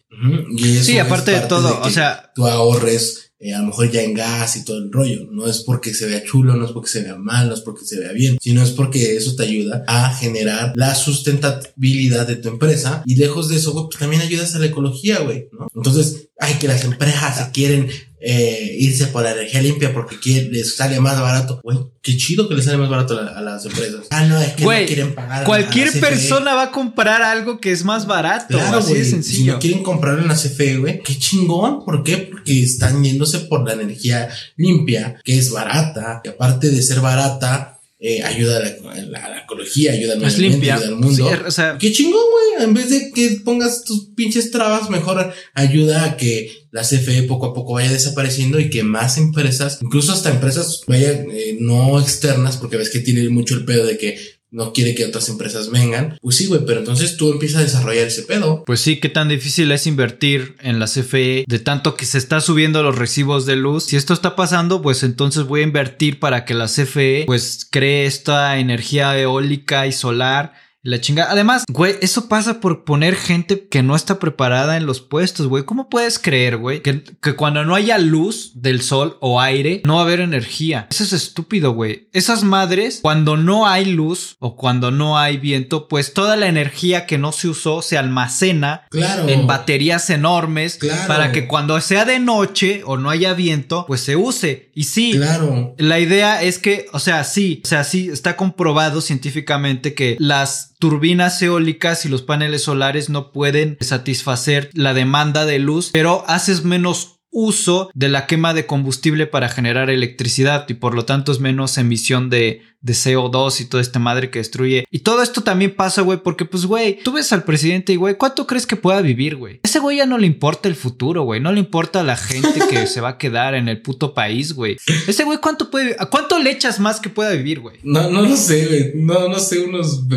Y 0.58 0.77
eso 0.77 0.86
sí, 0.86 0.98
aparte 0.98 1.31
de 1.31 1.41
todo, 1.41 1.81
o 1.81 1.89
sea, 1.89 2.31
tú 2.36 2.48
ahorres 2.48 3.28
eh, 3.39 3.53
a 3.53 3.60
lo 3.60 3.67
mejor 3.67 3.89
ya 3.89 4.03
en 4.03 4.13
gas 4.13 4.58
y 4.58 4.65
todo 4.65 4.77
el 4.77 4.91
rollo. 4.91 5.27
No 5.31 5.48
es 5.48 5.60
porque 5.62 5.93
se 5.93 6.05
vea 6.05 6.24
chulo, 6.24 6.55
no 6.55 6.65
es 6.65 6.72
porque 6.72 6.89
se 6.89 7.03
vea 7.03 7.15
mal, 7.15 7.48
no 7.48 7.53
es 7.53 7.62
porque 7.62 7.86
se 7.86 8.00
vea 8.00 8.12
bien, 8.12 8.38
sino 8.41 8.62
es 8.62 8.72
porque 8.72 9.15
eso 9.15 9.36
te 9.36 9.43
ayuda 9.43 9.84
a 9.88 10.13
generar 10.13 10.74
la 10.75 10.93
sustentabilidad 10.93 12.27
de 12.27 12.36
tu 12.36 12.50
empresa 12.50 13.01
y 13.05 13.15
lejos 13.15 13.50
de 13.50 13.55
eso, 13.55 13.74
pues 13.74 13.98
también 13.98 14.22
ayudas 14.22 14.55
a 14.55 14.60
la 14.60 14.65
ecología, 14.65 15.19
güey, 15.19 15.48
¿no? 15.51 15.67
Entonces, 15.74 16.29
hay 16.38 16.55
que 16.55 16.67
las 16.67 16.84
empresas 16.84 17.38
se 17.38 17.51
quieren 17.51 17.89
eh, 18.22 18.76
irse 18.80 19.08
por 19.08 19.24
la 19.24 19.32
energía 19.32 19.62
limpia 19.62 19.94
porque 19.94 20.50
les 20.52 20.76
sale 20.76 21.00
más 21.00 21.20
barato. 21.20 21.60
Güey, 21.64 21.78
qué 22.02 22.18
chido 22.18 22.50
que 22.50 22.56
les 22.56 22.66
sale 22.66 22.78
más 22.78 22.90
barato 22.90 23.18
a, 23.18 23.42
las 23.42 23.66
empresas. 23.66 24.08
Ah, 24.10 24.26
no, 24.26 24.40
es 24.40 24.54
que 24.54 24.64
no 24.64 24.70
quieren 24.86 25.16
pagar. 25.16 25.46
Cualquier 25.46 25.92
persona 26.00 26.54
va 26.54 26.64
a 26.64 26.72
comprar 26.72 27.22
algo 27.22 27.60
que 27.60 27.72
es 27.72 27.84
más 27.84 28.08
barato. 28.08 28.58
Claro, 28.58 28.80
así 28.80 28.94
de 28.94 29.06
sencillo. 29.06 29.38
Si 29.38 29.48
no 29.48 29.60
quieren 29.60 29.84
comprar 29.84 30.20
en 30.20 30.28
la 30.28 30.36
CFE, 30.36 30.78
güey, 30.78 31.02
qué 31.02 31.18
chingón. 31.18 31.86
¿Por 31.86 32.04
qué? 32.04 32.18
Porque 32.18 32.64
están 32.64 33.04
yéndose 33.04 33.40
por 33.40 33.66
la 33.66 33.74
energía 33.74 34.30
limpia, 34.58 35.20
que 35.24 35.38
es 35.38 35.52
barata, 35.52 36.22
que 36.24 36.32
aparte 36.32 36.70
de 36.70 36.82
ser 36.82 37.00
barata, 37.00 37.78
eh, 38.01 38.24
ayuda 38.24 38.58
a 38.58 38.62
la, 38.62 39.39
ecología, 39.44 39.91
ayuda 39.91 40.13
al 40.13 40.22
medio 40.22 40.74
ayuda 40.74 40.88
al 40.88 40.96
mundo. 40.96 41.29
o 41.46 41.51
sea, 41.51 41.77
qué 41.77 41.91
chingón, 41.91 42.24
güey. 42.32 42.65
En 42.65 42.74
vez 42.74 42.89
de 42.89 43.12
que 43.12 43.41
pongas 43.44 43.84
tus 43.84 44.12
pinches 44.15 44.51
trabas, 44.51 44.89
mejor 44.89 45.34
ayuda 45.53 46.06
a 46.06 46.18
que 46.18 46.50
la 46.72 46.84
CFE 46.84 47.24
poco 47.24 47.48
a 47.48 47.53
poco 47.53 47.74
vaya 47.74 47.91
desapareciendo 47.91 48.58
y 48.60 48.70
que 48.70 48.84
más 48.84 49.18
empresas, 49.18 49.79
incluso 49.82 50.13
hasta 50.13 50.29
empresas 50.29 50.82
vayan 50.88 51.27
eh, 51.32 51.58
no 51.60 52.00
externas, 52.00 52.56
porque 52.56 52.77
ves 52.77 52.89
que 52.89 53.00
tiene 53.00 53.27
mucho 53.29 53.56
el 53.56 53.65
pedo 53.65 53.86
de 53.86 53.98
que 53.98 54.38
no 54.51 54.74
quiere 54.74 54.96
que 54.96 55.06
otras 55.06 55.29
empresas 55.29 55.70
vengan. 55.70 56.18
Pues 56.22 56.38
sí, 56.38 56.48
güey, 56.48 56.62
pero 56.65 56.79
entonces 56.79 57.18
tú 57.18 57.32
empiezas 57.32 57.62
a 57.62 57.63
desarrollar 57.63 58.08
ese 58.08 58.24
pedo. 58.24 58.63
Pues 58.65 58.82
sí, 58.82 59.00
qué 59.00 59.10
tan 59.10 59.29
difícil 59.29 59.72
es 59.72 59.88
invertir 59.88 60.56
en 60.62 60.79
la 60.79 60.88
CFE 60.88 61.46
de 61.48 61.60
tanto 61.60 61.96
que 61.96 62.06
se 62.06 62.18
está 62.18 62.41
subiendo 62.41 62.84
los 62.84 62.98
recibos 62.98 63.46
de 63.46 63.56
luz. 63.56 63.86
Si 63.86 63.96
esto 63.96 64.13
está 64.13 64.36
pasando, 64.36 64.82
pues 64.82 65.03
entonces 65.03 65.44
voy 65.44 65.62
a 65.62 65.63
invertir 65.63 66.20
para 66.20 66.46
que 66.46 66.53
la 66.53 66.65
CFE 66.65 67.24
pues 67.25 67.68
cree 67.70 68.06
esta 68.06 68.58
energía 68.60 69.18
eólica 69.20 69.88
y 69.88 69.91
solar 69.91 70.53
la 70.81 71.01
chinga. 71.01 71.27
Además, 71.29 71.63
güey, 71.69 71.95
eso 72.01 72.29
pasa 72.29 72.59
por 72.59 72.83
poner 72.83 73.15
gente 73.15 73.67
que 73.67 73.83
no 73.83 73.95
está 73.95 74.19
preparada 74.19 74.77
en 74.77 74.86
los 74.86 75.01
puestos, 75.01 75.48
güey. 75.48 75.63
¿Cómo 75.63 75.89
puedes 75.89 76.19
creer, 76.19 76.57
güey, 76.57 76.81
que, 76.81 77.03
que, 77.21 77.36
cuando 77.36 77.65
no 77.65 77.75
haya 77.75 77.98
luz 77.98 78.51
del 78.55 78.81
sol 78.81 79.17
o 79.19 79.41
aire, 79.41 79.81
no 79.86 79.95
va 79.95 80.01
a 80.01 80.03
haber 80.03 80.21
energía? 80.21 80.88
Eso 80.89 81.03
es 81.03 81.13
estúpido, 81.13 81.74
güey. 81.74 82.09
Esas 82.13 82.43
madres, 82.43 83.00
cuando 83.01 83.38
no 83.38 83.67
hay 83.67 83.86
luz 83.86 84.38
o 84.39 84.55
cuando 84.55 84.91
no 84.91 85.17
hay 85.17 85.38
viento, 85.38 85.88
pues 85.88 86.13
toda 86.13 86.36
la 86.36 86.48
energía 86.48 87.05
que 87.05 87.17
no 87.17 87.31
se 87.31 87.50
usó 87.50 87.81
se 87.81 87.98
almacena 87.98 88.83
en 89.27 89.48
baterías 89.48 90.09
enormes 90.09 90.79
para 91.07 91.31
que 91.31 91.48
cuando 91.48 91.79
sea 91.81 92.05
de 92.05 92.19
noche 92.19 92.81
o 92.86 92.98
no 92.98 93.09
haya 93.09 93.33
viento, 93.33 93.86
pues 93.88 94.01
se 94.01 94.15
use. 94.15 94.71
Y 94.74 94.83
sí, 94.83 95.13
claro. 95.13 95.75
la 95.77 96.00
idea 96.00 96.41
es 96.41 96.57
que, 96.57 96.87
o 96.94 97.00
sea, 97.00 97.24
sí, 97.24 97.61
o 97.65 97.68
sea, 97.68 97.83
sí, 97.83 98.09
está 98.11 98.37
comprobado 98.37 99.01
científicamente 99.01 99.94
que 99.94 100.15
las 100.20 100.70
turbinas 100.79 101.42
eólicas 101.42 102.05
y 102.05 102.09
los 102.09 102.22
paneles 102.22 102.63
solares 102.63 103.09
no 103.09 103.31
pueden 103.31 103.77
satisfacer 103.81 104.70
la 104.74 104.94
demanda 104.94 105.46
de 105.46 105.59
luz, 105.59 105.92
pero 105.94 106.24
haces 106.27 106.63
menos 106.63 107.20
uso 107.31 107.92
de 107.94 108.09
la 108.09 108.25
quema 108.25 108.53
de 108.53 108.65
combustible 108.65 109.27
para 109.27 109.50
generar 109.50 109.89
electricidad 109.89 110.65
y 110.68 110.74
por 110.74 110.96
lo 110.96 111.05
tanto 111.05 111.31
es 111.31 111.39
menos 111.39 111.77
emisión 111.77 112.29
de, 112.29 112.63
de 112.81 112.94
CO2 112.94 113.61
y 113.61 113.65
toda 113.65 113.81
esta 113.81 114.00
madre 114.00 114.31
que 114.31 114.39
destruye. 114.39 114.85
Y 114.89 115.00
todo 115.00 115.22
esto 115.22 115.42
también 115.42 115.75
pasa, 115.75 116.01
güey, 116.01 116.24
porque 116.24 116.46
pues, 116.46 116.65
güey, 116.65 117.00
tú 117.03 117.13
ves 117.13 117.31
al 117.31 117.44
presidente 117.44 117.94
y, 117.94 117.98
güey, 117.98 118.15
¿cuánto 118.15 118.48
crees 118.48 118.65
que 118.65 118.75
pueda 118.75 119.01
vivir, 119.01 119.35
güey? 119.35 119.59
Ese 119.63 119.79
güey 119.79 119.98
ya 119.98 120.05
no 120.05 120.18
le 120.18 120.27
importa 120.27 120.68
el 120.68 120.75
futuro, 120.75 121.24
güey, 121.24 121.39
no 121.39 121.51
le 121.51 121.59
importa 121.59 122.03
la 122.03 122.18
gente 122.18 122.61
que 122.70 122.87
se 122.87 123.01
va 123.01 123.09
a 123.09 123.18
quedar 123.18 123.53
en 123.53 123.70
el 123.70 123.81
puto 123.81 124.13
país, 124.13 124.53
güey. 124.53 124.77
Ese 125.07 125.24
güey, 125.24 125.37
¿cuánto 125.39 125.70
puede, 125.70 125.96
¿a 126.00 126.07
cuánto 126.07 126.39
le 126.39 126.51
echas 126.51 126.79
más 126.79 127.00
que 127.00 127.09
pueda 127.09 127.31
vivir, 127.31 127.59
güey? 127.59 127.77
No, 127.83 128.09
no 128.09 128.22
lo 128.24 128.35
sé, 128.35 128.65
güey, 128.65 128.92
no, 128.96 129.29
no 129.29 129.39
sé, 129.39 129.59
unos 129.59 130.07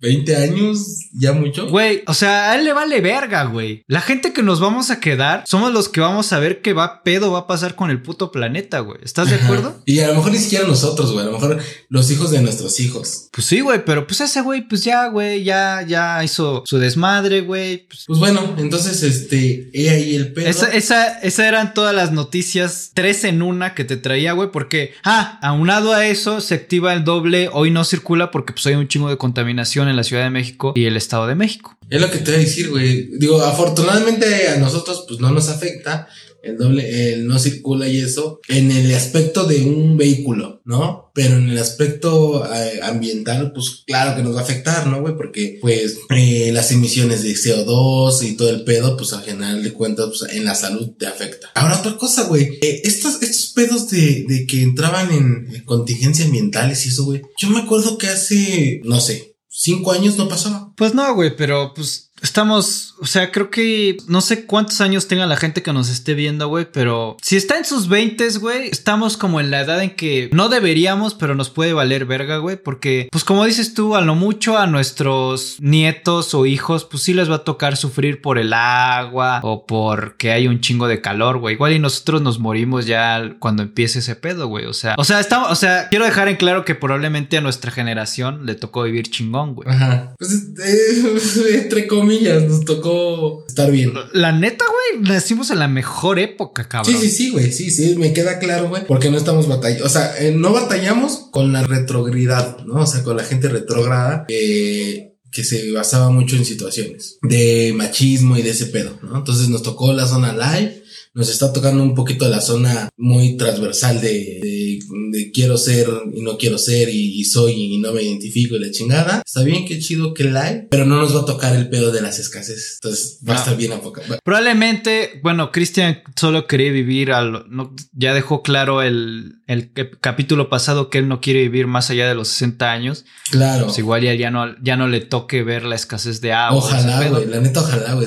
20 0.00 0.36
años, 0.36 1.08
ya 1.12 1.32
mucho. 1.32 1.68
Güey, 1.68 2.02
o 2.06 2.14
sea, 2.14 2.50
a 2.50 2.56
él 2.56 2.64
le 2.64 2.72
vale 2.72 3.00
verga, 3.00 3.44
güey. 3.44 3.84
La 3.86 4.00
gente 4.00 4.32
que 4.32 4.42
nos 4.42 4.58
vamos 4.58 4.90
a 4.90 4.98
quedar 4.98 5.44
somos 5.46 5.72
los 5.72 5.88
que 5.88 6.00
vamos 6.00 6.32
a 6.32 6.38
ver 6.38 6.62
qué 6.62 6.72
va 6.72 7.02
pedo 7.02 7.32
va 7.32 7.40
a 7.40 7.46
pasar 7.46 7.74
con 7.74 7.90
el 7.90 8.00
puto 8.00 8.32
planeta, 8.32 8.80
güey. 8.80 8.98
¿Estás 9.02 9.28
de 9.28 9.36
acuerdo? 9.36 9.82
Y 9.84 10.00
a 10.00 10.08
lo 10.08 10.14
mejor 10.14 10.32
ni 10.32 10.38
siquiera 10.38 10.66
nosotros, 10.66 11.12
güey. 11.12 11.24
A 11.24 11.28
lo 11.28 11.32
mejor 11.32 11.58
los 11.88 12.10
hijos 12.10 12.30
de 12.30 12.40
nuestros 12.40 12.80
hijos. 12.80 13.28
Pues 13.30 13.46
sí, 13.46 13.60
güey, 13.60 13.84
pero 13.84 14.06
pues 14.06 14.22
ese 14.22 14.40
güey, 14.40 14.66
pues 14.66 14.84
ya, 14.84 15.06
güey, 15.08 15.44
ya, 15.44 15.84
ya 15.86 16.24
hizo 16.24 16.62
su 16.64 16.78
desmadre, 16.78 17.42
güey. 17.42 17.86
Pues, 17.86 18.04
pues 18.06 18.18
bueno, 18.18 18.54
entonces, 18.56 19.02
este, 19.02 19.70
ella 19.74 19.98
y 19.98 20.14
el 20.14 20.32
pedo. 20.32 20.46
Esa, 20.46 20.72
esa, 20.72 21.18
esa 21.20 21.46
eran 21.46 21.74
todas 21.74 21.94
las 21.94 22.12
noticias, 22.12 22.92
tres 22.94 23.24
en 23.24 23.42
una 23.42 23.74
que 23.74 23.84
te 23.84 23.98
traía, 23.98 24.32
güey, 24.32 24.50
porque, 24.50 24.94
ah, 25.04 25.38
aunado 25.42 25.92
a 25.92 26.06
eso, 26.06 26.40
se 26.40 26.54
activa 26.54 26.94
el 26.94 27.04
doble, 27.04 27.50
hoy 27.52 27.70
no 27.70 27.84
circula 27.84 28.30
porque 28.30 28.52
pues 28.52 28.66
hay 28.66 28.74
un 28.74 28.88
chingo 28.88 29.08
de 29.08 29.18
contaminación 29.18 29.89
en 29.90 29.96
la 29.96 30.04
Ciudad 30.04 30.24
de 30.24 30.30
México 30.30 30.72
y 30.74 30.86
el 30.86 30.96
Estado 30.96 31.26
de 31.26 31.34
México. 31.34 31.76
Es 31.90 32.00
lo 32.00 32.10
que 32.10 32.18
te 32.18 32.30
voy 32.30 32.40
a 32.40 32.44
decir, 32.44 32.70
güey. 32.70 33.10
Digo, 33.18 33.42
afortunadamente 33.42 34.48
a 34.48 34.56
nosotros 34.56 35.04
pues 35.08 35.20
no 35.20 35.30
nos 35.30 35.48
afecta. 35.48 36.08
El 36.42 36.56
doble, 36.56 37.12
el 37.12 37.26
no 37.26 37.38
circula 37.38 37.86
y 37.86 37.98
eso, 37.98 38.40
en 38.48 38.70
el 38.70 38.94
aspecto 38.94 39.44
de 39.44 39.60
un 39.60 39.98
vehículo, 39.98 40.62
¿no? 40.64 41.10
Pero 41.14 41.36
en 41.36 41.50
el 41.50 41.58
aspecto 41.58 42.50
eh, 42.50 42.80
ambiental, 42.82 43.52
pues 43.52 43.82
claro 43.86 44.16
que 44.16 44.22
nos 44.22 44.34
va 44.34 44.40
a 44.40 44.44
afectar, 44.44 44.86
¿no, 44.86 45.02
güey? 45.02 45.14
Porque, 45.18 45.58
pues, 45.60 45.98
eh, 46.08 46.50
las 46.54 46.72
emisiones 46.72 47.22
de 47.22 47.34
CO2 47.34 48.22
y 48.22 48.36
todo 48.36 48.48
el 48.48 48.64
pedo, 48.64 48.96
pues 48.96 49.12
al 49.12 49.22
final 49.22 49.62
de 49.62 49.72
cuentas, 49.74 50.06
pues, 50.06 50.32
en 50.32 50.46
la 50.46 50.54
salud 50.54 50.92
te 50.98 51.06
afecta. 51.06 51.50
Ahora, 51.54 51.78
otra 51.78 51.98
cosa, 51.98 52.24
güey, 52.24 52.58
eh, 52.62 52.80
estos, 52.84 53.20
estos 53.20 53.52
pedos 53.54 53.90
de, 53.90 54.24
de 54.26 54.46
que 54.46 54.62
entraban 54.62 55.12
en 55.12 55.62
contingencia 55.66 56.24
ambientales 56.24 56.86
y 56.86 56.88
eso, 56.88 57.04
güey, 57.04 57.20
yo 57.36 57.50
me 57.50 57.60
acuerdo 57.60 57.98
que 57.98 58.08
hace, 58.08 58.80
no 58.84 58.98
sé, 58.98 59.29
cinco 59.60 59.92
años 59.92 60.16
no 60.16 60.26
pasaba. 60.26 60.72
Pues 60.74 60.94
no, 60.94 61.14
güey, 61.14 61.36
pero 61.36 61.74
pues 61.74 62.09
estamos, 62.22 62.94
o 63.00 63.06
sea, 63.06 63.32
creo 63.32 63.50
que 63.50 63.96
no 64.06 64.20
sé 64.20 64.44
cuántos 64.46 64.80
años 64.80 65.08
tenga 65.08 65.26
la 65.26 65.36
gente 65.36 65.62
que 65.62 65.72
nos 65.72 65.88
esté 65.88 66.14
viendo, 66.14 66.48
güey, 66.48 66.66
pero 66.70 67.16
si 67.22 67.36
está 67.36 67.56
en 67.58 67.64
sus 67.64 67.88
20, 67.88 68.38
güey, 68.38 68.68
estamos 68.68 69.16
como 69.16 69.40
en 69.40 69.50
la 69.50 69.60
edad 69.60 69.82
en 69.82 69.96
que 69.96 70.30
no 70.32 70.48
deberíamos, 70.48 71.14
pero 71.14 71.34
nos 71.34 71.50
puede 71.50 71.72
valer 71.72 72.04
verga, 72.04 72.38
güey, 72.38 72.56
porque, 72.56 73.08
pues 73.10 73.24
como 73.24 73.44
dices 73.44 73.74
tú, 73.74 73.96
a 73.96 74.00
lo 74.00 74.14
mucho 74.14 74.58
a 74.58 74.66
nuestros 74.66 75.56
nietos 75.60 76.34
o 76.34 76.46
hijos, 76.46 76.84
pues 76.84 77.02
sí 77.02 77.14
les 77.14 77.30
va 77.30 77.36
a 77.36 77.44
tocar 77.44 77.76
sufrir 77.76 78.20
por 78.20 78.38
el 78.38 78.52
agua 78.52 79.40
o 79.42 79.66
porque 79.66 80.32
hay 80.32 80.46
un 80.46 80.60
chingo 80.60 80.88
de 80.88 81.00
calor, 81.00 81.38
güey. 81.38 81.54
Igual 81.54 81.72
y 81.72 81.78
nosotros 81.78 82.22
nos 82.22 82.38
morimos 82.38 82.86
ya 82.86 83.36
cuando 83.38 83.62
empiece 83.62 84.00
ese 84.00 84.16
pedo, 84.16 84.48
güey. 84.48 84.66
O 84.66 84.72
sea, 84.72 84.94
o 84.98 85.04
sea, 85.04 85.20
estamos, 85.20 85.50
o 85.50 85.54
sea, 85.54 85.88
quiero 85.88 86.04
dejar 86.04 86.28
en 86.28 86.36
claro 86.36 86.64
que 86.64 86.74
probablemente 86.74 87.36
a 87.38 87.40
nuestra 87.40 87.70
generación 87.70 88.46
le 88.46 88.54
tocó 88.54 88.82
vivir 88.82 89.10
chingón, 89.10 89.54
güey. 89.54 89.68
Ajá. 89.68 90.14
Pues 90.18 90.48
eh, 90.64 91.54
entre 91.62 91.86
comillas, 91.86 92.09
nos 92.48 92.64
tocó 92.64 93.44
estar 93.46 93.70
bien. 93.70 93.92
La 94.12 94.32
neta, 94.32 94.64
güey, 94.66 95.02
nacimos 95.02 95.50
en 95.50 95.58
la 95.58 95.68
mejor 95.68 96.18
época, 96.18 96.68
cabrón. 96.68 96.94
Sí, 96.94 97.08
sí, 97.08 97.10
sí, 97.10 97.30
güey. 97.30 97.52
Sí, 97.52 97.70
sí, 97.70 97.96
me 97.96 98.12
queda 98.12 98.38
claro, 98.38 98.68
güey. 98.68 98.86
Porque 98.86 99.10
no 99.10 99.16
estamos 99.16 99.48
batallando. 99.48 99.84
O 99.84 99.88
sea, 99.88 100.14
eh, 100.18 100.32
no 100.34 100.52
batallamos 100.52 101.28
con 101.30 101.52
la 101.52 101.62
retrogridad, 101.62 102.64
¿no? 102.64 102.82
O 102.82 102.86
sea, 102.86 103.02
con 103.02 103.16
la 103.16 103.24
gente 103.24 103.48
retrógrada. 103.48 104.24
Eh, 104.28 105.06
que 105.30 105.44
se 105.44 105.70
basaba 105.72 106.10
mucho 106.10 106.36
en 106.36 106.44
situaciones 106.44 107.18
de 107.22 107.72
machismo 107.74 108.36
y 108.36 108.42
de 108.42 108.50
ese 108.50 108.66
pedo, 108.66 108.98
¿no? 109.02 109.18
Entonces 109.18 109.48
nos 109.48 109.62
tocó 109.62 109.92
la 109.92 110.06
zona 110.06 110.32
live, 110.32 110.79
nos 111.14 111.28
está 111.28 111.52
tocando 111.52 111.82
un 111.82 111.94
poquito 111.94 112.28
la 112.28 112.40
zona 112.40 112.88
muy 112.96 113.36
transversal 113.36 114.00
de, 114.00 114.40
de, 114.42 115.30
quiero 115.32 115.56
ser 115.56 115.88
y 116.14 116.22
no 116.22 116.38
quiero 116.38 116.58
ser 116.58 116.88
y, 116.88 117.24
soy 117.24 117.52
y 117.52 117.78
no 117.78 117.92
me 117.92 118.02
identifico 118.02 118.56
y 118.56 118.60
la 118.60 118.70
chingada. 118.70 119.22
Está 119.24 119.42
bien, 119.42 119.64
qué 119.66 119.78
chido 119.78 120.14
que 120.14 120.24
live, 120.24 120.68
pero 120.70 120.86
no 120.86 120.96
nos 120.96 121.14
va 121.14 121.20
a 121.20 121.24
tocar 121.24 121.54
el 121.54 121.68
pedo 121.68 121.90
de 121.90 122.00
las 122.00 122.18
escasez. 122.18 122.78
Entonces 122.82 123.18
va 123.28 123.34
a 123.34 123.38
estar 123.38 123.56
bien 123.56 123.72
a 123.72 123.80
poca. 123.80 124.02
Probablemente, 124.24 125.20
bueno, 125.22 125.52
Cristian 125.52 126.02
solo 126.16 126.46
quería 126.46 126.72
vivir 126.72 127.12
al, 127.12 127.44
no, 127.48 127.74
ya 127.92 128.14
dejó 128.14 128.42
claro 128.42 128.82
el, 128.82 129.40
el 129.50 129.72
capítulo 130.00 130.48
pasado 130.48 130.90
que 130.90 130.98
él 130.98 131.08
no 131.08 131.20
quiere 131.20 131.40
vivir 131.40 131.66
más 131.66 131.90
allá 131.90 132.06
de 132.08 132.14
los 132.14 132.28
60 132.28 132.70
años. 132.70 133.04
Claro. 133.30 133.66
Pues 133.66 133.78
igual 133.78 134.02
ya, 134.02 134.14
ya, 134.14 134.30
no, 134.30 134.54
ya 134.62 134.76
no 134.76 134.86
le 134.86 135.00
toque 135.00 135.42
ver 135.42 135.64
la 135.64 135.74
escasez 135.74 136.20
de 136.20 136.32
agua. 136.32 136.58
Ojalá, 136.58 137.08
güey. 137.08 137.26
La 137.26 137.40
neta, 137.40 137.60
ojalá, 137.60 137.94
güey. 137.94 138.06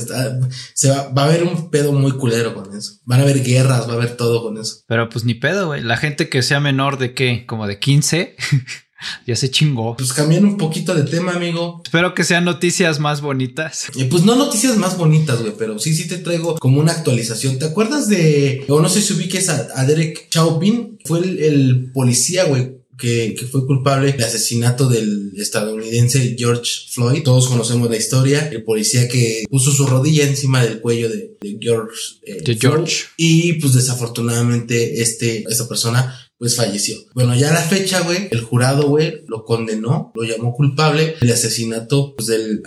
Se 0.74 0.90
va, 0.90 1.10
va, 1.10 1.24
a 1.24 1.26
haber 1.26 1.44
un 1.44 1.70
pedo 1.70 1.92
muy 1.92 2.14
culero 2.14 2.54
con 2.54 2.74
eso. 2.78 2.94
Van 3.06 3.20
a 3.20 3.24
haber 3.24 3.44
guerras, 3.44 3.88
va 3.88 3.94
a 3.94 3.96
haber 3.96 4.16
todo 4.16 4.42
con 4.44 4.58
eso. 4.58 4.78
Pero 4.88 5.10
pues 5.10 5.26
ni 5.26 5.34
pedo, 5.34 5.68
güey. 5.68 5.82
La 5.82 5.98
gente 5.98 6.30
que 6.30 6.42
sea 6.42 6.60
menor 6.60 6.98
de 6.98 7.14
qué, 7.14 7.46
como 7.46 7.68
de 7.68 7.80
15. 7.80 8.36
ya 9.28 9.36
se 9.36 9.52
chingó. 9.52 9.96
Pues 9.96 10.14
cambian 10.14 10.46
un 10.46 10.58
poquito 10.58 10.94
de 10.96 11.04
tema, 11.04 11.34
amigo. 11.34 11.82
Espero 11.84 12.14
que 12.14 12.24
sean 12.24 12.46
noticias 12.46 13.00
más 13.00 13.22
bonitas. 13.22 13.88
Eh, 14.04 14.06
pues 14.10 14.24
no 14.24 14.36
noticias 14.36 14.76
más 14.78 14.98
bonitas, 14.98 15.42
güey, 15.42 15.54
pero 15.58 15.78
sí, 15.78 15.94
sí 15.94 16.08
te 16.08 16.18
traigo 16.18 16.56
como 16.56 16.80
una 16.80 16.94
actualización. 16.94 17.60
¿Te 17.60 17.66
acuerdas 17.66 18.10
de, 18.10 18.66
o 18.68 18.82
no 18.82 18.90
sé 18.90 19.02
si 19.02 19.14
ubiques 19.14 19.50
a, 19.50 19.68
a 19.76 19.86
Derek 19.86 20.30
Chauvin? 20.30 20.98
Fue 21.06 21.20
el, 21.20 21.40
el 21.40 21.92
policía, 21.94 22.46
güey, 22.46 22.73
que, 22.98 23.36
que, 23.38 23.46
fue 23.46 23.66
culpable 23.66 24.14
de 24.14 24.24
asesinato 24.24 24.88
del 24.88 25.32
estadounidense 25.38 26.36
George 26.38 26.72
Floyd. 26.90 27.24
Todos 27.24 27.48
conocemos 27.48 27.90
la 27.90 27.98
historia. 27.98 28.50
El 28.52 28.64
policía 28.64 29.08
que 29.08 29.44
puso 29.50 29.72
su 29.72 29.86
rodilla 29.86 30.28
encima 30.28 30.64
del 30.64 30.82
cuello 30.82 31.10
de, 31.10 31.36
de 31.42 31.58
George. 31.60 31.98
Eh, 32.24 32.42
de 32.44 32.56
George. 32.56 33.06
Y 33.18 33.54
pues 33.54 33.74
desafortunadamente 33.74 35.02
este, 35.02 35.46
esta 35.50 35.68
persona 35.68 36.18
pues 36.44 36.58
falleció. 36.58 36.98
Bueno, 37.14 37.36
ya 37.36 37.52
a 37.52 37.54
la 37.54 37.62
fecha, 37.62 38.02
güey, 38.02 38.28
el 38.32 38.42
jurado, 38.42 38.90
güey, 38.90 39.24
lo 39.28 39.46
condenó, 39.46 40.12
lo 40.14 40.24
llamó 40.24 40.54
culpable 40.54 41.16
del 41.22 41.32
asesinato 41.32 42.16
pues, 42.18 42.28
del 42.28 42.64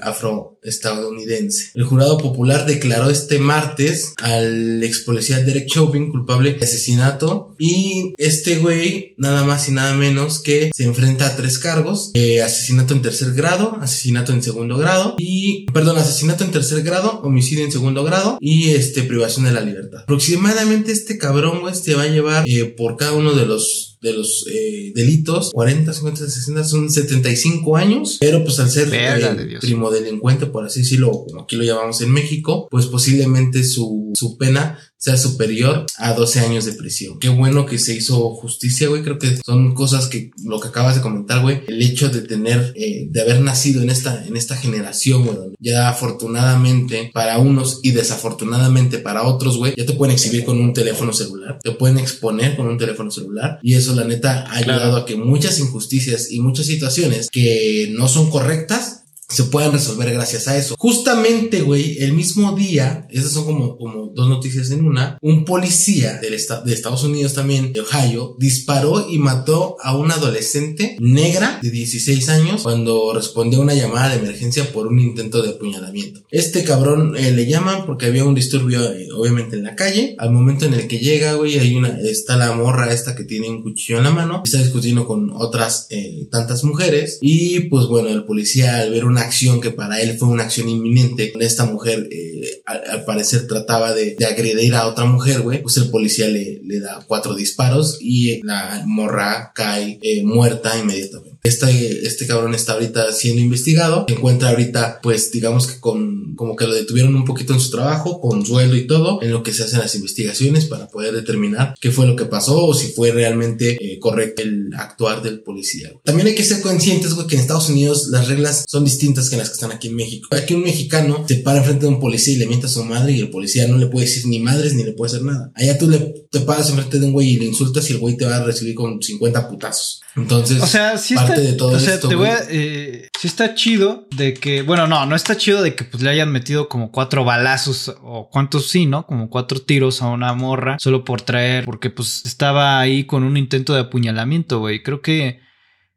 afroestadounidense. 0.66 1.70
El 1.74 1.85
jurado 1.85 2.18
popular 2.18 2.66
declaró 2.66 3.11
este 3.11 3.38
martes 3.38 4.12
al 4.16 4.83
ex 4.83 5.00
policía 5.00 5.40
Derek 5.40 5.68
Chauvin 5.68 6.11
culpable 6.11 6.55
de 6.55 6.64
asesinato 6.64 7.55
y 7.59 8.12
este 8.18 8.57
güey, 8.59 9.14
nada 9.16 9.44
más 9.44 9.68
y 9.68 9.72
nada 9.72 9.94
menos 9.94 10.40
que 10.40 10.70
se 10.74 10.85
enfrenta 10.85 11.26
a 11.26 11.37
tres 11.37 11.59
cargos, 11.59 12.11
eh, 12.14 12.42
asesinato 12.42 12.94
en 12.94 13.02
tercer 13.02 13.33
grado, 13.33 13.76
asesinato 13.81 14.33
en 14.33 14.42
segundo 14.42 14.76
grado 14.76 15.14
y, 15.18 15.66
perdón, 15.72 15.98
asesinato 15.98 16.44
en 16.44 16.50
tercer 16.50 16.83
grado, 16.83 17.20
homicidio 17.22 17.64
en 17.64 17.72
segundo 17.72 18.05
grado 18.05 18.38
y 18.40 18.70
este, 18.70 19.02
privación 19.02 19.44
de 19.44 19.52
la 19.52 19.61
libertad. 19.61 20.00
Aproximadamente 20.02 20.92
este 20.92 21.18
cabrón, 21.18 21.61
güey, 21.61 21.74
se 21.74 21.94
va 21.94 22.02
a 22.02 22.09
llevar 22.09 22.44
eh, 22.46 22.64
por 22.64 22.96
cada 22.96 23.12
uno 23.12 23.35
de 23.35 23.46
los 23.46 23.95
de 24.00 24.12
los 24.12 24.46
eh, 24.50 24.92
delitos, 24.94 25.50
40, 25.52 25.92
50, 25.92 26.28
60, 26.28 26.64
son 26.64 26.90
75 26.90 27.76
años, 27.76 28.18
pero 28.20 28.42
pues 28.44 28.59
al 28.61 28.70
ser 28.70 28.88
eh, 28.92 29.59
primo 29.61 29.90
delincuente, 29.90 30.46
por 30.46 30.64
así 30.64 30.80
decirlo, 30.80 31.24
como 31.26 31.42
aquí 31.42 31.56
lo 31.56 31.64
llamamos 31.64 32.00
en 32.00 32.12
México, 32.12 32.68
pues 32.70 32.87
posiblemente 32.87 33.64
su, 33.64 34.12
su 34.14 34.37
pena 34.37 34.78
sea 34.98 35.16
superior 35.16 35.87
a 35.98 36.12
12 36.14 36.40
años 36.40 36.64
de 36.64 36.72
prisión. 36.72 37.18
Qué 37.18 37.28
bueno 37.28 37.66
que 37.66 37.78
se 37.78 37.94
hizo 37.94 38.30
justicia, 38.30 38.88
güey. 38.88 39.02
Creo 39.02 39.18
que 39.18 39.38
son 39.44 39.74
cosas 39.74 40.09
que 40.09 40.30
lo 40.44 40.61
que 40.61 40.68
acabas 40.68 40.96
de 40.96 41.00
comentar, 41.00 41.42
güey. 41.42 41.62
El 41.68 41.82
hecho 41.82 42.09
de 42.09 42.22
tener, 42.22 42.72
eh, 42.76 43.06
de 43.11 43.20
haber 43.20 43.40
nacido 43.40 43.82
en 43.82 43.90
esta, 43.90 44.24
en 44.26 44.37
esta 44.37 44.56
generación, 44.56 45.24
güey. 45.24 45.38
Ya 45.61 45.88
afortunadamente 45.88 47.11
para 47.12 47.38
unos 47.38 47.80
y 47.82 47.92
desafortunadamente 47.92 48.98
para 48.98 49.24
otros, 49.24 49.56
güey, 49.59 49.74
ya 49.76 49.87
te 49.87 49.92
pueden 49.92 50.14
exhibir 50.14 50.44
con 50.44 50.59
un 50.59 50.72
teléfono 50.72 51.12
celular. 51.12 51.59
Te 51.62 51.72
pueden 51.72 51.98
exponer 51.98 52.56
con 52.56 52.66
un 52.66 52.78
teléfono 52.78 53.11
celular. 53.11 53.59
Y 53.62 53.74
eso, 53.74 53.94
la 53.94 54.04
neta, 54.04 54.44
ha 54.48 54.56
ayudado 54.56 54.96
a 54.96 55.06
que 55.06 55.16
muchas 55.16 55.59
injusticias 55.59 56.30
y 56.30 56.40
muchas 56.40 56.66
situaciones 56.66 57.28
que 57.30 57.92
no 57.92 58.09
son 58.09 58.30
correctas 58.30 59.04
se 59.28 59.44
puedan 59.44 59.72
resolver 59.72 60.12
gracias 60.12 60.48
a 60.48 60.56
eso. 60.56 60.76
Justamente, 60.78 61.62
güey, 61.62 61.98
el 61.98 62.12
mismo 62.12 62.54
día, 62.54 63.06
esas 63.10 63.32
son 63.32 63.44
como, 63.44 63.76
como 63.76 64.12
dos 64.14 64.28
noticias 64.28 64.70
en 64.70 64.84
una, 64.84 65.18
un 65.20 65.44
policía 65.44 66.18
del 66.18 66.36
de 66.64 66.72
Estados 66.72 67.02
Unidos 67.04 67.34
también, 67.34 67.72
de 67.72 67.80
Ohio, 67.80 68.36
disparó 68.38 69.08
y 69.10 69.18
mató 69.18 69.76
a 69.82 69.96
una 69.96 70.14
adolescente 70.14 70.96
negra 71.00 71.58
de 71.62 71.70
16 71.70 72.28
años 72.28 72.62
cuando 72.62 73.12
respondió 73.14 73.58
a 73.58 73.62
una 73.62 73.74
llamada 73.74 74.10
de 74.10 74.16
emergencia 74.16 74.72
por 74.72 74.86
un 74.86 74.98
intento 74.98 75.42
de 75.42 75.50
apuñalamiento. 75.50 76.20
Este 76.30 76.64
cabrón 76.64 77.16
eh, 77.16 77.32
le 77.32 77.46
llaman 77.46 77.86
porque 77.86 78.06
había 78.06 78.24
un 78.24 78.34
disturbio, 78.34 78.92
eh, 78.92 79.08
obviamente, 79.14 79.56
en 79.56 79.64
la 79.64 79.74
calle. 79.74 80.14
Al 80.18 80.30
momento 80.30 80.66
en 80.66 80.74
el 80.74 80.86
que 80.86 80.98
llega, 80.98 81.34
güey, 81.34 81.58
hay 81.58 81.74
una, 81.74 81.98
está 82.00 82.36
la 82.36 82.52
morra 82.52 82.92
esta 82.92 83.16
que 83.16 83.24
tiene 83.24 83.48
un 83.48 83.62
cuchillo 83.62 83.98
en 83.98 84.04
la 84.04 84.10
mano, 84.10 84.42
está 84.44 84.58
discutiendo 84.58 85.06
con 85.06 85.30
otras 85.32 85.86
eh, 85.90 86.28
tantas 86.30 86.64
mujeres 86.64 87.18
y 87.20 87.60
pues 87.68 87.86
bueno, 87.86 88.08
el 88.08 88.24
policía 88.24 88.78
al 88.78 88.90
ver 88.90 89.04
una 89.04 89.15
acción 89.22 89.61
que 89.61 89.70
para 89.70 90.00
él 90.00 90.18
fue 90.18 90.29
una 90.29 90.44
acción 90.44 90.68
inminente. 90.68 91.33
Esta 91.40 91.64
mujer, 91.64 92.09
eh, 92.11 92.62
al, 92.64 93.05
parecer, 93.05 93.46
trataba 93.46 93.92
de, 93.92 94.16
agredir 94.26 94.74
a 94.74 94.87
otra 94.87 95.05
mujer, 95.05 95.42
güey. 95.42 95.62
Pues 95.62 95.76
el 95.76 95.90
policía 95.90 96.29
le, 96.29 96.61
le 96.64 96.81
da 96.81 97.05
cuatro 97.07 97.35
disparos 97.35 97.98
y 98.00 98.42
la 98.42 98.83
morra 98.87 99.52
cae 99.55 99.98
eh, 100.02 100.22
muerta 100.24 100.76
inmediatamente. 100.79 101.37
Este, 101.42 102.07
este 102.07 102.26
cabrón 102.26 102.55
está 102.55 102.72
ahorita 102.72 103.12
siendo 103.12 103.40
investigado. 103.40 104.05
Se 104.09 104.14
encuentra 104.14 104.50
ahorita, 104.50 105.00
pues, 105.02 105.31
digamos 105.31 105.66
que 105.66 105.81
con, 105.81 106.15
como 106.34 106.56
que 106.56 106.66
lo 106.66 106.74
detuvieron 106.74 107.14
un 107.14 107.24
poquito 107.24 107.52
en 107.52 107.60
su 107.60 107.70
trabajo, 107.70 108.20
con 108.20 108.44
sueldo 108.44 108.76
y 108.76 108.86
todo, 108.86 109.22
en 109.22 109.30
lo 109.30 109.42
que 109.42 109.52
se 109.52 109.64
hacen 109.64 109.78
las 109.78 109.94
investigaciones 109.94 110.66
para 110.66 110.88
poder 110.88 111.14
determinar 111.14 111.74
qué 111.80 111.90
fue 111.90 112.06
lo 112.06 112.16
que 112.16 112.24
pasó 112.24 112.64
o 112.64 112.74
si 112.74 112.88
fue 112.88 113.12
realmente 113.12 113.76
eh, 113.80 113.98
correcto 113.98 114.42
el 114.42 114.70
actuar 114.76 115.22
del 115.22 115.40
policía. 115.40 115.92
También 116.04 116.28
hay 116.28 116.34
que 116.34 116.44
ser 116.44 116.60
conscientes, 116.62 117.14
güey, 117.14 117.26
que 117.26 117.36
en 117.36 117.40
Estados 117.40 117.68
Unidos 117.68 118.08
las 118.10 118.28
reglas 118.28 118.64
son 118.68 118.84
distintas 118.84 119.30
que 119.30 119.36
las 119.36 119.48
que 119.48 119.54
están 119.54 119.72
aquí 119.72 119.88
en 119.88 119.96
México. 119.96 120.28
Aquí 120.32 120.54
un 120.54 120.62
mexicano 120.62 121.24
se 121.28 121.36
para 121.36 121.58
enfrente 121.58 121.86
de 121.86 121.92
un 121.92 122.00
policía 122.00 122.34
y 122.34 122.38
le 122.38 122.46
mienta 122.46 122.66
a 122.66 122.70
su 122.70 122.82
madre 122.84 123.12
y 123.12 123.20
el 123.20 123.30
policía 123.30 123.66
no 123.66 123.78
le 123.78 123.86
puede 123.86 124.06
decir 124.06 124.26
ni 124.26 124.40
madres 124.40 124.74
ni 124.74 124.84
le 124.84 124.92
puede 124.92 125.12
hacer 125.12 125.22
nada. 125.24 125.52
Allá 125.54 125.78
tú 125.78 125.88
le, 125.88 126.26
te 126.30 126.40
paras 126.40 126.70
enfrente 126.70 126.98
de 126.98 127.06
un 127.06 127.12
güey 127.12 127.30
y 127.30 127.36
le 127.38 127.46
insultas 127.46 127.88
y 127.90 127.92
el 127.92 127.98
güey 127.98 128.16
te 128.16 128.24
va 128.24 128.36
a 128.36 128.44
recibir 128.44 128.74
con 128.74 129.00
50 129.00 129.48
putazos. 129.48 130.00
Entonces, 130.16 130.62
o 130.62 130.66
sea, 130.66 130.96
sí 130.96 131.14
parte 131.14 131.35
está, 131.35 131.42
de 131.42 131.52
todo 131.52 131.76
o 131.76 131.79
sea, 131.79 132.00
te 132.00 132.14
voy 132.14 132.29
a, 132.29 132.38
eh, 132.48 133.09
sí 133.18 133.29
está 133.29 133.55
chido 133.55 134.09
de 134.16 134.33
que, 134.33 134.62
bueno, 134.62 134.87
no, 134.87 135.05
no 135.05 135.14
está 135.14 135.37
chido 135.37 135.62
de 135.62 135.74
que 135.74 135.85
pues 135.85 136.02
le 136.02 136.09
hayan 136.09 136.33
metido 136.33 136.70
como 136.70 136.90
cuatro 136.90 137.24
balazos 137.24 137.94
o 138.02 138.31
cuántos 138.31 138.68
sí, 138.68 138.87
¿no? 138.87 139.07
Como 139.07 139.29
cuatro 139.29 139.61
tiros 139.61 140.00
a 140.00 140.07
una 140.07 140.33
morra 140.33 140.79
solo 140.81 141.05
por 141.05 141.20
traer, 141.20 141.66
porque 141.66 141.90
pues 141.90 142.24
estaba 142.24 142.81
ahí 142.81 143.05
con 143.05 143.24
un 143.24 143.37
intento 143.37 143.74
de 143.74 143.81
apuñalamiento, 143.81 144.59
güey. 144.61 144.83
Creo 144.83 145.02
que 145.02 145.40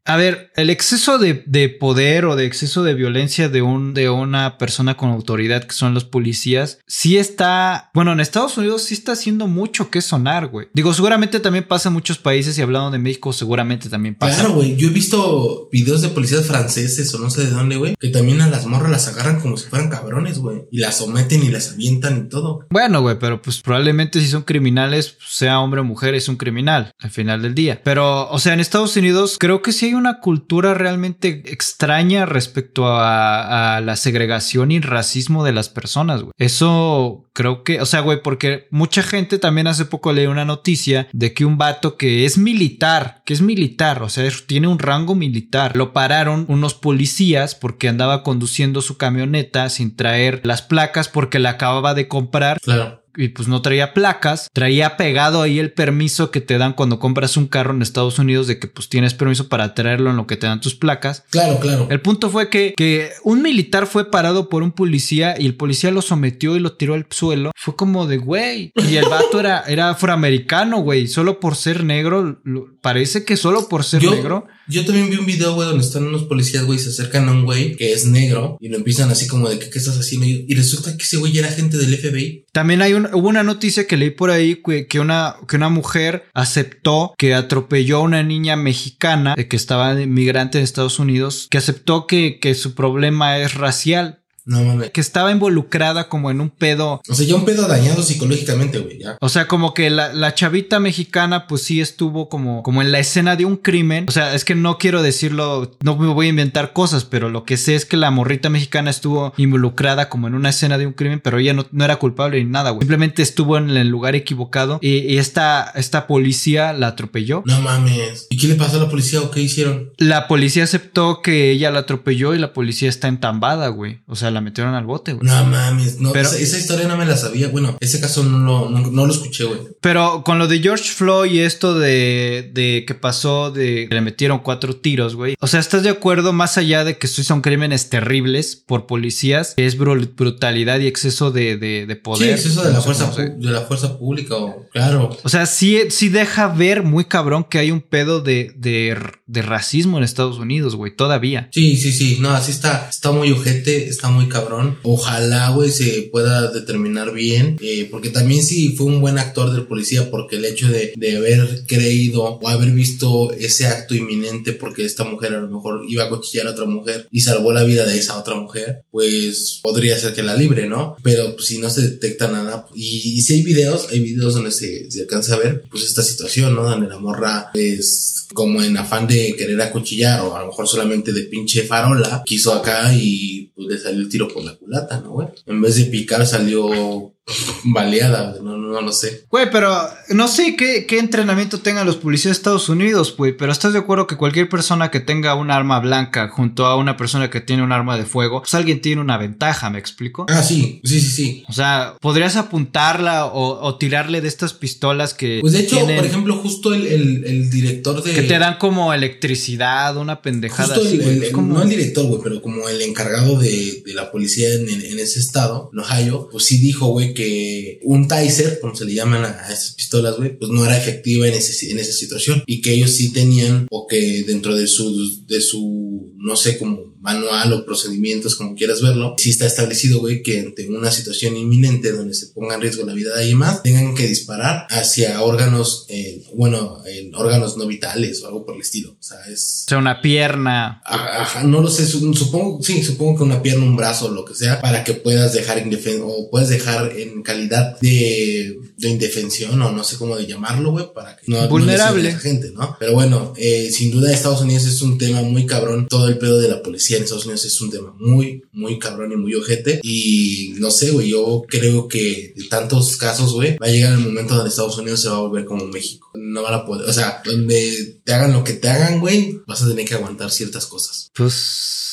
a 0.10 0.18
ver, 0.18 0.52
el 0.56 0.72
exceso 0.72 1.20
de, 1.20 1.36
poder 1.80 2.26
o 2.26 2.36
de 2.36 2.48
exceso 2.48 2.82
de 2.82 2.96
violencia 2.96 3.48
de, 3.48 3.62
un, 3.62 3.94
de 3.94 4.10
una 4.10 4.58
persona 4.58 4.98
con 4.98 5.12
autoridad 5.12 5.66
que 5.66 5.74
son 5.74 5.94
los 5.94 6.04
policías, 6.04 6.80
sí 6.88 7.20
está, 7.20 7.92
bueno, 7.94 8.14
en 8.14 8.20
Estados 8.20 8.58
Unidos 8.58 8.82
sí 8.82 8.96
está 8.96 9.12
haciendo 9.12 9.46
mucho 9.46 9.92
que 9.92 10.02
sonar, 10.02 10.48
güey. 10.48 10.68
Digo, 10.74 10.96
seguramente 10.96 11.40
también 11.40 11.68
pasa 11.68 11.90
en 11.90 11.94
muchos 11.94 12.18
países 12.18 12.58
y 12.58 12.64
hablando 12.64 12.90
de 12.90 12.98
México, 12.98 13.32
seguramente 13.34 13.88
también 13.88 14.16
pasa. 14.16 14.40
Claro, 14.40 14.56
güey, 14.56 14.76
yo 14.78 14.88
he 14.88 14.92
visto 14.92 15.70
videos 15.72 16.02
de 16.02 16.10
policías 16.10 16.48
franceses 16.48 17.14
o 17.14 17.20
no 17.20 17.30
sé 17.30 17.44
de 17.46 17.52
dónde, 17.52 17.76
güey, 17.76 17.96
que 18.00 18.10
también 18.10 18.42
a 18.42 18.50
las 18.50 18.66
morras 18.66 18.90
las 18.90 19.08
agarran 19.10 19.40
como 19.40 19.58
si 19.58 19.70
fueran 19.70 19.92
cabrones, 19.92 20.40
güey, 20.40 20.64
y 20.72 20.80
las 20.80 20.98
someten 20.98 21.44
y 21.44 21.50
las 21.50 21.74
avientan 21.74 22.26
y 22.26 22.30
todo. 22.30 22.66
Bueno, 22.72 23.02
güey, 23.02 23.20
pero 23.20 23.44
pues 23.44 23.62
probablemente 23.62 24.20
si 24.22 24.28
son 24.28 24.42
criminales, 24.42 25.18
sea 25.24 25.60
hombre 25.60 25.82
o 25.82 25.84
mujer, 25.84 26.16
es 26.16 26.28
un 26.30 26.38
criminal 26.38 26.96
al 26.98 27.12
final 27.12 27.44
del 27.44 27.54
día. 27.54 27.80
Pero, 27.84 28.28
o 28.32 28.40
sea, 28.40 28.56
en 28.56 28.60
Estados 28.60 28.98
Unidos 28.98 29.38
creo 29.40 29.62
que 29.62 29.72
sí 29.72 29.86
hay 29.86 29.99
una 30.00 30.20
cultura 30.20 30.74
realmente 30.74 31.44
extraña 31.46 32.26
respecto 32.26 32.86
a, 32.88 33.80
la 33.84 33.96
segregación 33.96 34.72
y 34.72 34.80
racismo 34.80 35.44
de 35.44 35.52
las 35.52 35.70
personas. 35.70 36.24
Eso 36.38 37.30
creo 37.34 37.64
que, 37.64 37.82
o 37.82 37.86
sea, 37.86 38.00
güey, 38.02 38.22
porque 38.24 38.68
mucha 38.72 39.04
gente 39.04 39.38
también 39.38 39.68
hace 39.68 39.86
poco 39.86 40.12
leí 40.12 40.26
una 40.26 40.46
noticia 40.46 41.08
de 41.14 41.34
que 41.34 41.46
un 41.46 41.58
vato 41.58 41.98
que 41.98 42.26
es 42.26 42.38
militar, 42.38 43.22
que 43.26 43.34
es 43.34 43.42
militar, 43.42 44.02
o 44.02 44.10
sea, 44.10 44.30
tiene 44.48 44.68
un 44.68 44.80
rango 44.80 45.16
militar, 45.16 45.76
lo 45.78 45.94
pararon 45.94 46.46
unos 46.48 46.74
policías 46.74 47.56
porque 47.56 47.90
andaba 47.90 48.24
conduciendo 48.24 48.82
su 48.82 48.98
camioneta 48.98 49.70
sin 49.70 49.96
traer 49.96 50.42
las 50.44 50.62
placas 50.62 51.08
porque 51.08 51.40
la 51.40 51.52
acababa 51.52 51.94
de 51.94 52.08
comprar. 52.08 52.60
Claro 52.62 53.00
y 53.20 53.30
pues 53.30 53.48
no 53.50 53.62
traía 53.62 53.94
placas, 53.94 54.48
traía 54.54 54.96
pegado 54.96 55.42
ahí 55.42 55.60
el 55.60 55.74
permiso 55.74 56.32
que 56.32 56.40
te 56.40 56.58
dan 56.58 56.74
cuando 56.74 57.00
compras 57.00 57.36
un 57.36 57.48
carro 57.48 57.74
en 57.74 57.82
Estados 57.82 58.18
Unidos 58.18 58.48
de 58.48 58.60
que 58.60 58.68
pues 58.68 58.88
tienes 58.88 59.14
permiso 59.14 59.50
para 59.50 59.76
traerlo 59.76 60.10
en 60.10 60.16
lo 60.16 60.26
que 60.26 60.38
te 60.38 60.48
dan 60.48 60.62
tus 60.62 60.76
placas. 60.76 61.26
Claro, 61.30 61.60
claro. 61.60 61.88
El 61.90 62.00
punto 62.02 62.30
fue 62.30 62.50
que, 62.50 62.74
que 62.78 63.10
un 63.24 63.42
militar 63.42 63.88
fue 63.88 64.10
parado 64.10 64.48
por 64.48 64.64
un 64.64 64.72
policía 64.72 65.36
y 65.38 65.46
el 65.46 65.56
policía 65.56 65.92
lo 65.92 66.02
sometió 66.02 66.56
y 66.56 66.60
lo 66.60 66.74
tiró 66.74 66.94
al 66.94 67.08
suelo. 67.10 67.52
Fue 67.56 67.76
como 67.76 68.08
de 68.08 68.18
güey. 68.18 68.72
Y 68.90 68.96
el 68.96 69.06
vato 69.10 69.40
era, 69.40 69.64
era 69.68 69.90
afroamericano, 69.90 70.80
güey. 70.80 71.08
Solo 71.08 71.42
por 71.42 71.58
ser 71.58 71.84
negro, 71.84 72.42
parece 72.82 73.26
que 73.26 73.36
solo 73.36 73.68
por 73.68 73.84
ser 73.84 74.04
negro. 74.04 74.48
Yo 74.68 74.86
también 74.86 75.10
vi 75.10 75.18
un 75.18 75.26
video, 75.26 75.56
güey, 75.56 75.68
donde 75.68 75.84
están 75.84 76.04
unos 76.04 76.24
policías, 76.26 76.64
güey, 76.64 76.78
se 76.78 76.90
acercan 76.90 77.28
a 77.28 77.32
un 77.32 77.44
güey 77.44 77.76
que 77.76 77.92
es 77.92 78.06
negro 78.06 78.56
y 78.62 78.70
lo 78.70 78.78
empiezan 78.78 79.10
así 79.10 79.28
como 79.28 79.50
de 79.50 79.58
que 79.58 79.70
qué 79.70 79.80
estás 79.80 79.98
haciendo. 79.98 80.28
Y 80.28 80.54
resulta 80.54 80.96
que 80.96 81.04
ese 81.04 81.18
güey 81.18 81.36
era 81.38 81.48
agente 81.48 81.78
del 81.78 81.98
FBI. 81.98 82.46
También 82.52 82.82
hay 82.82 82.94
un, 82.94 83.09
hubo 83.14 83.30
una 83.30 83.44
noticia 83.44 83.88
que 83.88 83.98
leí 83.98 84.10
por 84.12 84.32
ahí 84.32 84.62
que 84.90 85.00
una, 85.00 85.36
que 85.48 85.56
una 85.56 85.70
mujer 85.70 86.26
aceptó 86.34 87.14
que 87.18 87.34
atropelló 87.34 87.98
a 87.98 88.02
una 88.02 88.24
niña 88.24 88.56
mexicana 88.56 89.36
que 89.36 89.56
estaba 89.56 89.94
migrante 89.94 90.58
en 90.58 90.64
Estados 90.64 91.00
Unidos, 91.00 91.48
que 91.50 91.58
aceptó 91.58 92.08
que, 92.08 92.40
que 92.40 92.56
su 92.56 92.76
problema 92.76 93.38
es 93.38 93.56
racial 93.56 94.19
no 94.50 94.64
mames. 94.64 94.90
Que 94.90 95.00
estaba 95.00 95.32
involucrada 95.32 96.10
como 96.10 96.32
en 96.32 96.42
un 96.42 96.50
pedo. 96.50 97.02
O 97.08 97.14
sea, 97.14 97.26
ya 97.26 97.36
un 97.36 97.46
pedo 97.46 97.68
dañado 97.68 98.02
psicológicamente, 98.02 98.80
güey, 98.80 99.00
ya. 99.00 99.16
O 99.22 99.30
sea, 99.30 99.48
como 99.48 99.76
que 99.76 99.92
la, 99.92 100.34
chavita 100.34 100.80
mexicana, 100.80 101.48
pues 101.48 101.64
sí 101.64 101.82
estuvo 101.82 102.30
como, 102.30 102.64
como 102.64 102.82
en 102.82 102.92
la 102.92 103.00
escena 103.00 103.36
de 103.36 103.46
un 103.46 103.58
crimen. 103.58 104.06
O 104.08 104.12
sea, 104.12 104.34
es 104.34 104.46
que 104.46 104.56
no 104.56 104.78
quiero 104.80 105.04
decirlo, 105.04 105.78
no 105.82 105.96
me 105.98 106.08
voy 106.08 106.28
a 106.28 106.30
inventar 106.30 106.74
cosas, 106.74 107.06
pero 107.06 107.30
lo 107.30 107.44
que 107.44 107.58
sé 107.58 107.76
es 107.76 107.86
que 107.86 107.96
la 107.96 108.10
morrita 108.10 108.50
mexicana 108.50 108.90
estuvo 108.90 109.34
involucrada 109.38 110.10
como 110.10 110.28
en 110.28 110.34
una 110.34 110.50
escena 110.50 110.80
de 110.80 110.88
un 110.88 110.94
crimen, 110.94 111.20
pero 111.20 111.38
ella 111.38 111.54
no, 111.54 111.66
era 111.84 111.98
culpable 111.98 112.44
ni 112.44 112.50
nada, 112.50 112.72
güey. 112.72 112.82
Simplemente 112.82 113.22
estuvo 113.22 113.58
en 113.58 113.70
el 113.70 113.90
lugar 113.90 114.16
equivocado 114.16 114.80
y, 114.82 115.18
esta, 115.18 115.72
esta 115.76 116.08
policía 116.08 116.74
la 116.74 116.88
atropelló. 116.88 117.44
No 117.46 117.62
mames. 117.62 118.26
¿Y 118.32 118.38
qué 118.38 118.48
le 118.48 118.56
pasó 118.56 118.78
a 118.78 118.84
la 118.84 118.90
policía 118.90 119.22
o 119.22 119.30
qué 119.30 119.42
hicieron? 119.42 119.92
La 119.98 120.28
policía 120.28 120.64
aceptó 120.64 121.22
que 121.22 121.52
ella 121.52 121.70
la 121.70 121.80
atropelló 121.80 122.34
y 122.34 122.40
la 122.40 122.54
policía 122.54 122.90
está 122.90 123.08
entambada, 123.08 123.68
güey. 123.68 124.00
O 124.08 124.16
sea, 124.16 124.32
la 124.32 124.39
metieron 124.42 124.74
al 124.76 124.86
bote, 124.86 125.14
güey. 125.14 125.28
No 125.28 125.46
mames, 125.46 126.00
no, 126.00 126.12
pero, 126.12 126.30
esa, 126.30 126.58
historia 126.58 126.88
no 126.88 126.98
me 126.98 127.06
la 127.06 127.18
sabía. 127.18 127.48
Bueno, 127.50 127.78
ese 127.80 128.00
caso 128.00 128.24
no 128.24 128.40
lo, 128.40 128.70
no, 128.70 129.06
lo 129.06 129.12
escuché, 129.12 129.46
güey. 129.46 129.60
Pero 129.82 130.24
con 130.24 130.40
lo 130.40 130.48
de 130.48 130.60
George 130.60 130.90
Floyd 130.90 131.32
y 131.32 131.40
esto 131.40 131.78
de, 131.78 132.50
de 132.54 132.84
que 132.88 132.94
pasó 132.96 133.52
de 133.52 133.88
que 133.88 133.96
le 133.96 134.02
metieron 134.02 134.40
cuatro 134.40 134.76
tiros, 134.76 135.16
güey. 135.16 135.36
O 135.40 135.48
sea, 135.48 135.60
¿estás 135.60 135.84
de 135.84 135.90
acuerdo? 135.90 136.34
Más 136.34 136.58
allá 136.58 136.84
de 136.84 136.98
que 136.98 137.08
son 137.08 137.42
crímenes 137.42 137.90
terribles 137.90 138.56
por 138.56 138.88
policías, 138.88 139.54
es 139.58 139.78
brutalidad 139.78 140.80
y 140.80 140.88
exceso 140.88 141.32
de, 141.32 141.58
de, 141.58 141.96
poder. 141.96 142.40
Sí, 142.40 142.48
exceso 142.48 142.64
de 142.64 142.74
la, 142.74 142.82
fuerza, 142.82 143.12
de 143.16 143.52
la 143.52 143.62
fuerza 143.62 143.98
pública, 143.98 144.36
claro. 144.72 145.18
O 145.24 145.30
sea, 145.30 145.46
sí, 145.46 145.80
sí 145.90 146.10
deja 146.10 146.48
ver 146.48 146.84
muy 146.84 147.06
cabrón 147.06 147.44
que 147.44 147.60
hay 147.60 147.72
un 147.72 147.82
pedo 147.82 148.22
de, 148.22 148.54
de, 148.56 148.98
de 149.26 149.42
racismo 149.42 149.98
en 149.98 150.04
Estados 150.04 150.40
Unidos, 150.40 150.76
güey, 150.76 150.96
todavía. 150.96 151.50
Sí, 151.52 151.78
sí, 151.78 151.92
sí. 151.92 152.18
No, 152.20 152.32
así 152.32 152.52
está, 152.52 152.88
está 152.90 153.12
muy 153.12 153.32
ojete, 153.32 153.88
está 153.88 154.10
muy 154.10 154.29
cabrón. 154.30 154.78
Ojalá, 154.84 155.50
güey, 155.50 155.72
se 155.72 156.10
pueda 156.12 156.52
determinar 156.52 157.14
bien. 157.14 157.58
Eh, 157.62 157.88
porque 157.90 158.10
también 158.10 158.44
sí 158.44 158.76
fue 158.76 158.88
un 158.88 159.02
buen 159.02 159.18
actor 159.18 159.52
del 159.52 159.68
policía. 159.68 160.10
Porque 160.10 160.38
el 160.38 160.46
hecho 160.46 160.68
de, 160.70 160.94
de 160.96 161.18
haber 161.18 161.64
creído 161.68 162.24
o 162.24 162.48
haber 162.48 162.72
visto 162.72 163.32
ese 163.34 163.68
acto 163.68 163.96
inminente 163.96 164.54
porque 164.54 164.86
esta 164.86 165.04
mujer 165.04 165.34
a 165.34 165.42
lo 165.42 165.50
mejor 165.50 165.84
iba 165.88 166.04
a 166.04 166.10
cuchillar 166.10 166.48
a 166.48 166.52
otra 166.52 166.66
mujer 166.66 167.08
y 167.12 167.22
salvó 167.22 167.52
la 167.52 167.64
vida 167.64 167.86
de 167.86 167.98
esa 167.98 168.18
otra 168.18 168.36
mujer, 168.36 168.84
pues 168.92 169.60
podría 169.64 169.98
ser 169.98 170.14
que 170.14 170.24
la 170.24 170.36
libre, 170.36 170.68
¿no? 170.68 170.96
Pero 171.04 171.36
pues, 171.36 171.48
si 171.48 171.58
no 171.58 171.70
se 171.70 171.82
detecta 171.82 172.28
nada. 172.28 172.66
Y, 172.76 173.22
si 173.22 173.34
hay 173.34 173.44
videos, 173.44 173.88
hay 173.92 174.00
videos 174.00 174.34
donde 174.34 174.52
se, 174.52 174.90
se 174.90 175.02
alcanza 175.02 175.36
a 175.36 175.40
ver, 175.40 175.64
pues 175.70 175.84
esta 175.84 176.04
situación, 176.04 176.56
¿no? 176.56 176.64
Donde 176.64 176.88
la 176.88 177.00
morra 177.00 177.52
es 177.54 178.26
como 178.34 178.62
en 178.62 178.78
afán 178.78 179.08
de 179.08 179.36
querer 179.36 179.62
acuchillar 179.62 180.22
o 180.22 180.36
a 180.36 180.42
lo 180.42 180.48
mejor 180.48 180.68
solamente 180.68 181.12
de 181.14 181.24
pinche 181.24 181.64
farola, 181.64 182.24
quiso 182.26 182.54
acá 182.54 182.94
y 182.94 183.50
pues 183.56 183.68
le 183.68 183.78
salió 183.80 184.09
tiro 184.10 184.28
por 184.28 184.44
la 184.44 184.56
culata, 184.56 185.00
¿no, 185.00 185.12
güey? 185.12 185.28
En 185.46 185.62
vez 185.62 185.78
de 185.78 185.86
picar 185.86 186.26
salió 186.26 187.14
baleada, 187.64 188.36
no, 188.42 188.58
no, 188.58 188.82
no 188.82 188.92
sé. 188.92 189.26
Güey, 189.30 189.50
pero 189.52 189.76
no 190.10 190.28
sé 190.28 190.56
qué, 190.56 190.86
qué 190.86 191.00
entrenamiento 191.00 191.60
tengan 191.60 191.86
los 191.86 191.98
policías 191.98 192.36
de 192.36 192.40
Estados 192.40 192.70
Unidos, 192.70 193.16
güey, 193.16 193.36
pero 193.36 193.52
estás 193.52 193.74
de 193.74 193.80
acuerdo 193.80 194.08
que 194.08 194.18
cualquier 194.18 194.50
persona 194.50 194.92
que 194.92 195.00
tenga 195.00 195.36
un 195.36 195.52
arma 195.52 195.80
blanca 195.80 196.30
junto 196.30 196.66
a 196.66 196.76
una 196.76 196.98
persona 196.98 197.30
que 197.30 197.42
tiene 197.42 197.64
un 197.64 197.72
arma 197.72 197.98
de 197.98 198.06
fuego, 198.06 198.42
pues 198.42 198.54
alguien 198.54 198.82
tiene 198.82 199.02
una 199.02 199.18
ventaja, 199.18 199.70
¿me 199.70 199.80
explico? 199.80 200.26
Ah, 200.30 200.44
sí, 200.44 200.82
sí, 200.84 201.00
sí, 201.00 201.10
sí. 201.10 201.44
O 201.48 201.54
sea, 201.54 201.96
podrías 202.02 202.36
apuntarla 202.36 203.28
o, 203.28 203.78
tirarle 203.78 204.22
de 204.22 204.28
estas 204.28 204.54
pistolas 204.54 205.14
que... 205.14 205.40
Pues 205.42 205.54
de 205.54 205.62
hecho, 205.62 205.80
por 205.80 206.06
ejemplo, 206.06 206.38
justo 206.38 206.74
el, 206.74 207.50
director 207.50 208.04
de... 208.04 208.14
Que 208.14 208.24
te 208.24 208.40
dan 208.40 208.58
como 208.58 208.94
electricidad, 208.94 209.96
una 209.98 210.22
pendejada. 210.22 210.76
Justo 210.76 210.90
el, 210.90 211.32
No 211.48 211.62
el 211.62 211.70
director, 211.70 212.06
güey, 212.06 212.22
pero 212.24 212.42
como 212.42 212.68
el 212.68 212.82
encargado 212.82 213.38
de, 213.40 213.84
la 213.88 214.12
policía 214.12 214.54
en, 214.54 214.70
en, 214.70 215.00
ese 215.00 215.20
estado, 215.20 215.70
en 215.74 215.80
Ohio, 215.80 216.30
pues 216.32 216.46
sí 216.46 216.58
dijo, 216.58 216.88
güey, 216.88 217.14
que 217.20 217.82
un 217.84 218.08
Taser, 218.08 218.62
como 218.62 218.74
se 218.74 218.86
le 218.86 218.94
llaman 218.94 219.26
a, 219.26 219.52
esas 219.52 219.74
pistolas, 219.74 220.16
güey, 220.16 220.38
pues 220.38 220.50
no 220.52 220.64
era 220.64 220.78
efectiva 220.78 221.28
en, 221.28 221.34
ese, 221.34 221.70
en 221.70 221.78
esa 221.78 221.92
situación 221.92 222.44
y 222.46 222.62
que 222.62 222.72
ellos 222.72 222.92
sí 222.92 223.12
tenían 223.12 223.68
o 223.70 223.88
que 223.88 224.24
dentro 224.24 224.56
de 224.56 224.68
su, 224.68 225.26
de 225.28 225.42
su, 225.42 226.14
no 226.16 226.38
sé, 226.38 226.58
como 226.58 226.90
manual 227.02 227.54
o 227.54 227.66
procedimientos, 227.66 228.36
como 228.36 228.56
quieras 228.56 228.82
verlo, 228.82 229.16
sí 229.18 229.30
está 229.30 229.46
establecido, 229.46 230.00
güey, 230.00 230.22
que 230.22 230.40
ante 230.40 230.68
una 230.70 230.92
situación 230.92 231.36
inminente 231.38 231.92
donde 231.92 232.14
se 232.14 232.28
ponga 232.28 232.56
en 232.56 232.62
riesgo 232.62 232.86
la 232.86 232.94
vida 232.94 233.14
de 233.14 233.22
alguien 233.22 233.38
más, 233.38 233.64
tengan 233.64 233.96
que 233.96 234.08
disparar 234.08 234.68
hacia 234.70 235.22
órganos, 235.22 235.86
eh, 235.90 236.24
bueno, 236.36 236.82
en 236.86 237.14
órganos 237.16 237.58
no 237.58 237.68
vitales 237.68 238.22
o 238.22 238.28
algo 238.28 238.46
por 238.46 238.56
el 238.56 238.62
estilo. 238.62 238.92
O 238.92 239.04
sea, 239.04 239.18
es... 239.30 239.64
O 239.68 239.70
sea, 239.70 239.78
una 239.78 240.02
pierna. 240.02 240.82
Ajá, 240.86 241.44
no 241.44 241.62
lo 241.62 241.70
sé, 241.70 241.86
supongo, 241.86 242.62
sí, 242.62 242.84
supongo 242.84 243.20
que 243.20 243.24
una 243.24 243.42
pierna, 243.42 243.64
un 243.64 243.78
brazo, 243.78 244.10
lo 244.10 244.26
que 244.26 244.36
sea, 244.36 244.60
para 244.62 244.84
que 244.84 244.94
puedas 244.94 245.34
dejar 245.34 245.60
indefenso 245.60 246.08
o 246.08 246.30
puedes 246.30 246.50
dejar 246.50 246.92
en 246.98 247.09
calidad 247.24 247.80
de, 247.80 248.60
de 248.78 248.90
indefensión 248.90 249.62
o 249.62 249.72
no 249.72 249.84
sé 249.84 249.98
cómo 249.98 250.16
de 250.16 250.28
llamarlo, 250.28 250.72
güey, 250.72 250.94
para 250.94 251.16
que 251.16 251.24
no... 251.28 251.48
Vulnerable. 251.48 252.12
gente, 252.14 252.52
¿no? 252.52 252.76
Pero 252.80 252.94
bueno, 252.94 253.34
eh, 253.38 253.70
sin 253.72 253.92
duda 253.92 254.12
Estados 254.12 254.42
Unidos 254.42 254.66
es 254.66 254.82
un 254.82 254.98
tema 254.98 255.22
muy 255.22 255.46
cabrón, 255.46 255.88
todo 255.88 256.08
el 256.08 256.18
pedo 256.18 256.40
de 256.40 256.50
la 256.50 256.62
policía 256.62 256.98
en 256.98 257.04
Estados 257.04 257.26
Unidos 257.26 257.46
es 257.46 257.60
un 257.62 257.72
tema 257.72 257.94
muy, 258.00 258.44
muy 258.52 258.80
cabrón 258.80 259.12
y 259.12 259.16
muy 259.16 259.34
ojete. 259.36 259.80
Y 259.84 260.54
no 260.58 260.72
sé, 260.72 260.92
güey, 260.92 261.10
yo 261.10 261.44
creo 261.48 261.88
que 261.88 262.34
de 262.36 262.46
tantos 262.46 262.98
casos, 262.98 263.34
güey, 263.34 263.58
va 263.58 263.68
a 263.68 263.72
llegar 263.72 263.94
el 263.94 264.00
momento 264.00 264.36
donde 264.36 264.50
Estados 264.50 264.78
Unidos 264.78 265.02
se 265.02 265.10
va 265.10 265.18
a 265.18 265.22
volver 265.22 265.46
como 265.46 265.66
México. 265.66 266.10
No 266.16 266.44
van 266.44 266.54
a 266.54 266.66
poder, 266.66 266.90
o 266.90 266.94
sea, 266.94 267.22
donde 267.26 268.00
te 268.04 268.14
hagan 268.14 268.34
lo 268.34 268.44
que 268.44 268.54
te 268.54 268.70
hagan, 268.70 269.00
güey, 269.00 269.40
vas 269.48 269.62
a 269.62 269.68
tener 269.68 269.86
que 269.86 269.96
aguantar 269.96 270.32
ciertas 270.32 270.66
cosas. 270.66 271.10
Pues 271.14 271.89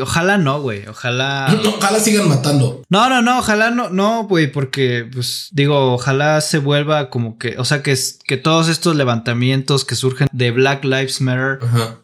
ojalá 0.00 0.38
no, 0.38 0.60
güey. 0.60 0.86
Ojalá. 0.86 1.54
ojalá 1.76 2.00
sigan 2.00 2.28
matando. 2.28 2.82
No, 2.88 3.08
no, 3.08 3.22
no. 3.22 3.38
Ojalá 3.38 3.70
no, 3.70 3.90
no, 3.90 4.24
güey. 4.24 4.50
Porque, 4.50 5.08
pues, 5.12 5.48
digo, 5.52 5.94
ojalá 5.94 6.40
se 6.40 6.58
vuelva 6.58 7.10
como 7.10 7.38
que. 7.38 7.56
O 7.58 7.64
sea, 7.64 7.82
que, 7.82 7.96
que 8.26 8.36
todos 8.36 8.68
estos 8.68 8.96
levantamientos 8.96 9.84
que 9.84 9.94
surgen 9.94 10.28
de 10.32 10.50
Black 10.50 10.84
Lives 10.84 11.20
Matter 11.20 11.58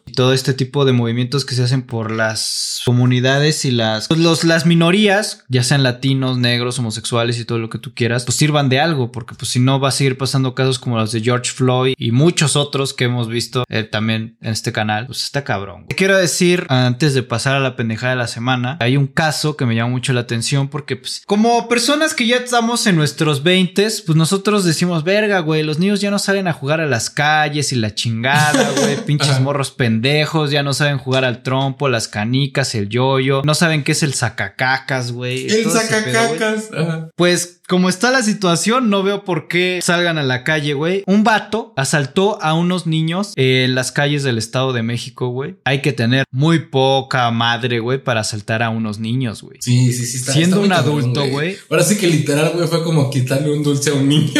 y 0.05 0.13
todo 0.13 0.33
este 0.33 0.53
tipo 0.53 0.85
de 0.85 0.93
movimientos 0.93 1.45
que 1.45 1.55
se 1.55 1.63
hacen 1.63 1.81
por 1.81 2.11
las 2.11 2.81
comunidades 2.85 3.65
y 3.65 3.71
las. 3.71 4.07
Pues, 4.07 4.19
los, 4.19 4.43
las 4.43 4.65
minorías, 4.65 5.43
ya 5.49 5.63
sean 5.63 5.83
latinos, 5.83 6.37
negros, 6.37 6.79
homosexuales 6.79 7.39
y 7.39 7.45
todo 7.45 7.59
lo 7.59 7.69
que 7.69 7.79
tú 7.79 7.93
quieras, 7.93 8.23
pues 8.25 8.37
sirvan 8.37 8.69
de 8.69 8.79
algo. 8.79 9.11
Porque, 9.11 9.35
pues, 9.35 9.51
si 9.51 9.59
no, 9.59 9.79
va 9.79 9.89
a 9.89 9.91
seguir 9.91 10.17
pasando 10.17 10.55
casos 10.55 10.79
como 10.79 10.97
los 10.97 11.11
de 11.11 11.21
George 11.21 11.51
Floyd 11.51 11.95
y 11.97 12.11
muchos 12.11 12.55
otros 12.55 12.93
que 12.93 13.05
hemos 13.05 13.27
visto 13.27 13.63
eh, 13.69 13.83
también 13.83 14.37
en 14.41 14.51
este 14.51 14.71
canal. 14.71 15.05
Pues 15.07 15.23
está 15.23 15.43
cabrón. 15.43 15.85
Quiero 15.95 16.17
decir, 16.17 16.65
antes 16.69 17.13
de 17.13 17.24
pasar 17.25 17.55
a 17.55 17.59
la 17.59 17.75
pendejada 17.75 18.11
de 18.11 18.17
la 18.17 18.27
semana, 18.27 18.77
hay 18.79 18.97
un 18.97 19.07
caso 19.07 19.57
que 19.57 19.65
me 19.65 19.75
llama 19.75 19.91
mucho 19.91 20.13
la 20.13 20.21
atención 20.21 20.69
porque, 20.69 20.95
pues, 20.95 21.21
como 21.25 21.67
personas 21.67 22.13
que 22.13 22.27
ya 22.27 22.37
estamos 22.37 22.87
en 22.87 22.95
nuestros 22.95 23.43
20, 23.43 23.75
pues 24.05 24.15
nosotros 24.15 24.63
decimos, 24.63 25.03
verga, 25.03 25.39
güey, 25.39 25.63
los 25.63 25.79
niños 25.79 26.01
ya 26.01 26.11
no 26.11 26.19
salen 26.19 26.47
a 26.47 26.53
jugar 26.53 26.81
a 26.81 26.85
las 26.85 27.09
calles 27.09 27.71
y 27.71 27.75
la 27.75 27.93
chingada, 27.93 28.71
güey, 28.79 28.97
pinches 29.05 29.39
morros 29.41 29.71
pendejos, 29.71 30.51
ya 30.51 30.63
no 30.63 30.73
saben 30.73 30.97
jugar 30.97 31.25
al 31.25 31.43
trompo, 31.43 31.89
las 31.89 32.07
canicas, 32.07 32.75
el 32.75 32.89
yoyo, 32.89 33.41
no 33.43 33.55
saben 33.55 33.83
qué 33.83 33.91
es 33.91 34.03
el 34.03 34.13
sacacacas, 34.13 35.11
güey. 35.11 35.47
El 35.47 35.69
sacacacas. 35.69 36.69
Pues 37.15 37.61
como 37.67 37.89
está 37.89 38.11
la 38.11 38.21
situación, 38.21 38.89
no 38.89 39.01
veo 39.01 39.23
por 39.23 39.47
qué 39.47 39.79
salgan 39.81 40.17
a 40.17 40.23
la 40.23 40.43
calle, 40.43 40.73
güey. 40.73 41.03
Un 41.07 41.23
vato 41.23 41.73
asaltó 41.75 42.41
a 42.41 42.53
unos 42.53 42.85
niños 42.85 43.33
en 43.35 43.73
las 43.73 43.91
calles 43.91 44.23
del 44.23 44.37
Estado 44.37 44.71
de 44.73 44.83
México, 44.83 45.29
güey. 45.29 45.55
Hay 45.63 45.81
que 45.81 45.91
tener 45.91 46.25
muy 46.31 46.59
poca 46.59 47.29
madre, 47.31 47.79
güey, 47.79 48.03
para 48.03 48.21
asaltar 48.21 48.61
a 48.61 48.69
unos 48.69 48.99
niños, 48.99 49.41
güey. 49.41 49.57
Sí, 49.61 49.93
sí, 49.93 50.05
sí. 50.05 50.17
Está, 50.17 50.33
Siendo 50.33 50.63
está 50.63 50.67
un 50.67 50.73
adulto, 50.73 51.27
güey. 51.27 51.57
Ahora 51.69 51.83
sí 51.83 51.97
que 51.97 52.07
literal, 52.07 52.51
güey, 52.53 52.67
fue 52.67 52.83
como 52.83 53.09
quitarle 53.09 53.51
un 53.51 53.63
dulce 53.63 53.89
a 53.89 53.93
un 53.93 54.07
niño. 54.09 54.33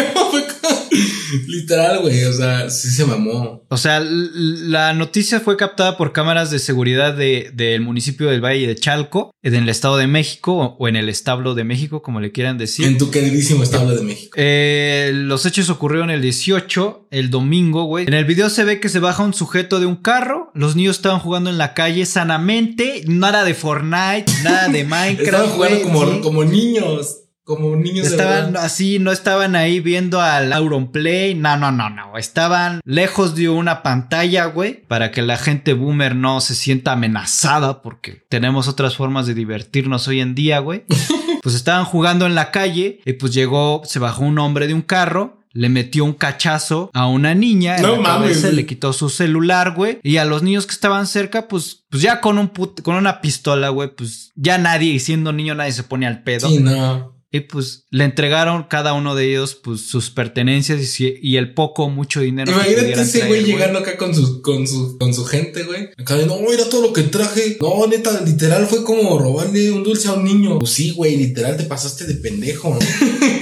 Literal, 1.47 1.99
güey. 2.01 2.23
O 2.25 2.33
sea, 2.33 2.69
sí 2.69 2.89
se 2.89 3.05
mamó. 3.05 3.63
O 3.69 3.77
sea, 3.77 3.99
la 4.01 4.93
noticia 4.93 5.39
fue 5.39 5.57
captada 5.57 5.97
por 5.97 6.11
cámaras 6.13 6.51
de 6.51 6.59
seguridad 6.59 7.13
de- 7.13 7.51
del 7.53 7.81
municipio 7.81 8.29
del 8.29 8.43
Valle 8.43 8.67
de 8.67 8.75
Chalco, 8.75 9.31
en 9.43 9.55
el 9.55 9.69
Estado 9.69 9.97
de 9.97 10.07
México 10.07 10.75
o- 10.79 10.87
en 10.87 10.95
el 10.95 11.09
establo 11.09 11.55
de 11.55 11.63
México, 11.63 12.01
como 12.01 12.19
le 12.19 12.31
quieran 12.31 12.57
decir. 12.57 12.85
En 12.87 12.97
tu 12.97 13.11
queridísimo 13.11 13.63
establo 13.63 13.95
de 13.95 14.01
México. 14.03 14.33
Eh, 14.37 15.11
los 15.13 15.45
hechos 15.45 15.69
ocurrieron 15.69 16.09
el 16.09 16.21
18, 16.21 17.07
el 17.11 17.29
domingo, 17.29 17.83
güey. 17.85 18.05
En 18.07 18.13
el 18.13 18.25
video 18.25 18.49
se 18.49 18.63
ve 18.63 18.79
que 18.79 18.89
se 18.89 18.99
baja 18.99 19.23
un 19.23 19.33
sujeto 19.33 19.79
de 19.79 19.85
un 19.85 19.95
carro. 19.95 20.51
Los 20.53 20.75
niños 20.75 20.95
estaban 20.97 21.19
jugando 21.19 21.49
en 21.49 21.57
la 21.57 21.73
calle 21.73 22.05
sanamente. 22.05 23.03
Nada 23.07 23.43
de 23.43 23.53
Fortnite, 23.53 24.25
nada 24.43 24.67
de 24.69 24.83
Minecraft. 24.85 25.21
Estaban 25.21 25.49
jugando 25.49 25.75
güey, 25.79 25.83
como, 25.83 26.11
sí. 26.11 26.19
como 26.21 26.43
niños. 26.43 27.17
Como 27.45 27.75
niños 27.75 28.09
de 28.09 28.15
Estaban 28.17 28.57
así, 28.57 28.97
no 28.99 29.11
estaban 29.11 29.55
ahí 29.55 29.79
viendo 29.79 30.19
al 30.19 30.51
Auronplay. 30.51 31.35
No, 31.35 31.55
no, 31.57 31.71
no, 31.71 31.89
no. 31.91 32.17
Estaban 32.17 32.81
lejos 32.85 33.35
de 33.35 33.49
una 33.49 33.83
pantalla, 33.83 34.45
güey. 34.45 34.83
Para 34.87 35.11
que 35.11 35.21
la 35.21 35.37
gente 35.37 35.73
boomer 35.73 36.15
no 36.15 36.41
se 36.41 36.55
sienta 36.55 36.93
amenazada. 36.93 37.83
Porque 37.83 38.23
tenemos 38.29 38.67
otras 38.67 38.95
formas 38.95 39.27
de 39.27 39.35
divertirnos 39.35 40.07
hoy 40.07 40.21
en 40.21 40.35
día, 40.35 40.59
güey. 40.59 40.83
Pues 41.43 41.53
estaban 41.53 41.85
jugando 41.85 42.25
en 42.25 42.33
la 42.33 42.49
calle. 42.49 43.01
Y 43.05 43.13
pues 43.13 43.31
llegó, 43.31 43.83
se 43.85 43.99
bajó 43.99 44.23
un 44.23 44.39
hombre 44.39 44.65
de 44.65 44.73
un 44.73 44.81
carro. 44.81 45.43
Le 45.51 45.69
metió 45.69 46.03
un 46.03 46.13
cachazo 46.13 46.89
a 46.91 47.05
una 47.05 47.35
niña 47.35 47.75
en 47.75 47.83
No 47.83 47.97
la 47.97 48.01
mames, 48.01 48.37
cabeza, 48.39 48.51
le 48.51 48.65
quitó 48.65 48.91
su 48.93 49.09
celular, 49.09 49.75
güey. 49.75 49.99
Y 50.01 50.17
a 50.17 50.25
los 50.25 50.41
niños 50.41 50.65
que 50.65 50.71
estaban 50.73 51.05
cerca, 51.05 51.47
pues, 51.47 51.85
pues 51.91 52.01
ya 52.01 52.19
con 52.19 52.39
un 52.39 52.49
put- 52.51 52.81
con 52.81 52.95
una 52.95 53.21
pistola, 53.21 53.69
güey, 53.69 53.89
pues 53.95 54.31
ya 54.35 54.57
nadie, 54.57 54.99
siendo 54.99 55.31
niño, 55.31 55.53
nadie 55.53 55.71
se 55.71 55.83
pone 55.83 56.07
al 56.07 56.23
pedo. 56.23 56.49
Sí, 56.49 56.57
no. 56.57 57.14
Y 57.35 57.41
pues 57.41 57.85
le 57.89 58.05
entregaron 58.05 58.63
cada 58.69 58.93
uno 58.93 59.13
de 59.13 59.29
ellos 59.31 59.55
pues 59.55 59.81
sus 59.81 60.09
pertenencias 60.09 60.79
y, 60.79 60.85
si- 60.85 61.15
y 61.21 61.35
el 61.35 61.53
poco 61.53 61.89
mucho 61.89 62.21
dinero. 62.21 62.45
que 62.47 62.53
Imagínate 62.53 62.81
pudieran 62.83 63.03
ese 63.05 63.27
güey 63.27 63.43
llegando 63.43 63.79
acá 63.79 63.97
con 63.97 64.15
su, 64.15 64.41
con 64.41 64.65
su, 64.67 64.97
con 64.97 65.13
su 65.13 65.25
gente, 65.25 65.63
güey. 65.63 65.89
Acá 65.97 66.15
de, 66.15 66.25
no, 66.25 66.37
mira 66.39 66.69
todo 66.69 66.81
lo 66.81 66.93
que 66.93 67.03
traje. 67.03 67.57
No, 67.59 67.85
neta, 67.87 68.21
literal 68.21 68.67
fue 68.67 68.83
como 68.83 69.19
robarle 69.19 69.71
un 69.71 69.83
dulce 69.83 70.07
a 70.07 70.13
un 70.13 70.23
niño. 70.23 70.59
Pues 70.59 70.71
sí, 70.71 70.91
güey, 70.91 71.17
literal 71.17 71.57
te 71.57 71.63
pasaste 71.63 72.05
de 72.05 72.15
pendejo. 72.15 72.77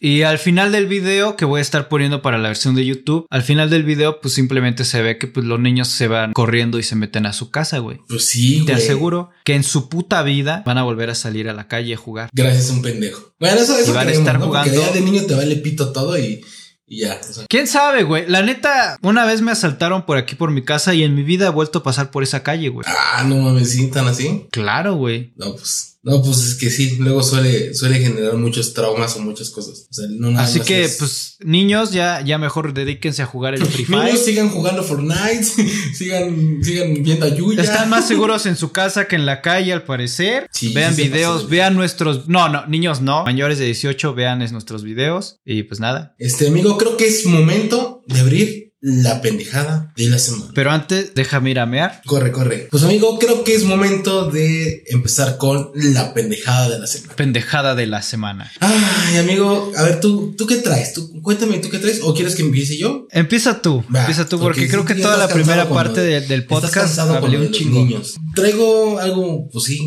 Y 0.00 0.22
al 0.22 0.38
final 0.38 0.72
del 0.72 0.86
video 0.86 1.36
que 1.36 1.44
voy 1.44 1.58
a 1.58 1.62
estar 1.62 1.88
poniendo 1.88 2.22
para 2.22 2.38
la 2.38 2.48
versión 2.48 2.74
de 2.74 2.84
YouTube, 2.84 3.26
al 3.30 3.42
final 3.42 3.70
del 3.70 3.82
video 3.84 4.20
pues 4.20 4.34
simplemente 4.34 4.84
se 4.84 5.02
ve 5.02 5.18
que 5.18 5.26
pues 5.26 5.46
los 5.46 5.58
niños 5.60 5.88
se 5.88 6.08
van 6.08 6.32
corriendo 6.32 6.78
y 6.78 6.82
se 6.82 6.96
meten 6.96 7.26
a 7.26 7.32
su 7.32 7.50
casa, 7.50 7.78
güey. 7.78 7.98
Pues 8.08 8.26
sí, 8.28 8.56
güey. 8.60 8.66
Te 8.66 8.72
aseguro 8.74 9.30
que 9.44 9.54
en 9.54 9.62
su 9.64 9.88
puta 9.88 10.22
vida 10.22 10.62
van 10.66 10.78
a 10.78 10.82
volver 10.82 11.10
a 11.10 11.14
salir 11.14 11.48
a 11.48 11.52
la 11.52 11.68
calle 11.68 11.94
a 11.94 11.96
jugar. 11.96 12.28
Gracias 12.32 12.70
a 12.70 12.72
un 12.74 12.82
pendejo. 12.82 13.34
Bueno, 13.40 13.60
eso, 13.60 13.76
eso 13.78 13.90
Y 13.90 13.94
van 13.94 14.06
a 14.08 14.10
creemos, 14.10 14.18
estar 14.28 14.38
¿no? 14.40 14.46
Porque 14.50 14.70
jugando- 14.70 14.86
ya 14.86 14.92
de 14.92 15.00
niño 15.00 15.22
te 15.26 15.34
vale 15.34 15.56
pito 15.56 15.92
todo 15.92 16.18
y, 16.18 16.44
y 16.86 17.00
ya. 17.00 17.18
O 17.28 17.32
sea, 17.32 17.46
¿Quién 17.48 17.66
sabe, 17.66 18.02
güey? 18.04 18.24
La 18.28 18.42
neta, 18.42 18.96
una 19.02 19.24
vez 19.24 19.40
me 19.42 19.52
asaltaron 19.52 20.06
por 20.06 20.16
aquí 20.18 20.34
por 20.34 20.50
mi 20.50 20.62
casa 20.62 20.94
y 20.94 21.02
en 21.02 21.14
mi 21.14 21.22
vida 21.22 21.46
he 21.46 21.50
vuelto 21.50 21.80
a 21.80 21.82
pasar 21.82 22.10
por 22.10 22.22
esa 22.22 22.42
calle, 22.42 22.68
güey. 22.68 22.86
ah, 22.88 23.24
no 23.26 23.36
mames, 23.36 23.70
¿sí? 23.72 23.90
tan 23.90 24.06
así. 24.06 24.46
Claro, 24.50 24.94
güey. 24.94 25.32
No, 25.36 25.52
pues. 25.54 25.93
No, 26.04 26.22
pues 26.22 26.38
es 26.44 26.54
que 26.56 26.68
sí, 26.70 26.96
luego 26.98 27.22
suele, 27.22 27.72
suele 27.72 27.98
generar 27.98 28.34
muchos 28.34 28.74
traumas 28.74 29.16
o 29.16 29.20
muchas 29.20 29.48
cosas. 29.48 29.86
O 29.90 29.94
sea, 29.94 30.06
no 30.10 30.38
Así 30.38 30.60
que, 30.60 30.84
es- 30.84 30.96
pues, 30.98 31.36
niños, 31.40 31.92
ya, 31.92 32.20
ya 32.20 32.36
mejor 32.36 32.74
dedíquense 32.74 33.22
a 33.22 33.26
jugar 33.26 33.54
el 33.54 33.64
Free 33.66 33.86
Fire. 33.86 34.04
Niños 34.04 34.24
sigan 34.24 34.50
jugando 34.50 34.82
Fortnite, 34.84 35.42
sigan, 35.94 36.58
sigan 36.62 37.02
viendo 37.02 37.26
a 37.26 37.30
Yuya. 37.30 37.62
Están 37.62 37.88
más 37.88 38.06
seguros 38.08 38.44
en 38.46 38.56
su 38.56 38.70
casa 38.70 39.06
que 39.08 39.16
en 39.16 39.24
la 39.26 39.40
calle, 39.40 39.72
al 39.72 39.84
parecer. 39.84 40.46
Sí, 40.52 40.72
vean 40.74 40.94
sí 40.94 41.04
videos, 41.04 41.48
vean 41.48 41.74
nuestros. 41.74 42.28
No, 42.28 42.48
no, 42.48 42.66
niños 42.66 43.00
no. 43.00 43.24
Mayores 43.24 43.58
de 43.58 43.64
18, 43.66 44.14
vean 44.14 44.42
es- 44.42 44.52
nuestros 44.52 44.84
videos. 44.84 45.38
Y 45.44 45.62
pues 45.62 45.80
nada. 45.80 46.14
Este 46.18 46.48
amigo, 46.48 46.76
creo 46.76 46.96
que 46.96 47.06
es 47.06 47.24
momento 47.26 48.02
de 48.06 48.20
abrir 48.20 48.63
la 48.86 49.22
pendejada 49.22 49.92
de 49.96 50.10
la 50.10 50.18
semana. 50.18 50.50
Pero 50.54 50.70
antes, 50.70 51.14
déjame 51.14 51.50
ir 51.52 51.58
a 51.58 51.64
mear. 51.64 52.02
Corre, 52.04 52.30
corre. 52.32 52.68
Pues 52.70 52.82
amigo, 52.82 53.18
creo 53.18 53.42
que 53.42 53.54
es 53.54 53.64
momento 53.64 54.30
de 54.30 54.84
empezar 54.88 55.38
con 55.38 55.70
la 55.74 56.12
pendejada 56.12 56.68
de 56.68 56.78
la 56.80 56.86
semana. 56.86 57.14
Pendejada 57.16 57.74
de 57.74 57.86
la 57.86 58.02
semana. 58.02 58.52
Ay, 58.60 59.16
amigo, 59.16 59.72
a 59.74 59.82
ver, 59.84 60.00
tú, 60.00 60.34
¿tú 60.36 60.46
qué 60.46 60.56
traes? 60.56 60.92
¿Tú, 60.92 61.10
cuéntame, 61.22 61.58
¿tú 61.60 61.70
qué 61.70 61.78
traes? 61.78 62.00
¿O 62.02 62.12
quieres 62.14 62.34
que 62.34 62.42
empiece 62.42 62.76
yo? 62.76 63.06
Empieza 63.10 63.62
tú, 63.62 63.82
Va, 63.94 64.00
empieza 64.00 64.28
tú, 64.28 64.38
porque 64.38 64.60
porque 64.60 64.68
creo 64.70 64.84
que 64.84 64.94
toda 64.96 65.16
la 65.16 65.28
primera 65.28 65.66
parte 65.66 66.02
de- 66.02 66.20
del 66.20 66.44
podcast 66.44 66.98
hablé 66.98 67.38
un 67.38 67.50
chingo. 67.52 67.78
niños. 67.84 68.16
Traigo 68.34 68.98
algo, 68.98 69.48
pues 69.50 69.64
sí, 69.64 69.78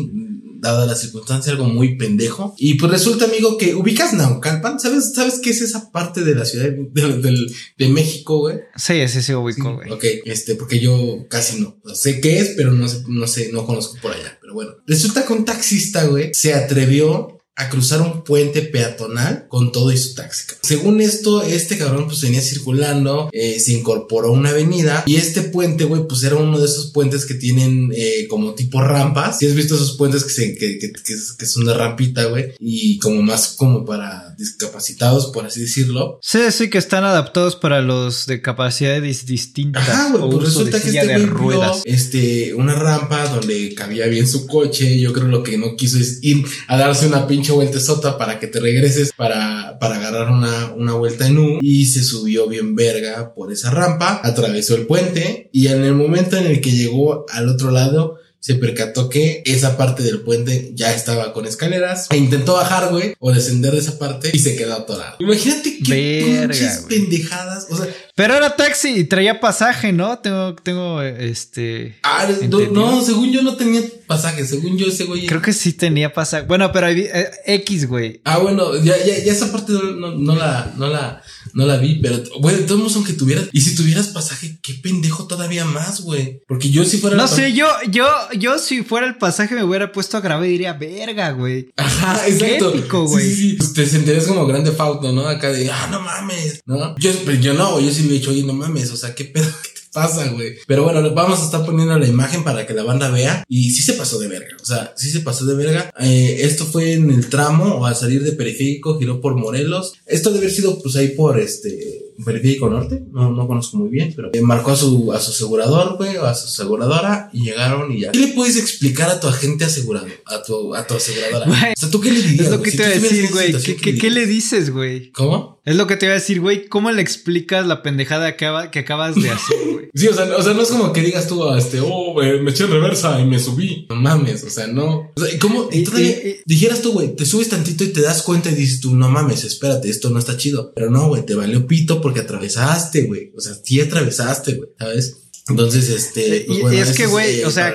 dada 0.60 0.86
la 0.86 0.94
circunstancia, 0.94 1.52
algo 1.52 1.64
muy 1.64 1.96
pendejo. 1.96 2.54
Y 2.58 2.74
pues 2.74 2.90
resulta, 2.92 3.24
amigo, 3.26 3.56
que 3.58 3.74
ubicas 3.74 4.12
Naucalpan. 4.14 4.78
¿Sabes, 4.80 5.12
sabes 5.14 5.40
qué 5.42 5.50
es 5.50 5.60
esa 5.62 5.90
parte 5.92 6.22
de 6.24 6.34
la 6.34 6.44
ciudad 6.44 6.66
de, 6.70 7.46
de- 7.76 7.88
México, 7.88 8.38
güey? 8.40 8.58
Sí, 8.76 8.94
sí, 9.08 9.22
sí, 9.22 9.22
Sí, 9.22 9.34
ubico, 9.34 9.74
güey. 9.76 9.90
ok, 9.90 10.04
este, 10.24 10.54
porque 10.56 10.80
yo 10.80 11.26
casi 11.28 11.60
no. 11.60 11.76
Sé 11.94 12.20
qué 12.20 12.38
es, 12.40 12.50
pero 12.56 12.72
no 12.72 12.86
sé, 12.88 13.02
no 13.08 13.26
sé, 13.26 13.50
no 13.52 13.64
conozco 13.66 13.96
por 14.02 14.12
allá. 14.12 14.38
Pero 14.40 14.54
bueno, 14.54 14.72
resulta 14.86 15.24
que 15.26 15.32
un 15.32 15.44
taxista, 15.44 16.04
güey, 16.06 16.30
se 16.34 16.54
atrevió 16.54 17.37
a 17.58 17.68
cruzar 17.68 18.00
un 18.00 18.22
puente 18.22 18.62
peatonal 18.62 19.46
con 19.48 19.72
todo 19.72 19.90
y 19.90 19.98
su 19.98 20.14
taxi. 20.14 20.44
Según 20.62 21.00
esto, 21.00 21.42
este 21.42 21.76
cabrón 21.76 22.06
pues 22.06 22.20
venía 22.20 22.40
circulando, 22.40 23.28
eh, 23.32 23.58
se 23.58 23.72
incorporó 23.72 24.28
a 24.28 24.32
una 24.32 24.50
avenida 24.50 25.02
y 25.06 25.16
este 25.16 25.42
puente, 25.42 25.84
güey, 25.84 26.06
pues 26.06 26.22
era 26.22 26.36
uno 26.36 26.60
de 26.60 26.66
esos 26.66 26.92
puentes 26.92 27.26
que 27.26 27.34
tienen 27.34 27.90
eh, 27.96 28.28
como 28.28 28.54
tipo 28.54 28.80
rampas. 28.80 29.38
Si 29.38 29.46
has 29.46 29.56
visto 29.56 29.74
esos 29.74 29.96
puentes 29.96 30.22
que, 30.22 30.30
se, 30.30 30.54
que, 30.54 30.78
que, 30.78 30.92
que, 30.92 31.14
que 31.38 31.46
son 31.46 31.64
de 31.64 31.74
rampita, 31.74 32.26
güey, 32.26 32.54
y 32.60 32.98
como 33.00 33.22
más 33.22 33.48
como 33.56 33.84
para 33.84 34.36
discapacitados, 34.38 35.26
por 35.26 35.44
así 35.44 35.60
decirlo. 35.62 36.20
Sí, 36.22 36.38
sí, 36.52 36.70
que 36.70 36.78
están 36.78 37.02
adaptados 37.02 37.56
para 37.56 37.82
los 37.82 38.26
de 38.26 38.40
capacidades 38.40 39.26
distintas. 39.26 39.88
Ajá, 39.88 40.12
güey, 40.12 40.30
pues 40.30 40.44
resulta 40.44 40.80
que 40.80 40.90
este 40.90 41.18
ruedas. 41.26 41.82
este, 41.84 42.54
una 42.54 42.76
rampa 42.76 43.26
donde 43.26 43.74
cabía 43.74 44.06
bien 44.06 44.28
su 44.28 44.46
coche. 44.46 45.00
Yo 45.00 45.12
creo 45.12 45.26
lo 45.26 45.42
que 45.42 45.58
no 45.58 45.74
quiso 45.74 45.98
es 45.98 46.20
ir 46.22 46.46
a 46.68 46.76
darse 46.76 47.08
una 47.08 47.26
pinche 47.26 47.47
vuelta 47.52 47.80
sota 47.80 48.18
para 48.18 48.38
que 48.38 48.46
te 48.46 48.60
regreses 48.60 49.12
para, 49.16 49.78
para 49.78 49.96
agarrar 49.96 50.30
una, 50.30 50.72
una 50.74 50.94
vuelta 50.94 51.26
en 51.26 51.38
U. 51.38 51.58
Y 51.60 51.86
se 51.86 52.02
subió 52.02 52.48
bien 52.48 52.74
verga 52.74 53.34
por 53.34 53.52
esa 53.52 53.70
rampa, 53.70 54.20
atravesó 54.22 54.74
el 54.76 54.86
puente 54.86 55.50
y 55.52 55.68
en 55.68 55.84
el 55.84 55.94
momento 55.94 56.36
en 56.36 56.46
el 56.46 56.60
que 56.60 56.72
llegó 56.72 57.26
al 57.30 57.48
otro 57.48 57.70
lado, 57.70 58.17
se 58.40 58.54
percató 58.54 59.08
que 59.08 59.42
esa 59.46 59.76
parte 59.76 60.02
del 60.02 60.20
puente 60.20 60.70
ya 60.74 60.94
estaba 60.94 61.32
con 61.32 61.46
escaleras 61.46 62.06
e 62.10 62.16
intentó 62.16 62.54
bajar, 62.54 62.90
güey, 62.90 63.14
o 63.18 63.32
descender 63.32 63.72
de 63.72 63.78
esa 63.78 63.98
parte 63.98 64.30
y 64.32 64.38
se 64.38 64.56
quedó 64.56 64.74
atorado. 64.74 65.16
Imagínate 65.18 65.78
qué 65.84 66.46
Verga, 66.46 66.80
pendejadas. 66.88 67.66
O 67.70 67.76
sea, 67.76 67.86
Pero 68.14 68.34
era 68.36 68.54
taxi 68.56 68.88
y 68.90 69.04
traía 69.04 69.40
pasaje, 69.40 69.92
¿no? 69.92 70.18
Tengo, 70.20 70.54
tengo, 70.56 71.02
este. 71.02 71.96
Ah, 72.02 72.28
no, 72.48 73.04
según 73.04 73.32
yo 73.32 73.42
no 73.42 73.56
tenía 73.56 73.82
pasaje, 74.06 74.44
según 74.46 74.76
yo 74.78 74.86
ese 74.86 75.04
güey. 75.04 75.26
Creo 75.26 75.42
que 75.42 75.52
sí 75.52 75.72
tenía 75.72 76.12
pasaje. 76.12 76.46
Bueno, 76.46 76.70
pero 76.72 76.88
vi- 76.94 77.08
eh, 77.12 77.30
X, 77.46 77.86
güey. 77.88 78.20
Ah, 78.24 78.38
bueno, 78.38 78.76
ya, 78.82 78.96
ya, 79.04 79.18
ya 79.18 79.32
esa 79.32 79.50
parte 79.52 79.72
no, 79.72 79.82
no, 79.82 80.12
no 80.12 80.34
la, 80.36 80.72
no 80.76 80.88
la, 80.88 81.22
no 81.54 81.66
la 81.66 81.76
vi, 81.76 81.96
pero 82.02 82.22
bueno, 82.40 82.58
de 82.58 82.64
todos 82.64 82.80
modos, 82.80 82.96
aunque 82.96 83.12
tuvieras, 83.12 83.48
y 83.52 83.60
si 83.60 83.74
tuvieras 83.74 84.08
pasaje, 84.08 84.58
qué 84.62 84.74
pendejo 84.74 85.26
todavía 85.26 85.64
más, 85.64 86.02
güey. 86.02 86.40
Porque 86.46 86.70
yo 86.70 86.84
si 86.84 86.98
fuera 86.98 87.16
No 87.16 87.28
sé, 87.28 87.52
yo, 87.52 87.66
yo, 87.90 88.06
yo 88.36 88.58
si 88.58 88.82
fuera 88.82 89.06
el 89.06 89.16
pasaje 89.16 89.54
me 89.54 89.64
hubiera 89.64 89.92
puesto 89.92 90.16
a 90.16 90.20
grabar 90.20 90.46
y 90.46 90.50
diría, 90.52 90.72
verga, 90.74 91.30
güey. 91.32 91.70
Ajá, 91.76 92.20
Qué 92.24 92.32
exacto. 92.32 92.70
épico, 92.70 93.06
Sí, 93.06 93.12
güey. 93.12 93.28
Sí, 93.28 93.34
sí, 93.36 93.52
Pues 93.54 93.72
te 93.72 93.86
sentirías 93.86 94.26
como 94.26 94.46
grande 94.46 94.72
fauto, 94.72 95.12
¿no? 95.12 95.26
Acá 95.28 95.50
de, 95.50 95.70
ah, 95.70 95.88
no 95.90 96.00
mames, 96.00 96.60
¿no? 96.66 96.94
Yo, 96.98 97.10
pero 97.24 97.38
yo 97.38 97.54
no, 97.54 97.72
güey, 97.72 97.86
yo 97.86 97.92
sí 97.92 98.02
le 98.02 98.08
he 98.10 98.18
dicho, 98.18 98.30
oye, 98.30 98.42
no 98.42 98.52
mames, 98.52 98.90
o 98.90 98.96
sea, 98.96 99.14
qué 99.14 99.24
pedo, 99.24 99.48
qué 99.62 99.77
pasa, 99.92 100.28
güey. 100.28 100.54
Pero 100.66 100.84
bueno, 100.84 101.02
vamos 101.14 101.40
a 101.40 101.44
estar 101.44 101.64
poniendo 101.64 101.98
la 101.98 102.06
imagen 102.06 102.44
para 102.44 102.66
que 102.66 102.74
la 102.74 102.82
banda 102.82 103.10
vea. 103.10 103.44
Y 103.48 103.70
sí 103.70 103.82
se 103.82 103.94
pasó 103.94 104.18
de 104.18 104.28
verga, 104.28 104.56
o 104.60 104.64
sea, 104.64 104.92
sí 104.96 105.10
se 105.10 105.20
pasó 105.20 105.46
de 105.46 105.54
verga. 105.54 105.90
Eh, 106.00 106.40
esto 106.42 106.64
fue 106.64 106.92
en 106.94 107.10
el 107.10 107.28
tramo, 107.28 107.76
o 107.76 107.86
al 107.86 107.96
salir 107.96 108.22
de 108.22 108.32
Periférico, 108.32 108.98
giró 108.98 109.20
por 109.20 109.36
Morelos. 109.36 109.94
Esto 110.06 110.30
debe 110.30 110.46
haber 110.46 110.56
sido, 110.56 110.80
pues 110.80 110.96
ahí 110.96 111.08
por 111.08 111.38
este. 111.38 112.04
Periférico 112.24 112.68
Norte, 112.68 113.00
no, 113.12 113.30
no 113.30 113.46
conozco 113.46 113.76
muy 113.76 113.90
bien, 113.90 114.12
pero 114.16 114.30
eh, 114.32 114.40
marcó 114.40 114.72
a 114.72 114.76
su, 114.76 115.12
a 115.12 115.20
su 115.20 115.30
asegurador, 115.30 115.96
güey, 115.96 116.16
o 116.16 116.24
a 116.24 116.34
su 116.34 116.46
aseguradora 116.46 117.30
y 117.32 117.44
llegaron 117.44 117.92
y 117.92 118.00
ya. 118.00 118.10
¿Qué 118.10 118.18
le 118.18 118.28
puedes 118.28 118.56
explicar 118.56 119.08
a 119.08 119.20
tu 119.20 119.28
agente 119.28 119.64
asegurado? 119.64 120.08
A 120.26 120.42
tu, 120.42 120.74
a 120.74 120.84
tu 120.84 120.94
aseguradora. 120.94 121.46
O 121.48 121.80
sea, 121.80 121.90
¿tú 121.90 122.00
qué 122.00 122.10
le 122.10 122.20
dirías? 122.20 122.46
Es 122.46 122.50
lo 122.50 122.60
que 122.60 122.72
te 122.72 122.76
iba 122.78 122.86
a 122.86 122.90
decir, 122.90 123.30
güey. 123.30 123.52
¿Qué, 123.62 123.76
qué, 123.76 123.96
qué 123.96 124.10
le 124.10 124.26
dices, 124.26 124.70
güey? 124.70 125.12
¿Cómo? 125.12 125.57
Es 125.68 125.76
lo 125.76 125.86
que 125.86 125.98
te 125.98 126.06
iba 126.06 126.14
a 126.14 126.18
decir, 126.18 126.40
güey. 126.40 126.66
¿Cómo 126.66 126.90
le 126.90 127.02
explicas 127.02 127.66
la 127.66 127.82
pendejada 127.82 128.38
que, 128.38 128.46
acabas 128.46 129.14
de 129.14 129.28
hacer, 129.28 129.58
güey? 129.70 129.90
sí, 129.94 130.08
o 130.08 130.14
sea, 130.14 130.24
o 130.34 130.42
sea, 130.42 130.54
no 130.54 130.62
es 130.62 130.70
como 130.70 130.94
que 130.94 131.02
digas 131.02 131.28
tú, 131.28 131.46
este, 131.54 131.80
oh, 131.80 132.14
me, 132.14 132.50
eché 132.50 132.64
en 132.64 132.70
reversa 132.70 133.20
y 133.20 133.26
me 133.26 133.38
subí. 133.38 133.86
No 133.90 133.96
mames, 133.96 134.44
o 134.44 134.48
sea, 134.48 134.66
no. 134.66 135.12
O 135.14 135.20
sea, 135.20 135.38
¿cómo? 135.38 135.68
Y, 135.70 135.84
todavía 135.84 136.16
dijeras 136.46 136.80
tú, 136.80 136.92
güey, 136.92 137.14
te 137.14 137.26
subes 137.26 137.50
tantito 137.50 137.84
y 137.84 137.88
te 137.88 138.00
das 138.00 138.22
cuenta 138.22 138.50
y 138.50 138.54
dices 138.54 138.80
tú, 138.80 138.96
no 138.96 139.10
mames, 139.10 139.44
espérate, 139.44 139.90
esto 139.90 140.08
no 140.08 140.18
está 140.18 140.38
chido. 140.38 140.72
Pero 140.74 140.90
no, 140.90 141.08
güey, 141.08 141.26
te 141.26 141.34
valió 141.34 141.66
pito 141.66 142.00
porque 142.00 142.20
atravesaste, 142.20 143.02
güey. 143.02 143.30
O 143.36 143.40
sea, 143.42 143.52
sí 143.62 143.78
atravesaste, 143.78 144.54
güey, 144.54 144.70
¿sabes? 144.78 145.27
Entonces, 145.48 145.88
este. 145.88 146.44
Pues 146.46 146.74
y 146.74 146.76
es 146.76 146.92
que, 146.92 147.06
güey, 147.06 147.40
eh, 147.40 147.46
o 147.46 147.50
sea, 147.50 147.74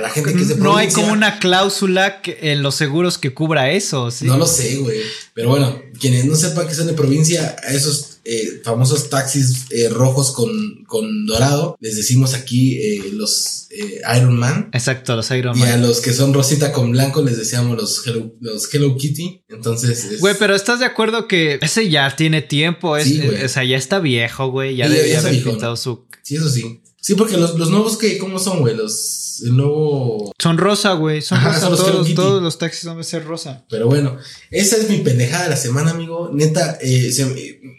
no 0.58 0.78
hay 0.78 0.92
como 0.92 1.12
una 1.12 1.40
cláusula 1.40 2.22
en 2.24 2.62
los 2.62 2.76
seguros 2.76 3.18
que 3.18 3.34
cubra 3.34 3.72
eso, 3.72 4.12
¿sí? 4.12 4.26
No 4.26 4.38
lo 4.38 4.46
sé, 4.46 4.78
güey. 4.78 5.00
Pero 5.34 5.50
bueno, 5.50 5.82
quienes 6.00 6.26
no 6.26 6.36
sepan 6.36 6.68
que 6.68 6.76
son 6.76 6.86
de 6.86 6.94
provincia, 6.94 7.56
a 7.64 7.74
esos 7.74 8.20
eh, 8.26 8.62
famosos 8.64 9.10
taxis 9.10 9.66
eh, 9.72 9.90
rojos 9.90 10.32
con, 10.32 10.84
con 10.86 11.26
dorado, 11.26 11.76
les 11.80 11.96
decimos 11.96 12.36
aquí 12.36 12.80
los 13.14 13.68
Iron 14.16 14.38
Man. 14.38 14.70
Exacto, 14.72 15.16
los 15.16 15.32
Iron 15.32 15.58
Man. 15.58 15.68
Y 15.68 15.72
a 15.72 15.78
los 15.78 16.00
que 16.00 16.14
son 16.14 16.32
rosita 16.32 16.72
con 16.72 16.92
blanco 16.92 17.24
les 17.24 17.38
decíamos 17.38 17.76
los 17.76 18.06
Hello, 18.06 18.36
los 18.40 18.72
Hello 18.72 18.96
Kitty. 18.96 19.46
Entonces. 19.50 20.20
Güey, 20.20 20.36
pero 20.38 20.54
¿estás 20.54 20.80
de 20.80 20.86
acuerdo 20.86 21.28
que 21.28 21.58
ese 21.60 21.90
ya 21.90 22.16
tiene 22.16 22.44
tiempo? 22.44 22.98
Es, 22.98 23.12
o 23.44 23.48
sea, 23.50 23.64
ya 23.64 23.78
está 23.78 23.98
viejo, 23.98 24.52
güey. 24.52 24.76
Ya 24.76 24.86
haber 24.86 25.44
pintado 25.44 25.76
su. 25.76 26.06
Sí, 26.22 26.36
eso 26.36 26.50
sí. 26.50 26.83
Sí, 27.04 27.16
porque 27.16 27.36
los, 27.36 27.60
los 27.60 27.70
nuevos 27.70 27.98
que, 27.98 28.18
¿cómo 28.18 28.40
son, 28.40 28.62
güey? 28.62 28.78
Los, 28.78 29.42
el 29.44 29.58
nuevo. 29.58 30.32
Son 30.40 30.58
rosa, 30.58 30.94
güey. 30.94 31.22
Son 31.22 31.44
rosa. 31.44 31.68
todos, 31.68 32.14
todos, 32.16 32.42
los 32.42 32.58
taxis 32.58 32.86
van 32.86 32.98
a 32.98 33.04
ser 33.04 33.26
rosa. 33.26 33.66
Pero 33.70 33.88
bueno, 33.88 34.18
esa 34.50 34.78
es 34.78 34.90
mi 34.90 35.00
pendejada 35.00 35.44
de 35.44 35.50
la 35.50 35.58
semana, 35.58 35.92
amigo. 35.92 36.30
Neta, 36.32 36.78
eh, 36.82 37.12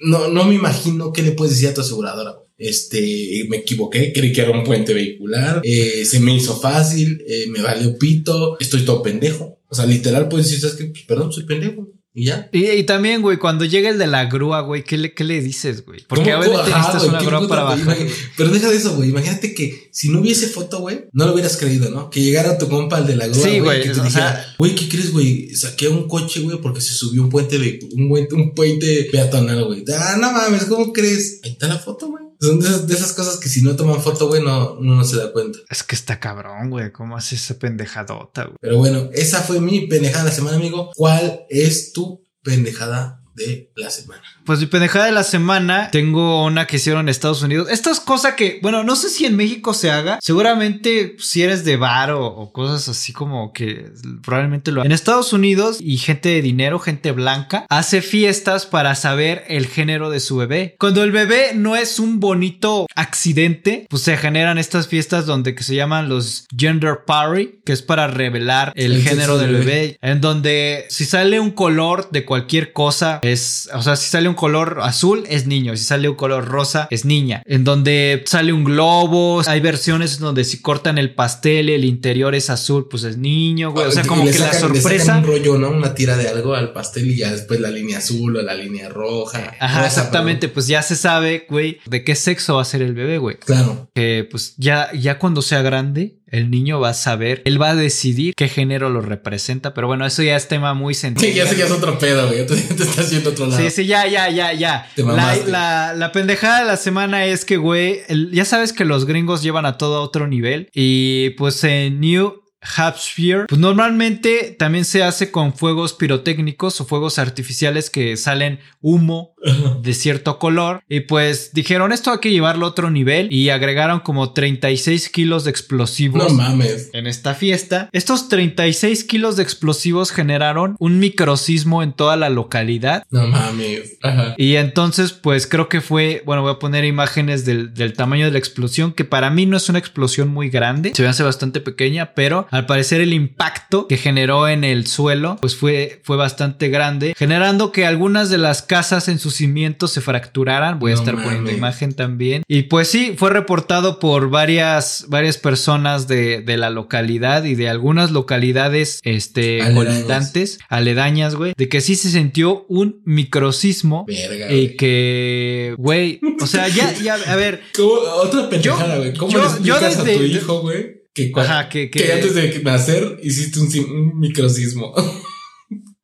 no, 0.02 0.28
no 0.28 0.44
me 0.44 0.54
imagino 0.54 1.10
qué 1.10 1.22
le 1.22 1.32
puedes 1.32 1.54
decir 1.54 1.70
a 1.70 1.74
tu 1.74 1.80
aseguradora. 1.80 2.36
Este, 2.58 3.46
me 3.48 3.58
equivoqué, 3.58 4.12
creí 4.12 4.30
que 4.30 4.42
era 4.42 4.50
un 4.50 4.62
puente 4.62 4.92
vehicular, 4.92 5.60
eh, 5.64 6.04
se 6.04 6.20
me 6.20 6.36
hizo 6.36 6.60
fácil, 6.60 7.24
eh, 7.26 7.46
me 7.48 7.62
valió 7.62 7.98
pito, 7.98 8.58
estoy 8.60 8.84
todo 8.84 9.02
pendejo. 9.02 9.58
O 9.68 9.74
sea, 9.74 9.86
literal 9.86 10.28
puedes 10.28 10.46
decir, 10.46 10.60
¿sabes 10.60 10.76
qué? 10.76 10.84
Pues, 10.84 11.04
perdón, 11.04 11.32
soy 11.32 11.44
pendejo. 11.44 11.88
Y 12.16 12.26
ya. 12.26 12.48
Y, 12.52 12.84
también, 12.84 13.22
güey, 13.22 13.38
cuando 13.38 13.64
llega 13.64 13.90
el 13.90 13.98
de 13.98 14.06
la 14.06 14.26
grúa, 14.26 14.60
güey, 14.60 14.84
¿qué 14.84 14.96
le, 14.96 15.14
qué 15.14 15.24
le 15.24 15.42
dices, 15.42 15.84
güey? 15.84 15.98
Porque 16.06 16.32
obviamente 16.32 16.70
necesitas 16.70 17.04
una 17.04 17.20
grúa 17.20 17.48
para 17.48 17.64
bajar. 17.64 17.96
Pero 18.36 18.50
deja 18.50 18.70
de 18.70 18.76
eso, 18.76 18.94
güey. 18.94 19.08
Imagínate 19.08 19.52
que 19.52 19.88
si 19.90 20.10
no 20.10 20.20
hubiese 20.20 20.46
foto, 20.46 20.78
güey, 20.78 21.06
no 21.12 21.26
lo 21.26 21.32
hubieras 21.32 21.56
creído, 21.56 21.90
¿no? 21.90 22.10
Que 22.10 22.22
llegara 22.22 22.56
tu 22.56 22.68
compa, 22.68 22.98
el 22.98 23.08
de 23.08 23.16
la 23.16 23.26
grúa, 23.26 23.42
sí, 23.42 23.58
güey, 23.58 23.82
que 23.82 23.90
te 23.90 24.00
dijera, 24.00 24.54
güey, 24.58 24.76
¿qué 24.76 24.88
crees, 24.88 25.10
güey? 25.10 25.56
Saqué 25.56 25.88
un 25.88 26.06
coche, 26.06 26.40
güey, 26.40 26.60
porque 26.60 26.80
se 26.80 26.92
subió 26.92 27.20
un 27.20 27.30
puente, 27.30 27.80
un, 27.92 28.26
un 28.32 28.54
puente 28.54 29.08
peatonal, 29.10 29.64
güey. 29.64 29.84
Ah, 29.98 30.16
no 30.20 30.30
mames, 30.30 30.66
¿cómo 30.66 30.92
crees? 30.92 31.40
Ahí 31.42 31.50
está 31.50 31.66
la 31.66 31.78
foto, 31.78 32.06
güey. 32.06 32.24
Son 32.44 32.60
de 32.60 32.94
esas, 32.94 33.12
cosas 33.12 33.36
que 33.38 33.48
si 33.48 33.62
no 33.62 33.76
toman 33.76 34.02
foto, 34.02 34.28
güey, 34.28 34.42
no, 34.42 34.78
no, 34.80 35.04
se 35.04 35.16
da 35.16 35.32
cuenta. 35.32 35.58
Es 35.68 35.82
que 35.82 35.94
está 35.94 36.20
cabrón, 36.20 36.70
güey. 36.70 36.92
¿Cómo 36.92 37.16
hace 37.16 37.36
esa 37.36 37.58
pendejadota, 37.58 38.44
güey? 38.44 38.56
Pero 38.60 38.78
bueno, 38.78 39.10
esa 39.12 39.40
fue 39.42 39.60
mi 39.60 39.86
pendejada 39.86 40.24
de 40.24 40.30
la 40.30 40.36
semana, 40.36 40.56
amigo. 40.56 40.90
¿Cuál 40.94 41.46
es 41.48 41.92
tu 41.92 42.24
pendejada 42.42 43.24
de 43.34 43.72
la 43.74 43.90
semana. 43.90 44.22
Pues 44.44 44.60
mi 44.60 44.66
pendejada 44.66 45.06
de 45.06 45.12
la 45.12 45.24
semana, 45.24 45.88
tengo 45.90 46.44
una 46.44 46.66
que 46.66 46.76
hicieron 46.76 47.02
en 47.02 47.08
Estados 47.08 47.42
Unidos. 47.42 47.68
Esto 47.70 47.90
es 47.90 47.98
cosa 47.98 48.36
que, 48.36 48.58
bueno, 48.60 48.84
no 48.84 48.94
sé 48.94 49.08
si 49.08 49.24
en 49.24 49.36
México 49.36 49.72
se 49.72 49.90
haga. 49.90 50.18
Seguramente 50.20 51.16
si 51.18 51.42
eres 51.42 51.64
de 51.64 51.76
bar 51.76 52.10
o, 52.10 52.52
cosas 52.52 52.88
así 52.88 53.12
como 53.12 53.52
que 53.52 53.90
probablemente 54.22 54.70
lo 54.70 54.84
En 54.84 54.92
Estados 54.92 55.32
Unidos 55.32 55.78
y 55.80 55.96
gente 55.96 56.28
de 56.28 56.42
dinero, 56.42 56.78
gente 56.78 57.12
blanca, 57.12 57.64
hace 57.70 58.02
fiestas 58.02 58.66
para 58.66 58.94
saber 58.94 59.44
el 59.48 59.66
género 59.66 60.10
de 60.10 60.20
su 60.20 60.36
bebé. 60.36 60.76
Cuando 60.78 61.02
el 61.02 61.10
bebé 61.10 61.52
no 61.54 61.74
es 61.74 61.98
un 61.98 62.20
bonito 62.20 62.86
accidente, 62.94 63.86
pues 63.88 64.02
se 64.02 64.16
generan 64.18 64.58
estas 64.58 64.88
fiestas 64.88 65.24
donde 65.24 65.54
que 65.54 65.62
se 65.62 65.74
llaman 65.74 66.10
los 66.10 66.46
gender 66.54 67.04
party, 67.06 67.60
que 67.64 67.72
es 67.72 67.80
para 67.80 68.08
revelar 68.08 68.72
el, 68.76 69.02
género 69.02 69.38
del 69.38 69.52
bebé. 69.54 69.96
En 70.02 70.20
donde 70.20 70.84
si 70.90 71.06
sale 71.06 71.40
un 71.40 71.50
color 71.50 72.10
de 72.10 72.26
cualquier 72.26 72.72
cosa, 72.72 73.20
es, 73.22 73.70
o 73.72 73.82
sea, 73.82 73.96
si 73.96 74.10
sale 74.10 74.28
un 74.28 74.33
color 74.34 74.78
azul 74.82 75.24
es 75.28 75.46
niño, 75.46 75.76
si 75.76 75.84
sale 75.84 76.08
un 76.08 76.16
color 76.16 76.46
rosa 76.46 76.88
es 76.90 77.04
niña. 77.04 77.42
En 77.46 77.64
donde 77.64 78.22
sale 78.26 78.52
un 78.52 78.64
globo, 78.64 79.42
hay 79.46 79.60
versiones 79.60 80.18
donde 80.18 80.44
si 80.44 80.60
cortan 80.60 80.98
el 80.98 81.14
pastel 81.14 81.70
y 81.70 81.74
el 81.74 81.84
interior 81.84 82.34
es 82.34 82.50
azul, 82.50 82.88
pues 82.88 83.04
es 83.04 83.16
niño, 83.16 83.72
güey. 83.72 83.86
O 83.86 83.90
sea, 83.90 84.04
como 84.04 84.24
que 84.24 84.38
la 84.38 84.52
sorpresa. 84.52 85.18
un 85.18 85.24
rollo, 85.24 85.58
¿no? 85.58 85.70
Una 85.70 85.94
tira 85.94 86.16
de 86.16 86.28
algo 86.28 86.54
al 86.54 86.72
pastel 86.72 87.10
y 87.10 87.16
ya 87.16 87.32
después 87.32 87.60
la 87.60 87.70
línea 87.70 87.98
azul 87.98 88.36
o 88.36 88.42
la 88.42 88.54
línea 88.54 88.88
roja. 88.88 89.54
Ajá, 89.60 89.86
exactamente. 89.86 90.48
Pues 90.48 90.66
ya 90.66 90.82
se 90.82 90.96
sabe, 90.96 91.46
güey, 91.48 91.78
de 91.86 92.04
qué 92.04 92.14
sexo 92.14 92.56
va 92.56 92.62
a 92.62 92.64
ser 92.64 92.82
el 92.82 92.94
bebé, 92.94 93.18
güey. 93.18 93.36
Claro. 93.36 93.88
Que 93.94 94.26
pues 94.30 94.54
ya, 94.56 94.90
ya 94.92 95.18
cuando 95.18 95.42
sea 95.42 95.62
grande, 95.62 96.18
el 96.34 96.50
niño 96.50 96.80
va 96.80 96.90
a 96.90 96.94
saber, 96.94 97.42
él 97.44 97.62
va 97.62 97.70
a 97.70 97.74
decidir 97.76 98.34
qué 98.34 98.48
género 98.48 98.90
lo 98.90 99.00
representa, 99.00 99.72
pero 99.72 99.86
bueno, 99.86 100.04
eso 100.04 100.22
ya 100.22 100.34
es 100.34 100.48
tema 100.48 100.74
muy 100.74 100.92
sencillo. 100.94 101.32
Sí, 101.32 101.38
ya 101.38 101.46
sé 101.46 101.54
que 101.54 101.62
es 101.62 101.70
otro 101.70 101.96
pedo, 101.96 102.26
güey, 102.26 102.44
te, 102.44 102.56
te 102.56 102.82
estás 102.82 103.10
yendo 103.10 103.30
otro 103.30 103.46
lado. 103.46 103.62
Sí, 103.62 103.70
sí, 103.70 103.86
ya, 103.86 104.06
ya, 104.08 104.28
ya, 104.30 104.52
ya. 104.52 104.88
La, 104.96 105.36
la, 105.46 105.94
la, 105.94 106.12
pendejada 106.12 106.60
de 106.60 106.66
la 106.66 106.76
semana 106.76 107.24
es 107.24 107.44
que, 107.44 107.56
güey, 107.56 108.00
ya 108.32 108.44
sabes 108.44 108.72
que 108.72 108.84
los 108.84 109.06
gringos 109.06 109.42
llevan 109.42 109.64
a 109.64 109.78
todo 109.78 109.98
a 109.98 110.00
otro 110.00 110.26
nivel 110.26 110.68
y 110.74 111.30
pues 111.30 111.62
en 111.62 112.00
New 112.00 112.43
Hampshire, 112.76 113.46
pues 113.46 113.60
normalmente 113.60 114.54
también 114.58 114.84
se 114.84 115.02
hace 115.02 115.30
con 115.30 115.54
fuegos 115.54 115.92
pirotécnicos 115.92 116.80
o 116.80 116.84
fuegos 116.84 117.18
artificiales 117.18 117.90
que 117.90 118.16
salen 118.16 118.60
humo 118.80 119.34
de 119.82 119.94
cierto 119.94 120.38
color. 120.38 120.82
Y 120.88 121.00
pues 121.00 121.52
dijeron, 121.52 121.92
esto 121.92 122.10
hay 122.10 122.18
que 122.18 122.30
llevarlo 122.30 122.66
a 122.66 122.70
otro 122.70 122.90
nivel 122.90 123.32
y 123.32 123.50
agregaron 123.50 124.00
como 124.00 124.32
36 124.32 125.08
kilos 125.10 125.44
de 125.44 125.50
explosivos. 125.50 126.32
No 126.32 126.34
mames. 126.34 126.90
En 126.92 127.06
esta 127.06 127.34
fiesta. 127.34 127.88
Estos 127.92 128.28
36 128.28 129.04
kilos 129.04 129.36
de 129.36 129.42
explosivos 129.42 130.10
generaron 130.10 130.76
un 130.78 130.98
microsismo 130.98 131.82
en 131.82 131.92
toda 131.92 132.16
la 132.16 132.30
localidad. 132.30 133.04
No 133.10 133.26
mames. 133.26 133.98
Y 134.36 134.56
entonces, 134.56 135.12
pues 135.12 135.46
creo 135.46 135.68
que 135.68 135.80
fue, 135.80 136.22
bueno, 136.24 136.42
voy 136.42 136.52
a 136.52 136.58
poner 136.58 136.84
imágenes 136.84 137.44
del, 137.44 137.74
del 137.74 137.92
tamaño 137.92 138.26
de 138.26 138.32
la 138.32 138.38
explosión, 138.38 138.92
que 138.92 139.04
para 139.04 139.30
mí 139.30 139.46
no 139.46 139.56
es 139.56 139.68
una 139.68 139.78
explosión 139.78 140.28
muy 140.28 140.48
grande. 140.48 140.92
Se 140.94 141.02
ve 141.02 141.08
hace 141.08 141.22
bastante 141.22 141.60
pequeña, 141.60 142.14
pero 142.14 142.46
al 142.54 142.66
parecer 142.66 143.00
el 143.00 143.12
impacto 143.12 143.88
que 143.88 143.96
generó 143.96 144.46
en 144.46 144.62
el 144.62 144.86
suelo, 144.86 145.38
pues 145.40 145.56
fue, 145.56 146.00
fue 146.04 146.16
bastante 146.16 146.68
grande, 146.68 147.12
generando 147.18 147.72
que 147.72 147.84
algunas 147.84 148.30
de 148.30 148.38
las 148.38 148.62
casas 148.62 149.08
en 149.08 149.18
sus 149.18 149.34
cimientos 149.34 149.90
se 149.90 150.00
fracturaran. 150.00 150.78
Voy 150.78 150.92
a 150.92 150.94
estar 150.94 151.20
poniendo 151.20 151.50
imagen 151.50 151.94
también. 151.94 152.44
Y 152.46 152.62
pues 152.62 152.86
sí, 152.86 153.16
fue 153.18 153.30
reportado 153.30 153.98
por 153.98 154.30
varias, 154.30 155.06
varias 155.08 155.36
personas 155.36 156.06
de, 156.06 156.42
de 156.42 156.56
la 156.56 156.70
localidad 156.70 157.42
y 157.42 157.56
de 157.56 157.68
algunas 157.68 158.12
localidades 158.12 159.00
este, 159.02 159.58
colindantes, 159.74 160.60
aledañas, 160.68 161.34
güey, 161.34 161.54
de 161.56 161.68
que 161.68 161.80
sí 161.80 161.96
se 161.96 162.10
sintió 162.10 162.66
un 162.68 163.02
microsismo. 163.04 164.06
y 164.06 164.76
que, 164.76 165.74
güey, 165.76 166.20
o 166.40 166.46
sea, 166.46 166.68
ya, 166.68 166.92
ya, 167.02 167.14
a 167.14 167.34
ver. 167.34 167.62
Otra 168.22 168.48
pendejada, 168.48 168.98
güey. 168.98 169.12
¿Cómo 169.14 169.36
le 169.36 169.42
explicas 169.42 169.98
a 169.98 170.04
tu 170.04 170.10
hijo, 170.22 170.60
güey? 170.60 171.03
Que, 171.14 171.30
que, 171.70 171.90
que, 171.90 172.12
antes 172.12 172.34
de 172.34 172.60
nacer 172.64 173.20
hiciste 173.22 173.60
un, 173.60 173.68
un 173.90 174.18
microsismo. 174.18 174.92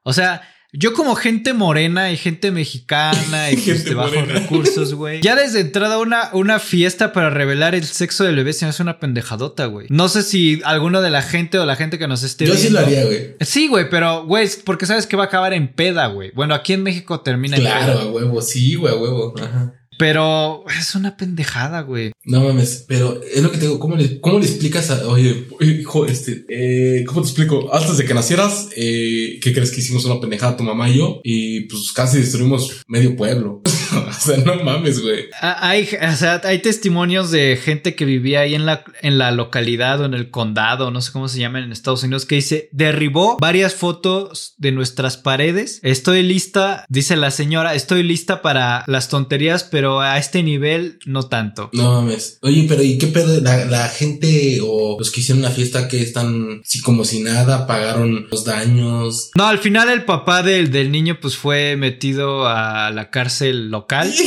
O 0.03 0.15
sea, 0.15 0.41
yo 0.73 0.95
como 0.95 1.17
gente 1.17 1.53
morena 1.53 2.13
y 2.13 2.17
gente 2.17 2.53
mexicana 2.53 3.51
y 3.51 3.57
pues, 3.57 3.85
de 3.85 3.95
bajos 3.95 4.29
recursos, 4.29 4.95
güey. 4.95 5.21
Ya 5.21 5.35
desde 5.35 5.61
entrada 5.61 5.99
una, 5.99 6.31
una 6.33 6.61
fiesta 6.61 7.13
para 7.13 7.29
revelar 7.29 7.75
el 7.75 7.85
sexo 7.85 8.25
del 8.25 8.37
bebé 8.37 8.53
se 8.53 8.65
me 8.65 8.71
hace 8.71 8.83
una 8.83 9.01
pendejadota, 9.01 9.67
güey. 9.67 9.89
No 9.91 10.09
sé 10.09 10.23
si 10.23 10.63
alguno 10.65 11.03
de 11.03 11.11
la 11.11 11.23
gente 11.23 11.59
o 11.59 11.67
la 11.67 11.75
gente 11.75 11.99
que 11.99 12.07
nos 12.07 12.23
esté 12.23 12.47
Yo 12.47 12.55
sí 12.55 12.71
lo 12.71 12.79
haría, 12.79 13.05
güey. 13.05 13.35
Sí, 13.41 13.67
güey, 13.67 13.91
pero, 13.91 14.25
güey, 14.27 14.49
porque 14.65 14.87
sabes 14.87 15.07
que 15.07 15.17
va 15.17 15.25
a 15.25 15.27
acabar 15.27 15.53
en 15.55 15.69
peda, 15.73 16.07
güey. 16.07 16.31
Bueno, 16.35 16.55
aquí 16.55 16.73
en 16.73 16.83
México 16.85 17.21
termina 17.21 17.57
en 17.57 17.65
peda. 17.65 17.85
Claro, 17.85 17.99
a 17.99 18.07
huevo, 18.07 18.41
sí, 18.41 18.77
güey, 18.77 18.95
a 18.95 18.97
huevo. 18.97 19.35
Ajá. 19.39 19.75
Pero 20.01 20.65
es 20.81 20.95
una 20.95 21.19
pendejada, 21.19 21.83
güey. 21.83 22.13
No 22.25 22.41
mames, 22.41 22.87
pero 22.89 23.21
es 23.23 23.43
lo 23.43 23.51
que 23.51 23.59
te 23.59 23.67
digo, 23.67 23.79
¿cómo 23.79 23.97
le, 23.97 24.19
cómo 24.19 24.39
le 24.39 24.47
explicas 24.47 24.91
a, 24.91 25.07
oye, 25.07 25.47
hijo, 25.61 26.07
este, 26.07 26.47
eh, 26.49 27.05
¿cómo 27.05 27.21
te 27.21 27.29
explico? 27.29 27.69
Antes 27.71 27.99
de 27.99 28.07
que 28.07 28.15
nacieras, 28.15 28.71
eh, 28.77 29.39
¿qué 29.43 29.53
crees 29.53 29.71
que 29.71 29.81
hicimos 29.81 30.07
una 30.07 30.19
pendejada 30.19 30.57
tu 30.57 30.65
mamá 30.65 30.89
y 30.89 30.97
yo? 30.97 31.21
Y 31.23 31.61
pues 31.67 31.93
casi 31.93 32.17
destruimos 32.17 32.81
medio 32.89 33.15
pueblo. 33.15 33.61
o 34.09 34.13
sea, 34.13 34.39
no 34.39 34.65
mames, 34.65 35.03
güey. 35.03 35.27
Hay, 35.43 35.87
o 36.01 36.17
sea, 36.17 36.41
hay 36.45 36.61
testimonios 36.61 37.31
de 37.31 37.59
gente 37.63 37.95
que 37.95 38.07
vivía 38.07 38.41
ahí 38.41 38.55
en 38.55 38.65
la, 38.65 38.85
en 39.03 39.19
la 39.19 39.33
localidad 39.33 40.01
o 40.01 40.07
en 40.07 40.15
el 40.15 40.31
condado, 40.31 40.91
no 40.91 41.03
sé 41.03 41.13
cómo 41.13 41.29
se 41.29 41.41
llama 41.41 41.59
en 41.59 41.73
Estados 41.73 42.05
Unidos, 42.05 42.25
que 42.25 42.37
dice, 42.37 42.71
derribó 42.73 43.37
varias 43.39 43.75
fotos 43.75 44.55
de 44.57 44.73
nuestras 44.73 45.19
paredes. 45.19 45.79
Estoy 45.83 46.23
lista, 46.23 46.87
dice 46.89 47.17
la 47.17 47.31
señora, 47.31 47.75
estoy 47.75 48.03
lista 48.03 48.41
para 48.41 48.83
las 48.87 49.11
tonterías, 49.11 49.65
pero 49.65 49.90
pero 49.91 50.01
a 50.01 50.19
este 50.19 50.43
nivel 50.43 50.99
no 51.07 51.25
tanto. 51.25 51.71
No 51.73 51.95
mames. 52.03 52.39
Oye, 52.43 52.67
pero 52.69 52.83
¿y 52.83 52.99
qué 52.99 53.09
pedo? 53.09 53.41
La, 53.41 53.65
la 53.65 53.89
gente 53.89 54.61
o 54.63 54.97
los 54.99 55.11
que 55.11 55.21
hicieron 55.21 55.43
la 55.43 55.51
fiesta 55.51 55.89
que 55.89 56.01
están 56.03 56.61
así 56.65 56.81
como 56.81 57.05
si 57.05 57.21
nada, 57.21 57.67
pagaron 57.67 58.27
los 58.31 58.45
daños. 58.45 59.31
No, 59.37 59.47
al 59.47 59.59
final 59.59 59.89
el 59.91 60.05
papá 60.05 60.43
del, 60.43 60.71
del 60.71 60.91
niño 60.93 61.19
pues 61.21 61.37
fue 61.37 61.77
metido 61.77 62.47
a 62.47 62.91
la 62.91 63.11
cárcel 63.11 63.71
local. 63.71 64.13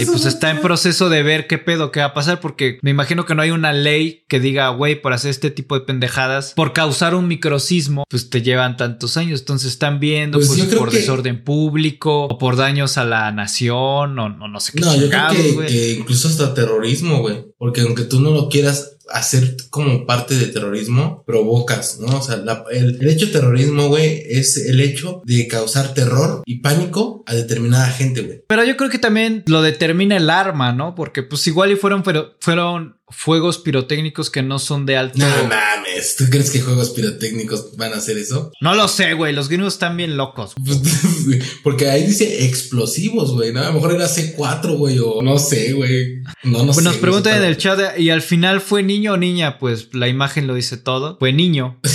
Y 0.00 0.04
pues 0.06 0.26
está 0.26 0.50
en 0.52 0.60
proceso 0.60 1.08
de 1.08 1.24
ver 1.24 1.48
qué 1.48 1.58
pedo, 1.58 1.90
qué 1.90 1.98
va 1.98 2.06
a 2.06 2.14
pasar, 2.14 2.38
porque 2.38 2.78
me 2.82 2.90
imagino 2.90 3.26
que 3.26 3.34
no 3.34 3.42
hay 3.42 3.50
una 3.50 3.72
ley 3.72 4.22
que 4.28 4.38
diga, 4.38 4.68
güey, 4.68 5.02
por 5.02 5.12
hacer 5.12 5.32
este 5.32 5.50
tipo 5.50 5.74
de 5.76 5.80
pendejadas, 5.84 6.52
por 6.54 6.72
causar 6.72 7.16
un 7.16 7.26
microsismo, 7.26 8.04
pues 8.08 8.30
te 8.30 8.40
llevan 8.42 8.76
tantos 8.76 9.16
años. 9.16 9.40
Entonces 9.40 9.72
están 9.72 9.98
viendo 9.98 10.38
Pues 10.38 10.50
pues, 10.50 10.72
por 10.76 10.90
que- 10.90 10.98
desorden 10.98 11.42
público 11.42 12.26
o 12.26 12.38
por 12.38 12.54
daños 12.54 12.96
a 12.96 13.04
la 13.04 13.32
nación 13.32 14.16
o 14.20 14.28
no, 14.28 14.46
no 14.46 14.60
sé 14.60 14.72
qué. 14.74 14.80
No, 14.82 14.94
yo 14.96 15.07
creo 15.10 15.66
que, 15.66 15.92
incluso 15.98 16.28
hasta 16.28 16.54
terrorismo, 16.54 17.20
güey. 17.20 17.44
Porque 17.58 17.80
aunque 17.82 18.02
tú 18.04 18.20
no 18.20 18.30
lo 18.30 18.48
quieras 18.48 18.96
hacer 19.10 19.56
como 19.70 20.04
parte 20.04 20.34
de 20.36 20.46
terrorismo, 20.48 21.24
provocas, 21.26 21.98
¿no? 21.98 22.18
O 22.18 22.22
sea, 22.22 22.36
la- 22.36 22.64
el, 22.70 22.98
el 23.00 23.08
hecho 23.08 23.26
de 23.26 23.32
terrorismo, 23.32 23.88
güey, 23.88 24.22
es 24.28 24.58
el 24.58 24.80
hecho 24.80 25.22
de 25.24 25.48
causar 25.48 25.94
terror 25.94 26.42
y 26.44 26.58
pánico 26.60 27.22
a 27.26 27.34
determinada 27.34 27.88
gente, 27.88 28.20
güey. 28.20 28.42
Pero 28.46 28.64
yo 28.64 28.76
creo 28.76 28.90
que 28.90 28.98
también 28.98 29.44
lo 29.46 29.62
determina 29.62 30.16
el 30.18 30.28
arma, 30.28 30.72
¿no? 30.72 30.94
Porque 30.94 31.22
pues 31.22 31.46
igual 31.46 31.72
y 31.72 31.76
fueron, 31.76 32.02
pero 32.02 32.34
fueron 32.40 32.97
fuegos 33.10 33.58
pirotécnicos 33.58 34.30
que 34.30 34.42
no 34.42 34.58
son 34.58 34.86
de 34.86 34.96
alto. 34.96 35.18
No 35.18 35.26
mames, 35.48 36.16
¿tú 36.16 36.24
crees 36.30 36.50
que 36.50 36.60
juegos 36.60 36.90
pirotécnicos 36.90 37.76
van 37.76 37.92
a 37.92 37.96
hacer 37.96 38.18
eso? 38.18 38.50
No 38.60 38.74
lo 38.74 38.88
sé, 38.88 39.14
güey. 39.14 39.32
Los 39.32 39.48
gringos 39.48 39.74
están 39.74 39.96
bien 39.96 40.16
locos. 40.16 40.54
Pues, 40.64 40.78
Porque 41.62 41.88
ahí 41.90 42.04
dice 42.06 42.44
explosivos, 42.44 43.32
güey, 43.32 43.52
¿no? 43.52 43.60
A 43.62 43.66
lo 43.68 43.74
mejor 43.74 43.94
era 43.94 44.06
C4, 44.08 44.76
güey, 44.76 44.98
o 44.98 45.22
no 45.22 45.38
sé, 45.38 45.72
güey. 45.72 46.22
No, 46.42 46.58
no 46.60 46.66
Pues 46.66 46.76
sé. 46.78 46.82
nos 46.82 46.96
preguntan 46.96 47.38
en 47.38 47.44
el 47.44 47.56
chat 47.56 47.98
y 47.98 48.10
al 48.10 48.22
final 48.22 48.60
fue 48.60 48.82
niño 48.82 49.14
o 49.14 49.16
niña, 49.16 49.58
pues 49.58 49.88
la 49.92 50.08
imagen 50.08 50.46
lo 50.46 50.54
dice 50.54 50.76
todo. 50.76 51.16
Fue 51.18 51.32
niño. 51.32 51.80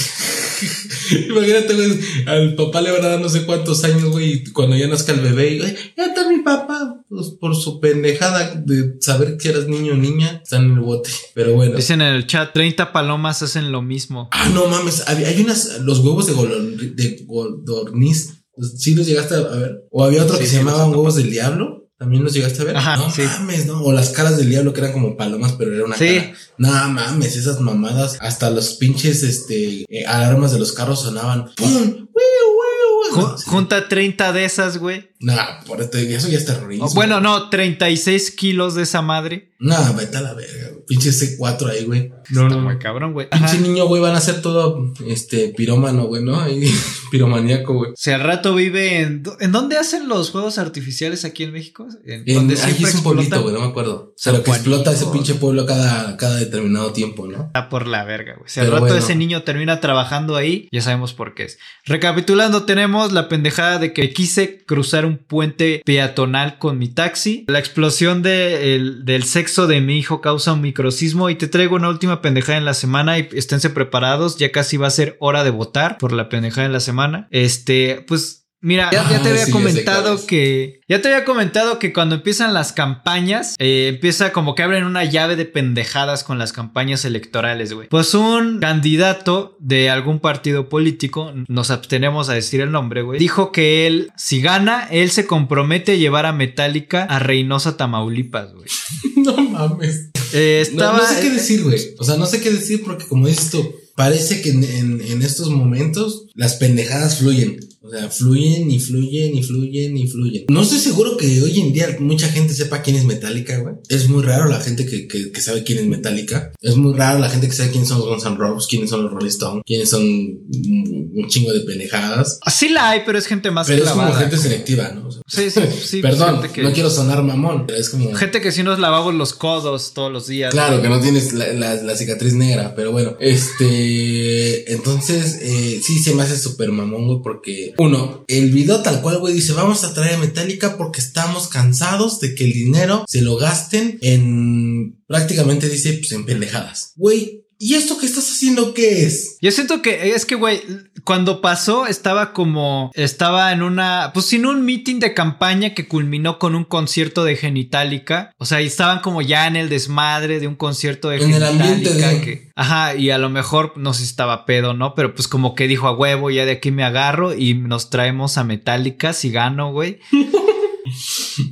Imagínate, 1.30 1.74
güey, 1.74 2.00
al 2.26 2.56
papá 2.56 2.82
le 2.82 2.92
van 2.92 3.04
a 3.06 3.08
dar 3.10 3.22
no 3.22 3.30
sé 3.30 3.46
cuántos 3.46 3.84
años, 3.84 4.06
güey, 4.06 4.32
y 4.34 4.44
cuando 4.52 4.76
ya 4.76 4.88
nazca 4.88 5.12
el 5.14 5.22
bebé, 5.22 5.52
y, 5.56 5.60
güey, 5.60 5.76
ya 5.98 6.06
está 6.06 6.28
mi 6.30 6.40
papá, 6.40 7.04
pues 7.10 7.28
por 7.40 7.56
su 7.56 7.80
pendejada 7.80 8.56
de 8.66 8.96
saber 9.00 9.38
que 9.38 9.50
eras 9.50 9.68
niño 9.68 9.94
o 9.94 9.98
niña, 9.98 10.42
está 10.44 10.58
en 10.58 10.72
el 10.74 10.80
bote. 10.80 11.10
Pero 11.34 11.54
bueno. 11.54 11.76
Dicen 11.76 12.02
en 12.02 12.14
el 12.16 12.28
chat, 12.28 12.54
30 12.54 12.92
palomas 12.92 13.42
hacen 13.44 13.72
lo 13.72 13.82
mismo. 13.82 14.30
Ah, 14.32 14.50
no 14.54 14.68
mames, 14.68 15.04
había- 15.08 15.28
hay 15.28 15.42
unas, 15.42 15.80
los 15.82 16.00
huevos 16.00 16.26
de, 16.28 16.34
golon- 16.34 16.96
de 16.96 17.24
godorniz, 17.26 18.44
¿sí 18.78 18.96
los 18.96 19.08
llegaste 19.08 19.36
a 19.36 19.40
ver? 19.42 19.84
O 19.92 20.04
había 20.04 20.24
otro 20.24 20.36
Sí, 20.36 20.42
que 20.44 20.48
se 20.48 20.58
llamaban 20.58 20.90
huevos 20.90 21.16
del 21.16 21.30
diablo. 21.32 21.83
¿También 22.04 22.22
los 22.24 22.34
llegaste 22.34 22.62
a 22.62 22.66
ver? 22.66 22.76
Ajá, 22.78 22.98
no 22.98 23.10
sí. 23.10 23.22
mames, 23.22 23.66
¿no? 23.66 23.82
O 23.82 23.94
las 23.94 24.10
caras 24.10 24.36
del 24.36 24.50
diablo 24.50 24.74
que 24.74 24.82
eran 24.82 24.92
como 24.92 25.16
palomas, 25.16 25.54
pero 25.54 25.74
era 25.74 25.86
una 25.86 25.96
Sí. 25.96 26.18
cara. 26.18 26.34
No 26.58 26.90
mames, 26.90 27.38
esas 27.38 27.62
mamadas. 27.62 28.18
Hasta 28.20 28.50
los 28.50 28.74
pinches, 28.74 29.24
este, 29.24 29.86
eh, 29.90 30.06
alarmas 30.06 30.52
de 30.52 30.60
los 30.60 30.74
carros 30.74 31.02
sonaban. 31.02 31.46
¡Pum! 31.56 31.70
¡Wiu, 31.72 32.04
wiu, 32.12 33.16
wiu! 33.18 33.26
Ju- 33.26 33.44
junta 33.46 33.88
30 33.88 34.34
de 34.34 34.44
esas, 34.44 34.78
güey. 34.78 35.10
Nah, 35.24 35.64
por 35.66 35.82
esto, 35.82 35.98
eso 35.98 36.28
ya 36.28 36.38
es 36.38 36.46
terrorismo. 36.46 36.86
O, 36.86 36.94
Bueno, 36.94 37.22
no, 37.22 37.50
36 37.50 38.32
kilos 38.32 38.76
de 38.76 38.84
esa 38.84 39.02
madre. 39.02 39.54
Nah, 39.58 39.94
vete 39.94 40.18
a 40.18 40.22
la 40.22 40.34
verga. 40.34 40.72
güey. 40.72 40.84
Pinche 40.86 41.12
C4 41.12 41.70
ahí, 41.70 41.86
güey. 41.86 42.12
Está 42.30 42.58
muy 42.58 42.78
cabrón, 42.78 43.14
güey. 43.14 43.30
Ajá. 43.32 43.46
Pinche 43.46 43.62
niño, 43.66 43.88
güey, 43.88 44.02
van 44.02 44.18
a 44.18 44.20
ser 44.20 44.42
todo, 44.42 44.94
este, 45.08 45.54
pirómano, 45.56 46.08
güey, 46.08 46.22
¿no? 46.22 46.42
Ahí, 46.42 46.70
piromaníaco, 47.12 47.74
güey. 47.74 47.92
Si 47.96 48.12
al 48.12 48.22
rato 48.22 48.54
vive 48.54 49.00
en... 49.00 49.24
¿En 49.40 49.54
dónde 49.54 49.78
hacen 49.78 50.10
los 50.10 50.32
juegos 50.32 50.58
artificiales 50.58 51.24
aquí 51.24 51.44
en 51.44 51.54
México? 51.54 51.88
En, 52.06 52.24
En, 52.28 52.36
donde 52.36 52.62
ahí 52.62 52.84
es 52.84 52.96
un 52.96 53.04
pueblito, 53.04 53.42
güey, 53.42 53.54
no 53.54 53.62
me 53.62 53.68
acuerdo. 53.68 54.14
San 54.18 54.34
Pero 54.34 54.44
que 54.44 54.52
explota 54.52 54.92
ese 54.92 55.06
pinche 55.06 55.36
pueblo 55.36 55.66
cada, 55.66 56.18
cada 56.18 56.36
determinado 56.36 56.92
tiempo, 56.92 57.28
¿no? 57.28 57.46
Está 57.46 57.70
por 57.70 57.88
la 57.88 58.04
verga, 58.04 58.36
güey. 58.36 58.50
Si 58.50 58.60
al 58.60 58.66
Pero 58.66 58.76
rato 58.76 58.88
bueno. 58.88 59.00
ese 59.00 59.16
niño 59.16 59.44
termina 59.44 59.80
trabajando 59.80 60.36
ahí, 60.36 60.68
ya 60.74 60.82
sabemos 60.82 61.14
por 61.14 61.34
qué 61.34 61.44
es. 61.46 61.60
Recapitulando, 61.86 62.64
tenemos 62.64 63.14
la 63.14 63.30
pendejada 63.30 63.80
de 63.80 63.94
que 63.94 64.12
quise 64.12 64.66
cruzar 64.66 65.06
un 65.06 65.13
puente 65.18 65.82
peatonal 65.86 66.58
con 66.60 66.78
mi 66.78 66.88
taxi. 66.88 67.46
La 67.48 67.60
explosión 67.60 68.22
de 68.22 68.76
el- 68.76 69.06
del 69.06 69.24
sexo 69.24 69.68
de 69.68 69.82
mi 69.82 69.98
hijo 69.98 70.22
causa 70.22 70.54
un 70.54 70.62
microsismo. 70.62 71.30
Y 71.30 71.36
te 71.36 71.48
traigo 71.48 71.76
una 71.76 71.90
última 71.90 72.22
pendejada 72.22 72.58
en 72.58 72.66
la 72.66 72.74
semana. 72.74 73.18
Y 73.20 73.30
esténse 73.34 73.70
preparados. 73.70 74.38
Ya 74.38 74.52
casi 74.52 74.78
va 74.78 74.88
a 74.88 74.92
ser 74.92 75.18
hora 75.20 75.44
de 75.44 75.50
votar 75.52 75.98
por 75.98 76.12
la 76.14 76.30
pendejada 76.30 76.66
en 76.66 76.74
la 76.74 76.80
semana. 76.80 77.28
Este, 77.32 78.04
pues. 78.08 78.43
Mira, 78.66 78.90
ya, 78.94 79.10
ya 79.12 79.22
te 79.22 79.30
había 79.30 79.46
sí, 79.46 79.52
comentado 79.52 80.26
que. 80.26 80.80
Ya 80.88 81.02
te 81.02 81.10
había 81.10 81.26
comentado 81.26 81.80
que 81.80 81.92
cuando 81.92 82.16
empiezan 82.16 82.54
las 82.54 82.72
campañas, 82.72 83.56
eh, 83.60 83.90
empieza 83.94 84.32
como 84.32 84.56
que 84.56 84.64
abren 84.64 84.86
una 84.86 85.04
llave 85.04 85.36
de 85.36 85.44
pendejadas 85.46 86.24
con 86.24 86.38
las 86.40 86.54
campañas 86.54 87.04
electorales, 87.04 87.74
güey. 87.74 87.90
Pues 87.90 88.14
un 88.14 88.60
candidato 88.60 89.58
de 89.60 89.90
algún 89.90 90.20
partido 90.20 90.70
político, 90.70 91.34
nos 91.50 91.72
abstenemos 91.72 92.30
a 92.30 92.34
decir 92.36 92.62
el 92.62 92.72
nombre, 92.72 93.02
güey, 93.02 93.20
dijo 93.20 93.52
que 93.52 93.86
él, 93.86 94.12
si 94.16 94.42
gana, 94.42 94.88
él 94.90 95.12
se 95.12 95.26
compromete 95.28 95.92
a 95.92 95.96
llevar 95.96 96.26
a 96.26 96.32
Metallica 96.32 97.04
a 97.04 97.20
Reynosa, 97.20 97.76
Tamaulipas, 97.76 98.54
güey. 98.54 98.68
no 99.18 99.36
mames. 99.38 100.10
Eh, 100.32 100.70
No, 100.74 100.98
sé 101.06 101.22
qué 101.22 101.30
decir, 101.32 101.64
güey. 101.64 101.80
O 102.00 102.04
sea, 102.06 102.16
no 102.16 102.26
sé 102.26 102.40
qué 102.40 102.50
decir 102.52 102.82
porque 102.86 103.06
como 103.08 103.28
dices 103.28 103.50
tú, 103.52 103.76
parece 103.96 104.42
que 104.42 104.50
en, 104.52 104.64
en- 104.64 105.02
en 105.02 105.22
estos 105.22 105.50
momentos 105.50 106.28
las 106.34 106.56
pendejadas 106.56 107.18
fluyen. 107.20 107.60
O 107.86 107.90
sea, 107.90 108.10
fluyen 108.10 108.72
y 108.72 108.80
fluyen 108.80 109.36
y 109.36 109.44
fluyen 109.44 109.98
y 109.98 110.08
fluyen. 110.08 110.46
No 110.48 110.62
estoy 110.62 110.80
seguro 110.80 111.18
que 111.18 111.42
hoy 111.42 111.60
en 111.60 111.74
día 111.74 111.98
mucha 112.00 112.30
gente 112.30 112.54
sepa 112.54 112.82
quién 112.82 112.96
es 112.96 113.04
Metallica, 113.04 113.58
güey. 113.58 113.76
Es 113.90 114.08
muy 114.08 114.24
raro 114.24 114.48
la 114.48 114.62
gente 114.62 114.86
que, 114.86 115.06
que, 115.06 115.34
que 115.34 115.42
sabe 115.42 115.64
quién 115.64 115.80
es 115.80 115.86
Metallica. 115.88 116.54
Es 116.62 116.78
muy 116.78 116.94
raro 116.94 117.20
la 117.20 117.30
gente 117.30 117.48
que 117.48 117.54
sabe 117.54 117.72
quiénes 117.72 117.90
son 117.90 118.00
los 118.00 118.08
Guns 118.08 118.26
N' 118.26 118.38
Roses, 118.38 118.68
quiénes 118.70 118.90
son 118.90 119.04
los 119.04 119.12
Rolling 119.12 119.28
Stones, 119.28 119.64
quiénes 119.66 119.90
son 119.90 120.02
un, 120.02 121.28
chingo 121.28 121.52
de 121.52 121.60
pendejadas. 121.62 122.40
Sí 122.50 122.70
la 122.70 122.92
hay, 122.92 123.02
pero 123.06 123.18
es 123.18 123.26
gente 123.28 123.52
más 123.52 123.68
Pero 123.68 123.84
es 123.84 123.90
como 123.90 124.14
gente 124.14 124.38
selectiva, 124.38 124.90
¿no? 124.94 125.08
O 125.08 125.12
sea, 125.12 125.22
Sí, 125.28 125.50
sí, 125.50 125.62
sí. 125.86 126.02
Perdón, 126.02 126.42
que- 126.54 126.64
no 126.64 126.72
quiero 126.72 126.90
sonar 126.90 127.22
mamón, 127.22 127.66
pero 127.68 127.80
es 127.80 127.90
como... 127.90 128.14
Gente 128.14 128.40
que 128.40 128.54
sí 128.54 128.64
nos 128.64 128.80
lavamos 128.80 129.14
los 129.14 129.34
codos 129.34 129.94
todos 129.94 130.12
los 130.12 130.28
días. 130.28 130.52
Claro, 130.54 130.82
que 130.82 130.88
no 130.88 131.02
tienes 131.02 131.34
la, 131.34 131.52
la- 131.52 131.76
la 131.76 131.96
cicatriz 131.98 132.34
negra, 132.34 132.76
pero 132.76 132.92
bueno, 132.94 133.18
este, 133.20 134.72
entonces, 134.74 135.40
eh, 135.42 135.82
sí 135.84 136.00
se 136.00 136.14
me 136.16 136.24
hace 136.24 136.38
súper 136.38 136.72
mamón, 136.72 137.08
güey, 137.08 137.20
porque, 137.24 137.73
uno, 137.78 138.26
el 138.28 138.52
video 138.52 138.82
tal 138.82 139.02
cual, 139.02 139.20
güey, 139.20 139.34
dice, 139.34 139.54
vamos 139.54 139.84
a 139.84 139.94
traer 139.94 140.16
a 140.16 140.20
Metallica 140.20 140.78
porque 140.78 141.00
estamos 141.00 141.48
cansados 141.48 142.20
de 142.20 142.36
que 142.36 142.46
el 142.46 142.54
dinero 142.54 143.06
se 143.08 143.22
lo 143.22 143.38
gasten 143.38 143.98
en, 144.02 145.04
prácticamente 145.08 145.70
dice, 145.70 145.94
pues 145.94 146.12
en 146.12 146.26
pendejadas. 146.26 146.94
Güey, 146.96 147.43
¿y 147.64 147.76
esto 147.76 147.98
que 147.98 148.06
estás 148.06 148.30
haciendo 148.30 148.74
qué 148.74 149.06
es? 149.06 149.38
Yo 149.42 149.52
siento 149.52 149.82
que 149.82 150.14
es 150.16 150.26
que, 150.26 150.36
güey, 150.36 150.62
cuando 151.04 151.42
pasó 151.42 151.86
estaba 151.88 152.34
como, 152.34 152.92
estaba 152.94 153.52
en 153.52 153.62
una, 153.64 154.12
pues 154.14 154.26
sin 154.28 154.46
un 154.46 154.64
meeting 154.66 155.00
de 155.00 155.14
campaña 155.14 155.74
que 155.74 155.88
culminó 155.88 156.40
con 156.40 156.56
un 156.56 156.64
concierto 156.66 157.24
de 157.24 157.36
Genitalica. 157.36 158.34
O 158.38 158.46
sea, 158.46 158.62
y 158.62 158.68
estaban 158.68 159.00
como 159.00 159.22
ya 159.22 159.48
en 159.48 159.56
el 159.56 159.70
desmadre 159.70 160.40
de 160.40 160.48
un 160.48 160.56
concierto 160.56 161.10
de 161.10 161.18
En 161.18 161.32
de- 161.32 162.22
que- 162.24 162.52
ajá, 162.56 162.96
y 162.96 163.10
a 163.10 163.18
lo 163.18 163.30
mejor, 163.30 163.74
no 163.78 163.94
sé 163.94 164.00
si 164.02 164.06
estaba 164.08 164.46
pedo, 164.46 164.74
¿no? 164.74 164.94
Pero 164.96 165.14
pues 165.16 165.28
como 165.28 165.56
que 165.56 165.68
dijo 165.68 165.88
a 165.88 165.94
huevo, 165.96 166.30
ya 166.30 166.46
de 166.46 166.54
aquí 166.54 166.72
me 166.72 166.84
agarro 166.84 167.34
y 167.34 167.54
nos 167.54 167.90
traemos 167.90 168.38
a 168.38 168.44
Metallica 168.44 169.14
si 169.14 169.32
gano, 169.32 169.72
güey. 169.72 170.00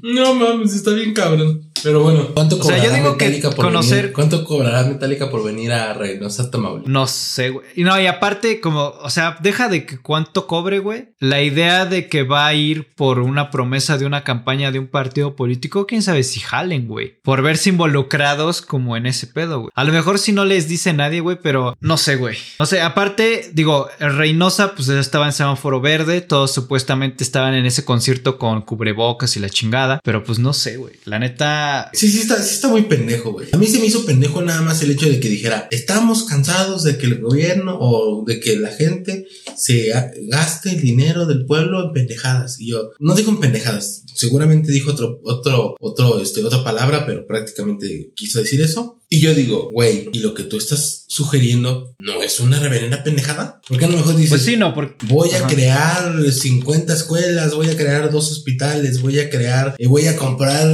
No 0.03 0.33
mames, 0.35 0.73
está 0.73 0.91
bien 0.91 1.13
cabrón. 1.13 1.67
Pero 1.83 2.03
bueno, 2.03 2.27
¿cuánto 2.35 2.57
O 2.57 2.63
sea, 2.63 2.75
cobrará 2.75 2.83
yo 2.89 2.93
digo 2.95 3.17
que 3.17 3.25
Metallica 3.25 3.49
por 3.49 3.65
conocer- 3.65 3.95
venir? 4.01 4.13
¿Cuánto 4.13 4.43
cobrará 4.45 4.83
Metallica 4.83 5.31
por 5.31 5.43
venir 5.43 5.71
a 5.73 5.93
Reynosa, 5.93 6.51
Tamaulipas? 6.51 6.87
No 6.91 7.07
sé, 7.07 7.49
güey. 7.49 7.65
Y 7.75 7.83
no, 7.83 7.99
y 7.99 8.05
aparte, 8.05 8.59
como, 8.61 8.89
o 9.01 9.09
sea, 9.09 9.37
deja 9.41 9.67
de 9.67 9.87
que 9.87 9.97
cuánto 9.97 10.45
cobre, 10.45 10.77
güey. 10.77 11.09
La 11.19 11.41
idea 11.41 11.85
de 11.87 12.07
que 12.07 12.21
va 12.21 12.45
a 12.45 12.53
ir 12.53 12.93
por 12.95 13.17
una 13.17 13.49
promesa 13.49 13.97
de 13.97 14.05
una 14.05 14.23
campaña 14.23 14.71
de 14.71 14.77
un 14.77 14.87
partido 14.87 15.35
político, 15.35 15.87
quién 15.87 16.03
sabe 16.03 16.21
si 16.21 16.39
jalen, 16.39 16.87
güey. 16.87 17.19
Por 17.23 17.41
verse 17.41 17.69
involucrados 17.69 18.61
como 18.61 18.95
en 18.95 19.07
ese 19.07 19.25
pedo, 19.25 19.61
güey. 19.61 19.71
A 19.73 19.83
lo 19.83 19.91
mejor 19.91 20.19
si 20.19 20.33
no 20.33 20.45
les 20.45 20.67
dice 20.67 20.93
nadie, 20.93 21.19
güey, 21.21 21.39
pero 21.41 21.75
no 21.79 21.97
sé, 21.97 22.15
güey. 22.15 22.37
No 22.59 22.67
sé, 22.67 22.81
aparte, 22.81 23.49
digo, 23.53 23.87
Reynosa, 23.99 24.75
pues 24.75 24.87
estaba 24.89 25.25
en 25.25 25.33
semáforo 25.33 25.81
verde. 25.81 26.21
Todos 26.21 26.53
supuestamente 26.53 27.23
estaban 27.23 27.55
en 27.55 27.65
ese 27.65 27.83
concierto 27.85 28.37
con 28.37 28.61
cubrebocas 28.61 29.20
y 29.35 29.39
la 29.39 29.49
chingada. 29.49 30.01
Pero 30.03 30.23
pues 30.23 30.39
no 30.39 30.53
sé, 30.53 30.77
güey. 30.77 30.95
La 31.05 31.19
neta. 31.19 31.89
Sí, 31.93 32.11
sí 32.11 32.19
está, 32.19 32.41
sí 32.41 32.55
está 32.55 32.67
muy 32.67 32.83
pendejo, 32.83 33.31
güey. 33.31 33.47
A 33.51 33.57
mí 33.57 33.67
se 33.67 33.79
me 33.79 33.85
hizo 33.85 34.05
pendejo 34.05 34.41
nada 34.41 34.61
más 34.61 34.81
el 34.81 34.91
hecho 34.91 35.07
de 35.07 35.19
que 35.19 35.29
dijera, 35.29 35.67
estamos 35.71 36.23
cansados 36.23 36.83
de 36.83 36.97
que 36.97 37.05
el 37.07 37.21
gobierno 37.21 37.77
o 37.79 38.23
de 38.25 38.39
que 38.39 38.57
la 38.57 38.69
gente 38.69 39.25
se 39.55 39.91
gaste 40.27 40.71
el 40.71 40.81
dinero 40.81 41.25
del 41.25 41.45
pueblo 41.45 41.85
en 41.85 41.93
pendejadas. 41.93 42.59
Y 42.59 42.71
yo, 42.71 42.91
no 42.99 43.15
dijo 43.15 43.31
en 43.31 43.39
pendejadas, 43.39 44.03
seguramente 44.15 44.71
dijo 44.71 44.91
otro, 44.91 45.19
otro, 45.23 45.75
otro, 45.79 46.21
este, 46.21 46.43
otra 46.43 46.63
palabra, 46.63 47.05
pero 47.05 47.25
prácticamente 47.25 48.11
quiso 48.15 48.39
decir 48.39 48.61
eso. 48.61 49.00
Y 49.13 49.19
yo 49.19 49.35
digo, 49.35 49.67
güey, 49.73 50.09
¿y 50.13 50.19
lo 50.19 50.33
que 50.33 50.43
tú 50.43 50.57
estás 50.57 51.03
sugiriendo 51.09 51.93
no 51.99 52.23
es 52.23 52.39
una 52.39 52.59
reverenda 52.59 53.03
pendejada? 53.03 53.59
Porque 53.67 53.83
a 53.83 53.89
lo 53.89 53.97
mejor 53.97 54.15
dices, 54.15 54.29
Pues 54.29 54.43
sí, 54.43 54.55
no, 54.55 54.73
porque. 54.73 55.05
Voy 55.07 55.29
a 55.31 55.45
crear 55.47 56.15
50 56.31 56.93
escuelas, 56.93 57.53
voy 57.53 57.69
a 57.69 57.75
crear 57.75 58.09
dos 58.09 58.31
hospitales, 58.31 59.01
voy 59.01 59.19
a 59.19 59.29
crear, 59.29 59.75
eh, 59.77 59.87
voy 59.87 60.07
a 60.07 60.15
comprar 60.15 60.65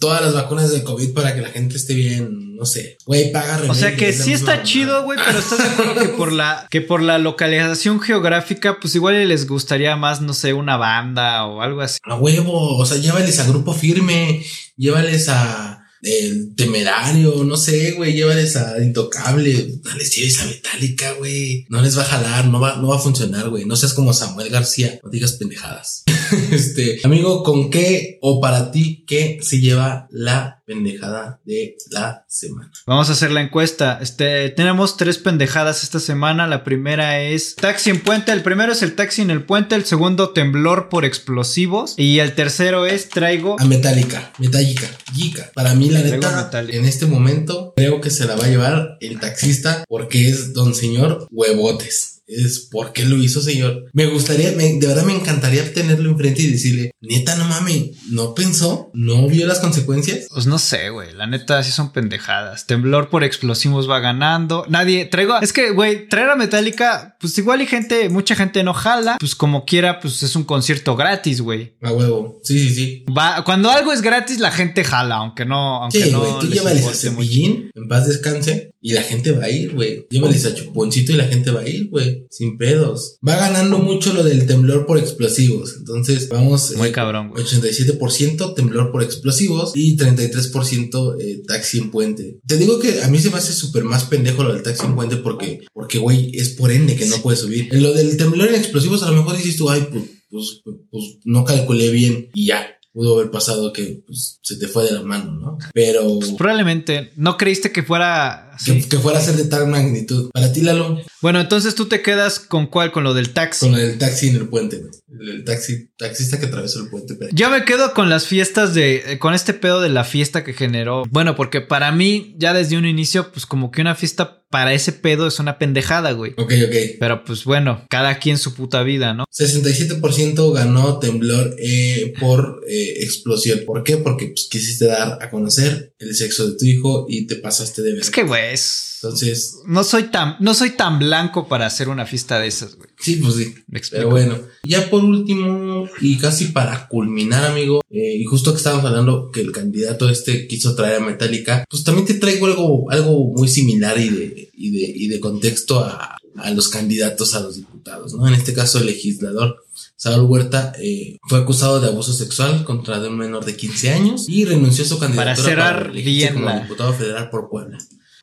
todas 0.00 0.22
las 0.22 0.32
vacunas 0.32 0.70
del 0.70 0.82
COVID 0.82 1.12
para 1.12 1.34
que 1.34 1.42
la 1.42 1.50
gente 1.50 1.76
esté 1.76 1.92
bien, 1.92 2.56
no 2.56 2.64
sé. 2.64 2.96
Güey, 3.04 3.32
paga 3.32 3.60
O 3.68 3.74
sea 3.74 3.96
que 3.96 4.14
sí 4.14 4.32
está 4.32 4.62
chido, 4.62 5.04
güey, 5.04 5.18
pero 5.22 5.38
estás 5.38 5.58
de 5.58 5.64
acuerdo 5.64 6.00
que 6.00 6.08
por 6.08 6.32
la 6.32 6.66
que 6.70 6.80
por 6.80 7.02
la 7.02 7.18
localización 7.18 8.00
geográfica, 8.00 8.80
pues 8.80 8.94
igual 8.94 9.28
les 9.28 9.46
gustaría 9.46 9.94
más, 9.96 10.22
no 10.22 10.32
sé, 10.32 10.54
una 10.54 10.78
banda 10.78 11.44
o 11.44 11.60
algo 11.60 11.82
así. 11.82 11.98
A 12.04 12.14
huevo, 12.14 12.78
o 12.78 12.86
sea, 12.86 12.96
llévales 12.96 13.38
a 13.40 13.46
grupo 13.46 13.74
firme, 13.74 14.42
llévales 14.78 15.28
a 15.28 15.81
el 16.02 16.54
temerario, 16.56 17.44
no 17.44 17.56
sé, 17.56 17.92
güey, 17.92 18.12
llévales 18.12 18.56
a 18.56 18.82
Intocable, 18.82 19.78
no 19.84 19.94
les 19.94 20.14
lleves 20.14 20.40
a 20.40 20.46
Metallica, 20.46 21.12
güey. 21.12 21.64
No 21.68 21.80
les 21.80 21.96
va 21.96 22.02
a 22.02 22.06
jalar, 22.06 22.46
no 22.46 22.58
va, 22.58 22.76
no 22.76 22.88
va 22.88 22.96
a 22.96 23.00
funcionar, 23.00 23.48
güey. 23.48 23.64
No 23.64 23.76
seas 23.76 23.94
como 23.94 24.12
Samuel 24.12 24.50
García, 24.50 24.98
no 25.02 25.10
digas 25.10 25.34
pendejadas. 25.34 26.02
este, 26.50 27.00
amigo, 27.04 27.44
¿con 27.44 27.70
qué 27.70 28.18
o 28.20 28.40
para 28.40 28.72
ti 28.72 29.04
qué 29.06 29.38
se 29.42 29.60
lleva 29.60 30.08
la 30.10 30.61
pendejada 30.72 31.40
de 31.44 31.76
la 31.90 32.24
semana. 32.28 32.72
Vamos 32.86 33.10
a 33.10 33.12
hacer 33.12 33.30
la 33.30 33.42
encuesta. 33.42 33.98
Este, 34.00 34.48
tenemos 34.50 34.96
tres 34.96 35.18
pendejadas 35.18 35.82
esta 35.82 36.00
semana. 36.00 36.46
La 36.46 36.64
primera 36.64 37.20
es 37.20 37.56
taxi 37.56 37.90
en 37.90 38.00
puente. 38.00 38.32
El 38.32 38.42
primero 38.42 38.72
es 38.72 38.82
el 38.82 38.94
taxi 38.94 39.22
en 39.22 39.30
el 39.30 39.44
puente. 39.44 39.74
El 39.74 39.84
segundo, 39.84 40.30
temblor 40.30 40.88
por 40.88 41.04
explosivos. 41.04 41.94
Y 41.98 42.20
el 42.20 42.34
tercero 42.34 42.86
es 42.86 43.10
traigo. 43.10 43.56
A 43.60 43.64
Metallica. 43.66 44.32
Metallica. 44.38 44.88
Giga. 45.14 45.50
Para 45.54 45.74
mí, 45.74 45.90
la 45.90 46.00
neta, 46.00 46.60
en 46.60 46.84
este 46.86 47.06
momento, 47.06 47.74
creo 47.76 48.00
que 48.00 48.10
se 48.10 48.24
la 48.26 48.36
va 48.36 48.46
a 48.46 48.48
llevar 48.48 48.96
el 49.00 49.20
taxista 49.20 49.84
porque 49.88 50.28
es 50.28 50.54
don 50.54 50.74
señor 50.74 51.26
huevotes 51.30 52.21
es 52.36 52.68
por 52.70 52.92
qué 52.92 53.04
lo 53.04 53.16
hizo, 53.16 53.40
señor. 53.40 53.86
Me 53.92 54.06
gustaría, 54.06 54.50
de 54.52 54.86
verdad 54.86 55.04
me 55.04 55.14
encantaría 55.14 55.72
tenerlo 55.72 56.10
enfrente 56.10 56.42
y 56.42 56.48
decirle, 56.48 56.92
neta, 57.00 57.36
no 57.36 57.44
mames, 57.44 57.90
no 58.10 58.34
pensó, 58.34 58.90
no 58.94 59.28
vio 59.28 59.46
las 59.46 59.60
consecuencias. 59.60 60.26
Pues 60.32 60.46
no 60.46 60.58
sé, 60.58 60.90
güey, 60.90 61.12
la 61.12 61.26
neta 61.26 61.62
sí 61.62 61.72
son 61.72 61.92
pendejadas. 61.92 62.66
Temblor 62.66 63.10
por 63.10 63.24
explosivos 63.24 63.88
va 63.88 64.00
ganando. 64.00 64.64
Nadie, 64.68 65.04
traigo, 65.06 65.40
es 65.40 65.52
que, 65.52 65.70
güey, 65.70 66.08
traer 66.08 66.30
a 66.30 66.36
Metallica, 66.36 67.16
pues 67.20 67.36
igual 67.38 67.62
y 67.62 67.66
gente, 67.66 68.08
mucha 68.08 68.34
gente 68.34 68.62
no 68.62 68.74
jala, 68.74 69.16
pues 69.18 69.34
como 69.34 69.64
quiera, 69.64 70.00
pues 70.00 70.22
es 70.22 70.36
un 70.36 70.44
concierto 70.44 70.96
gratis, 70.96 71.40
güey. 71.40 71.76
A 71.82 71.92
huevo, 71.92 72.40
sí, 72.42 72.58
sí, 72.58 72.74
sí. 72.74 73.04
Va, 73.16 73.44
cuando 73.44 73.70
algo 73.70 73.92
es 73.92 74.02
gratis, 74.02 74.38
la 74.38 74.50
gente 74.50 74.84
jala, 74.84 75.16
aunque 75.16 75.44
no, 75.44 75.82
aunque 75.82 76.04
sí, 76.04 76.10
no. 76.10 76.20
Güey, 76.20 76.32
tú 76.40 76.46
llévales 76.48 76.86
a 76.86 76.94
Cepillín, 76.94 77.70
en 77.74 77.88
paz 77.88 78.06
descanse, 78.06 78.72
y 78.80 78.92
la 78.92 79.02
gente 79.02 79.32
va 79.32 79.44
a 79.44 79.50
ir, 79.50 79.74
güey. 79.74 80.06
Llévales 80.10 80.44
a 80.46 80.54
Chuponcito 80.54 81.12
y 81.12 81.16
la 81.16 81.24
gente 81.24 81.50
va 81.50 81.60
a 81.60 81.68
ir, 81.68 81.88
güey 81.90 82.21
sin 82.30 82.58
pedos. 82.58 83.18
Va 83.26 83.36
ganando 83.36 83.78
mucho 83.78 84.12
lo 84.12 84.22
del 84.22 84.46
temblor 84.46 84.86
por 84.86 84.98
explosivos. 84.98 85.76
Entonces, 85.78 86.28
vamos. 86.28 86.74
Muy 86.76 86.88
eh, 86.88 86.92
cabrón, 86.92 87.30
güey. 87.30 87.44
87% 87.44 88.54
temblor 88.54 88.90
por 88.90 89.02
explosivos 89.02 89.72
y 89.74 89.96
33% 89.96 91.16
eh, 91.20 91.42
taxi 91.46 91.78
en 91.78 91.90
puente. 91.90 92.40
Te 92.46 92.56
digo 92.56 92.78
que 92.78 93.02
a 93.02 93.08
mí 93.08 93.18
se 93.18 93.30
me 93.30 93.36
hace 93.36 93.52
súper 93.52 93.84
más 93.84 94.04
pendejo 94.04 94.44
lo 94.44 94.52
del 94.52 94.62
taxi 94.62 94.86
en 94.86 94.94
puente 94.94 95.16
porque, 95.16 95.60
porque, 95.72 95.98
güey, 95.98 96.32
es 96.34 96.50
por 96.50 96.70
ende 96.70 96.96
que 96.96 97.06
no 97.06 97.16
puede 97.18 97.36
subir. 97.36 97.68
En 97.72 97.82
lo 97.82 97.92
del 97.92 98.16
temblor 98.16 98.48
en 98.48 98.56
explosivos, 98.56 99.02
a 99.02 99.10
lo 99.10 99.18
mejor 99.18 99.36
dices 99.36 99.56
tú, 99.56 99.70
ay, 99.70 99.86
pues, 99.90 100.04
pues, 100.30 100.62
pues 100.90 101.04
no 101.24 101.44
calculé 101.44 101.90
bien 101.90 102.30
y 102.34 102.46
ya 102.46 102.66
pudo 102.92 103.18
haber 103.18 103.30
pasado 103.30 103.72
que 103.72 104.02
pues, 104.06 104.38
se 104.42 104.56
te 104.56 104.68
fue 104.68 104.84
de 104.84 104.92
la 104.92 105.02
mano, 105.02 105.32
¿no? 105.32 105.58
Pero... 105.72 106.18
Pues 106.18 106.32
probablemente 106.32 107.12
no 107.16 107.36
creíste 107.36 107.72
que 107.72 107.82
fuera... 107.82 108.51
Que, 108.64 108.86
que, 108.88 108.98
fuera 108.98 109.18
a 109.18 109.22
ser 109.22 109.36
de 109.36 109.44
tal 109.44 109.66
magnitud. 109.68 110.30
Para 110.32 110.52
ti, 110.52 110.60
Lalo. 110.60 111.00
Bueno, 111.20 111.40
entonces 111.40 111.74
tú 111.74 111.86
te 111.86 112.02
quedas 112.02 112.38
con 112.38 112.66
cuál, 112.66 112.92
con 112.92 113.04
lo 113.04 113.14
del 113.14 113.30
taxi. 113.30 113.66
Con 113.66 113.72
lo 113.72 113.78
del 113.78 113.98
taxi 113.98 114.28
en 114.28 114.36
el 114.36 114.48
puente, 114.48 114.82
El 115.20 115.44
taxi, 115.44 115.90
taxista 115.96 116.38
que 116.38 116.46
atravesó 116.46 116.80
el 116.80 116.90
puente. 116.90 117.16
Yo 117.32 117.50
me 117.50 117.64
quedo 117.64 117.94
con 117.94 118.08
las 118.08 118.26
fiestas 118.26 118.74
de, 118.74 119.18
con 119.20 119.34
este 119.34 119.54
pedo 119.54 119.80
de 119.80 119.88
la 119.88 120.04
fiesta 120.04 120.44
que 120.44 120.52
generó. 120.52 121.04
Bueno, 121.10 121.36
porque 121.36 121.60
para 121.60 121.92
mí, 121.92 122.34
ya 122.38 122.52
desde 122.52 122.76
un 122.76 122.86
inicio, 122.86 123.32
pues 123.32 123.46
como 123.46 123.70
que 123.70 123.80
una 123.80 123.94
fiesta 123.94 124.42
para 124.52 124.74
ese 124.74 124.92
pedo 124.92 125.26
es 125.26 125.38
una 125.38 125.58
pendejada, 125.58 126.12
güey. 126.12 126.32
Ok, 126.32 126.52
ok. 126.66 126.76
Pero 127.00 127.24
pues 127.24 127.44
bueno, 127.44 127.86
cada 127.88 128.18
quien 128.18 128.36
su 128.36 128.54
puta 128.54 128.82
vida, 128.82 129.14
¿no? 129.14 129.24
67% 129.32 130.52
ganó 130.52 130.98
temblor 130.98 131.56
eh, 131.58 132.12
por 132.20 132.60
eh, 132.68 132.96
explosión. 133.00 133.62
¿Por 133.64 133.82
qué? 133.82 133.96
Porque 133.96 134.26
pues, 134.26 134.48
quisiste 134.50 134.84
dar 134.84 135.18
a 135.22 135.30
conocer 135.30 135.94
el 135.98 136.14
sexo 136.14 136.50
de 136.50 136.58
tu 136.58 136.66
hijo 136.66 137.06
y 137.08 137.26
te 137.26 137.36
pasaste 137.36 137.80
de 137.80 137.92
ver. 137.92 138.02
Es 138.02 138.10
que, 138.10 138.24
güey, 138.24 138.41
entonces. 138.50 139.58
No 139.66 139.84
soy 139.84 140.04
tan, 140.04 140.36
no 140.40 140.54
soy 140.54 140.70
tan 140.70 140.98
blanco 140.98 141.48
para 141.48 141.66
hacer 141.66 141.88
una 141.88 142.06
fiesta 142.06 142.38
de 142.38 142.48
esas, 142.48 142.76
güey. 142.76 142.88
Sí, 142.98 143.16
pues 143.16 143.34
sí. 143.34 143.54
Pero 143.90 144.10
bueno, 144.10 144.38
ya 144.64 144.88
por 144.90 145.04
último, 145.04 145.88
y 146.00 146.18
casi 146.18 146.46
para 146.46 146.88
culminar, 146.88 147.44
amigo, 147.44 147.80
eh, 147.90 148.16
y 148.16 148.24
justo 148.24 148.52
que 148.52 148.58
estábamos 148.58 148.84
hablando 148.84 149.30
que 149.30 149.40
el 149.40 149.52
candidato 149.52 150.08
este 150.08 150.46
quiso 150.46 150.74
traer 150.74 150.96
a 150.96 151.04
Metallica, 151.04 151.64
pues 151.68 151.84
también 151.84 152.06
te 152.06 152.14
traigo 152.14 152.46
algo, 152.46 152.90
algo 152.90 153.32
muy 153.36 153.48
similar 153.48 153.98
y 153.98 154.08
de, 154.08 154.50
y 154.54 154.70
de, 154.70 154.92
y 154.96 155.08
de 155.08 155.20
contexto 155.20 155.80
a, 155.80 156.16
a 156.36 156.50
los 156.50 156.68
candidatos 156.68 157.34
a 157.34 157.40
los 157.40 157.56
diputados, 157.56 158.14
¿no? 158.14 158.26
En 158.28 158.34
este 158.34 158.54
caso, 158.54 158.78
el 158.78 158.86
legislador. 158.86 159.64
Saúl 159.96 160.28
Huerta 160.28 160.72
eh, 160.80 161.18
fue 161.28 161.38
acusado 161.38 161.80
de 161.80 161.86
abuso 161.86 162.12
sexual 162.12 162.64
contra 162.64 162.98
un 162.98 163.16
menor 163.16 163.44
de 163.44 163.54
15 163.54 163.90
años 163.90 164.28
y 164.28 164.44
renunció 164.44 164.84
a 164.84 164.88
su 164.88 164.98
candidatura 164.98 165.34
para 165.34 165.48
cerrar 165.48 165.92
bien 165.92 166.34
como 166.34 166.50
diputado 166.60 166.92
federal 166.92 167.30
por 167.30 167.48
Puebla. 167.48 167.78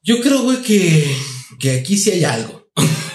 Yo 0.10 0.20
creo, 0.22 0.42
güey, 0.42 0.64
que, 0.64 1.06
que 1.60 1.70
aquí 1.70 1.96
sí 1.96 2.10
hay 2.10 2.24
algo. 2.24 2.59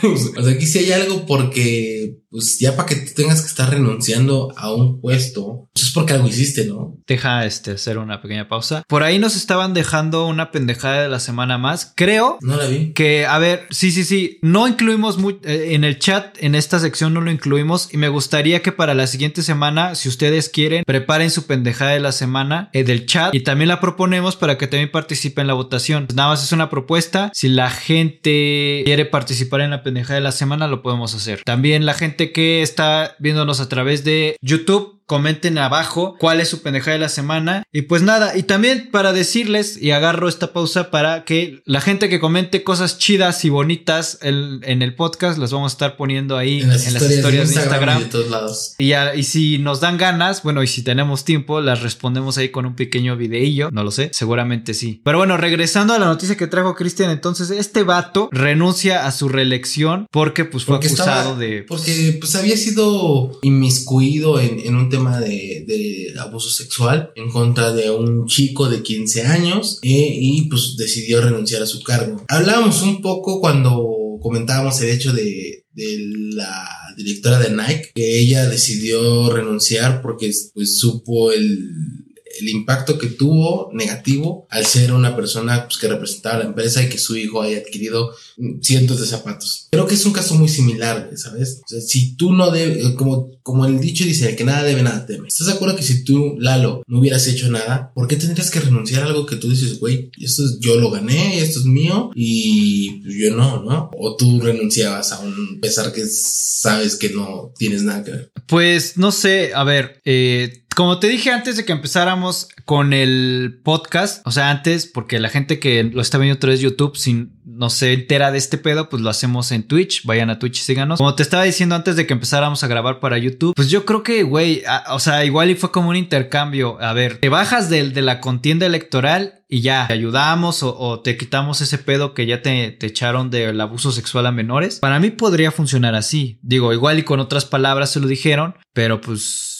o 0.36 0.42
sea, 0.42 0.52
aquí 0.52 0.66
sí 0.66 0.78
hay 0.78 0.92
algo 0.92 1.26
porque 1.26 2.18
pues 2.30 2.58
ya 2.58 2.74
para 2.74 2.86
que 2.86 2.96
tú 2.96 3.12
tengas 3.14 3.42
que 3.42 3.46
estar 3.46 3.70
renunciando 3.70 4.52
a 4.56 4.72
un 4.74 5.00
puesto, 5.00 5.68
pues 5.72 5.86
es 5.86 5.92
porque 5.92 6.14
algo 6.14 6.26
hiciste, 6.26 6.66
¿no? 6.66 6.98
Deja 7.06 7.46
este 7.46 7.70
hacer 7.72 7.96
una 7.96 8.20
pequeña 8.20 8.48
pausa. 8.48 8.82
Por 8.88 9.04
ahí 9.04 9.20
nos 9.20 9.36
estaban 9.36 9.72
dejando 9.72 10.26
una 10.26 10.50
pendejada 10.50 11.02
de 11.02 11.08
la 11.08 11.20
semana 11.20 11.58
más. 11.58 11.92
Creo 11.94 12.38
no 12.40 12.56
la 12.56 12.66
vi. 12.66 12.92
que, 12.92 13.24
a 13.24 13.38
ver, 13.38 13.68
sí, 13.70 13.92
sí, 13.92 14.02
sí, 14.02 14.40
no 14.42 14.66
incluimos 14.66 15.16
muy, 15.16 15.38
eh, 15.44 15.74
en 15.74 15.84
el 15.84 16.00
chat, 16.00 16.36
en 16.40 16.56
esta 16.56 16.80
sección 16.80 17.14
no 17.14 17.20
lo 17.20 17.30
incluimos 17.30 17.88
y 17.92 17.98
me 17.98 18.08
gustaría 18.08 18.62
que 18.62 18.72
para 18.72 18.94
la 18.94 19.06
siguiente 19.06 19.42
semana, 19.42 19.94
si 19.94 20.08
ustedes 20.08 20.48
quieren, 20.48 20.82
preparen 20.84 21.30
su 21.30 21.46
pendejada 21.46 21.92
de 21.92 22.00
la 22.00 22.10
semana 22.10 22.68
eh, 22.72 22.82
del 22.82 23.06
chat 23.06 23.32
y 23.32 23.44
también 23.44 23.68
la 23.68 23.80
proponemos 23.80 24.34
para 24.34 24.58
que 24.58 24.66
también 24.66 24.90
participen 24.90 25.42
en 25.42 25.48
la 25.48 25.54
votación. 25.54 26.08
Nada 26.12 26.30
más 26.30 26.42
es 26.42 26.50
una 26.50 26.68
propuesta. 26.68 27.30
Si 27.32 27.48
la 27.48 27.70
gente 27.70 28.82
quiere 28.84 29.04
participar 29.04 29.60
en 29.60 29.70
la 29.70 29.84
pendejada 29.84 29.93
de 29.94 30.20
la 30.20 30.32
semana, 30.32 30.66
lo 30.66 30.82
podemos 30.82 31.14
hacer. 31.14 31.42
También 31.44 31.86
la 31.86 31.94
gente 31.94 32.32
que 32.32 32.62
está 32.62 33.14
viéndonos 33.18 33.60
a 33.60 33.68
través 33.68 34.04
de 34.04 34.36
YouTube 34.40 35.00
comenten 35.06 35.58
abajo 35.58 36.16
cuál 36.18 36.40
es 36.40 36.48
su 36.48 36.62
pendeja 36.62 36.90
de 36.92 36.98
la 36.98 37.08
semana. 37.08 37.64
Y 37.72 37.82
pues 37.82 38.02
nada, 38.02 38.36
y 38.36 38.44
también 38.44 38.88
para 38.90 39.12
decirles, 39.12 39.80
y 39.80 39.90
agarro 39.90 40.28
esta 40.28 40.52
pausa 40.52 40.90
para 40.90 41.24
que 41.24 41.62
la 41.64 41.80
gente 41.80 42.08
que 42.08 42.20
comente 42.20 42.64
cosas 42.64 42.98
chidas 42.98 43.44
y 43.44 43.50
bonitas 43.50 44.18
en, 44.22 44.82
el 44.82 44.94
podcast, 44.94 45.38
las 45.38 45.52
vamos 45.52 45.72
a 45.72 45.74
estar 45.74 45.96
poniendo 45.96 46.36
ahí 46.36 46.60
en 46.60 46.68
las, 46.68 46.86
historias, 46.86 47.50
de 47.50 47.54
Instagram. 47.54 48.00
Y, 48.00 48.04
de 48.04 48.10
todos 48.10 48.30
lados. 48.30 48.74
Y, 48.78 48.92
y, 48.92 49.22
si 49.22 49.58
nos 49.58 49.80
dan 49.80 49.98
ganas, 49.98 50.42
bueno, 50.42 50.62
y 50.62 50.66
si 50.66 50.82
tenemos 50.82 51.24
tiempo, 51.24 51.60
las 51.60 51.82
respondemos 51.82 52.38
ahí 52.38 52.48
con 52.50 52.66
un 52.66 52.74
pequeño 52.74 53.16
videillo, 53.16 53.70
no 53.70 53.84
lo 53.84 53.90
sé, 53.90 54.10
seguramente 54.12 54.74
sí. 54.74 55.00
Pero 55.04 55.18
bueno, 55.18 55.36
regresando 55.36 55.94
a 55.94 55.98
la 55.98 56.06
noticia 56.06 56.36
que 56.36 56.46
trajo 56.46 56.74
Cristian, 56.74 57.10
entonces 57.10 57.50
este 57.50 57.82
vato 57.82 58.28
renuncia 58.32 59.06
a 59.06 59.12
su 59.12 59.28
reelección 59.28 60.06
porque 60.10 60.44
pues 60.44 60.64
fue 60.64 60.76
acusado 60.76 61.36
de... 61.36 61.62
Porque 61.62 62.16
pues 62.20 62.34
había 62.34 62.56
sido 62.56 63.38
inmiscuido 63.42 64.40
en, 64.40 64.60
en 64.60 64.74
un 64.76 64.90
tema 64.96 65.20
de, 65.20 66.14
abuso 66.18 66.48
sexual 66.48 67.10
en 67.16 67.28
contra 67.30 67.72
de 67.72 67.90
un 67.90 68.26
chico 68.26 68.68
de 68.68 68.82
15 68.82 69.22
años 69.22 69.78
eh, 69.82 70.16
y 70.20 70.48
pues 70.48 70.76
decidió 70.76 71.20
renunciar 71.20 71.62
a 71.62 71.66
su 71.66 71.82
cargo. 71.82 72.24
Hablábamos 72.28 72.82
un 72.82 73.02
poco 73.02 73.40
cuando 73.40 74.18
comentábamos 74.20 74.80
el 74.80 74.90
hecho 74.90 75.12
de, 75.12 75.64
de 75.72 75.98
la 76.34 76.66
directora 76.96 77.40
de 77.40 77.50
Nike, 77.50 77.90
que 77.94 78.20
ella 78.20 78.46
decidió 78.48 79.30
renunciar 79.30 80.00
porque 80.00 80.30
pues 80.54 80.78
supo 80.78 81.32
el 81.32 82.03
el 82.40 82.48
impacto 82.48 82.98
que 82.98 83.08
tuvo 83.08 83.70
negativo 83.72 84.46
al 84.50 84.66
ser 84.66 84.92
una 84.92 85.14
persona 85.16 85.66
pues, 85.66 85.78
que 85.78 85.88
representaba 85.88 86.36
a 86.36 86.38
la 86.40 86.44
empresa 86.46 86.82
y 86.82 86.88
que 86.88 86.98
su 86.98 87.16
hijo 87.16 87.42
haya 87.42 87.58
adquirido 87.58 88.14
cientos 88.60 89.00
de 89.00 89.06
zapatos. 89.06 89.68
Creo 89.70 89.86
que 89.86 89.94
es 89.94 90.04
un 90.06 90.12
caso 90.12 90.34
muy 90.34 90.48
similar, 90.48 91.10
¿sabes? 91.16 91.60
O 91.64 91.68
sea, 91.68 91.80
si 91.80 92.16
tú 92.16 92.32
no 92.32 92.50
debes, 92.50 92.90
como, 92.94 93.30
como 93.42 93.66
el 93.66 93.80
dicho 93.80 94.04
dice, 94.04 94.34
que 94.36 94.44
nada 94.44 94.62
debe, 94.62 94.82
nada 94.82 95.06
teme. 95.06 95.28
¿Estás 95.28 95.46
de 95.46 95.52
acuerdo 95.54 95.76
que 95.76 95.82
si 95.82 96.04
tú, 96.04 96.36
Lalo, 96.38 96.82
no 96.86 96.98
hubieras 96.98 97.26
hecho 97.26 97.50
nada, 97.50 97.92
¿por 97.94 98.08
qué 98.08 98.16
tendrías 98.16 98.50
que 98.50 98.60
renunciar 98.60 99.02
a 99.02 99.06
algo 99.06 99.26
que 99.26 99.36
tú 99.36 99.50
dices, 99.50 99.78
güey, 99.78 100.10
esto 100.18 100.44
es, 100.44 100.58
yo 100.60 100.76
lo 100.76 100.90
gané, 100.90 101.40
esto 101.40 101.60
es 101.60 101.66
mío 101.66 102.10
y 102.14 103.02
yo 103.20 103.34
no, 103.34 103.62
¿no? 103.62 103.90
O 103.96 104.16
tú 104.16 104.40
renunciabas 104.40 105.12
a 105.12 105.20
un 105.20 105.60
pesar 105.60 105.92
que 105.92 106.04
sabes 106.06 106.96
que 106.96 107.10
no 107.10 107.52
tienes 107.56 107.82
nada 107.82 108.04
que 108.04 108.10
ver. 108.10 108.32
Pues 108.46 108.96
no 108.96 109.12
sé, 109.12 109.52
a 109.54 109.64
ver, 109.64 110.00
eh, 110.04 110.63
como 110.74 110.98
te 110.98 111.08
dije 111.08 111.30
antes 111.30 111.56
de 111.56 111.64
que 111.64 111.72
empezáramos 111.72 112.48
con 112.64 112.92
el 112.92 113.60
podcast, 113.62 114.26
o 114.26 114.30
sea, 114.30 114.50
antes, 114.50 114.86
porque 114.86 115.20
la 115.20 115.28
gente 115.28 115.58
que 115.58 115.84
lo 115.84 116.00
está 116.00 116.18
viendo 116.18 116.36
otra 116.36 116.50
vez 116.50 116.60
YouTube, 116.60 116.96
sin 116.96 117.34
no 117.44 117.70
se 117.70 117.92
entera 117.92 118.32
de 118.32 118.38
este 118.38 118.58
pedo, 118.58 118.88
pues 118.88 119.02
lo 119.02 119.10
hacemos 119.10 119.52
en 119.52 119.64
Twitch. 119.64 120.04
Vayan 120.04 120.30
a 120.30 120.38
Twitch 120.38 120.58
y 120.58 120.62
síganos. 120.62 120.98
Como 120.98 121.14
te 121.14 121.22
estaba 121.22 121.44
diciendo 121.44 121.74
antes 121.74 121.96
de 121.96 122.06
que 122.06 122.14
empezáramos 122.14 122.64
a 122.64 122.66
grabar 122.66 123.00
para 123.00 123.18
YouTube, 123.18 123.54
pues 123.54 123.70
yo 123.70 123.84
creo 123.84 124.02
que, 124.02 124.22
güey, 124.22 124.62
o 124.90 124.98
sea, 124.98 125.24
igual 125.24 125.50
y 125.50 125.54
fue 125.54 125.70
como 125.70 125.90
un 125.90 125.96
intercambio. 125.96 126.80
A 126.80 126.92
ver, 126.92 127.18
te 127.18 127.28
bajas 127.28 127.70
de, 127.70 127.90
de 127.90 128.02
la 128.02 128.20
contienda 128.20 128.66
electoral 128.66 129.42
y 129.48 129.60
ya 129.60 129.86
te 129.86 129.94
ayudamos 129.94 130.62
o, 130.62 131.00
te 131.00 131.16
quitamos 131.16 131.60
ese 131.60 131.78
pedo 131.78 132.14
que 132.14 132.26
ya 132.26 132.42
te, 132.42 132.70
te, 132.72 132.86
echaron 132.86 133.30
del 133.30 133.60
abuso 133.60 133.92
sexual 133.92 134.26
a 134.26 134.32
menores. 134.32 134.80
Para 134.80 134.98
mí 134.98 135.10
podría 135.10 135.52
funcionar 135.52 135.94
así. 135.94 136.38
Digo, 136.42 136.72
igual 136.72 136.98
y 136.98 137.02
con 137.02 137.20
otras 137.20 137.44
palabras 137.44 137.92
se 137.92 138.00
lo 138.00 138.06
dijeron, 138.08 138.56
pero 138.72 139.00
pues 139.00 139.53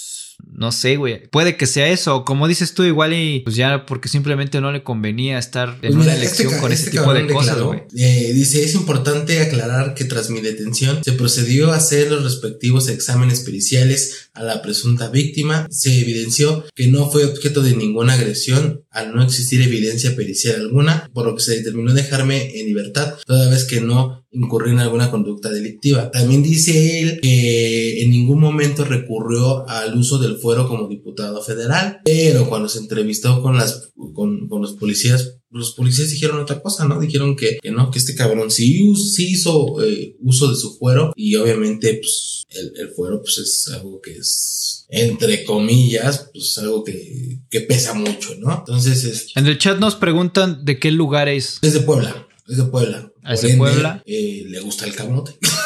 no 0.53 0.72
sé, 0.72 0.97
güey. 0.97 1.26
Puede 1.28 1.57
que 1.57 1.66
sea 1.66 1.89
eso. 1.89 2.24
Como 2.24 2.49
dices 2.49 2.74
tú, 2.74 2.85
igual 2.85 3.12
y 3.12 3.41
pues 3.41 3.57
ya 3.57 3.87
porque 3.87 4.09
simplemente 4.09 4.61
no 4.61 4.72
le 4.72 4.82
convenía 4.82 5.39
estar 5.39 5.78
en 5.82 5.93
pues 5.93 5.95
una 5.95 6.14
este 6.14 6.43
elección 6.43 6.61
con 6.61 6.72
este, 6.72 6.91
tipo 6.91 7.12
de 7.12 7.26
cosas, 7.26 7.61
güey. 7.61 7.82
Eh, 7.97 8.32
dice, 8.35 8.64
es 8.64 8.74
importante 8.74 9.41
aclarar 9.41 9.95
que 9.95 10.05
tras 10.05 10.30
mi 10.30 10.41
detención 10.41 11.03
se 11.03 11.12
procedió 11.12 11.72
a 11.72 11.76
hacer 11.76 12.11
los 12.11 12.24
respectivos 12.24 12.89
exámenes 12.89 13.41
periciales 13.41 14.30
a 14.35 14.43
la 14.43 14.62
presunta 14.62 15.09
víctima. 15.09 15.66
Se 15.70 16.01
evidenció 16.01 16.64
que 16.74 16.89
no 16.89 17.11
fue 17.11 17.24
objeto 17.24 17.62
de 17.62 17.76
ninguna 17.76 18.14
agresión 18.14 18.84
al 18.95 19.14
no 19.14 19.22
existir 19.22 19.61
evidencia 19.61 20.16
pericial 20.16 20.61
alguna, 20.61 21.11
por 21.12 21.26
lo 21.26 21.34
que 21.34 21.42
se 21.42 21.57
determinó 21.57 21.92
dejarme 21.92 22.59
en 22.59 22.66
libertad 22.66 23.14
toda 23.26 23.51
vez 23.51 23.64
que 23.64 23.80
no 23.80 24.24
incurrió 24.30 24.72
en 24.72 24.80
alguna 24.80 25.11
conducta 25.11 25.51
delictiva. 25.51 26.11
También 26.11 26.42
dice 26.42 27.01
él 27.01 27.20
que 27.20 28.03
en 28.03 28.11
ningún 28.11 28.40
momento 28.40 28.84
recurrió 28.84 29.68
al 29.68 29.97
uso 29.97 30.18
del 30.18 30.36
fuero 30.36 30.68
como 30.68 30.88
diputado 30.88 31.42
federal, 31.42 32.01
pero 32.05 32.49
cuando 32.49 32.68
se 32.68 32.78
entrevistó 32.78 33.42
con 33.42 33.57
las 33.57 33.90
con, 34.14 34.49
con 34.49 34.62
los 34.62 34.72
policías 34.74 35.38
los 35.55 35.73
policías 35.73 36.11
dijeron 36.11 36.41
otra 36.41 36.61
cosa, 36.61 36.85
¿no? 36.85 37.01
Dijeron 37.01 37.37
que, 37.37 37.59
que 37.63 37.71
no, 37.71 37.91
que 37.91 38.01
este 38.01 38.15
cabrón 38.15 38.51
sí, 38.51 38.95
sí 38.97 39.31
hizo 39.31 39.83
eh, 39.83 40.17
uso 40.21 40.51
de 40.51 40.57
su 40.57 40.77
fuero 40.77 41.13
y 41.15 41.37
obviamente 41.37 41.95
pues 41.95 42.43
el, 42.51 42.73
el, 42.77 42.91
fuero 42.91 43.21
pues 43.23 43.39
es 43.39 43.69
algo 43.73 44.01
que 44.01 44.13
es 44.13 44.85
entre 44.89 45.45
comillas 45.45 46.31
pues 46.33 46.59
algo 46.59 46.83
que, 46.83 47.39
que 47.49 47.61
pesa 47.61 47.95
mucho, 47.95 48.35
¿no? 48.39 48.59
Entonces 48.59 49.05
es... 49.05 49.27
En 49.37 49.47
el 49.47 49.59
chat 49.59 49.79
nos 49.79 49.95
preguntan 49.95 50.65
de 50.65 50.79
qué 50.81 50.91
lugar 50.91 51.29
es. 51.29 51.59
Es 51.63 51.73
de 51.73 51.81
Puebla. 51.81 52.27
Es 52.49 52.57
de 52.59 52.65
Puebla. 52.65 53.13
¿Es 53.27 53.43
de 53.43 53.55
Puebla? 53.55 54.03
Eh, 54.05 54.45
le 54.47 54.61
gusta 54.61 54.85
el 54.85 54.95
camote. 54.95 55.39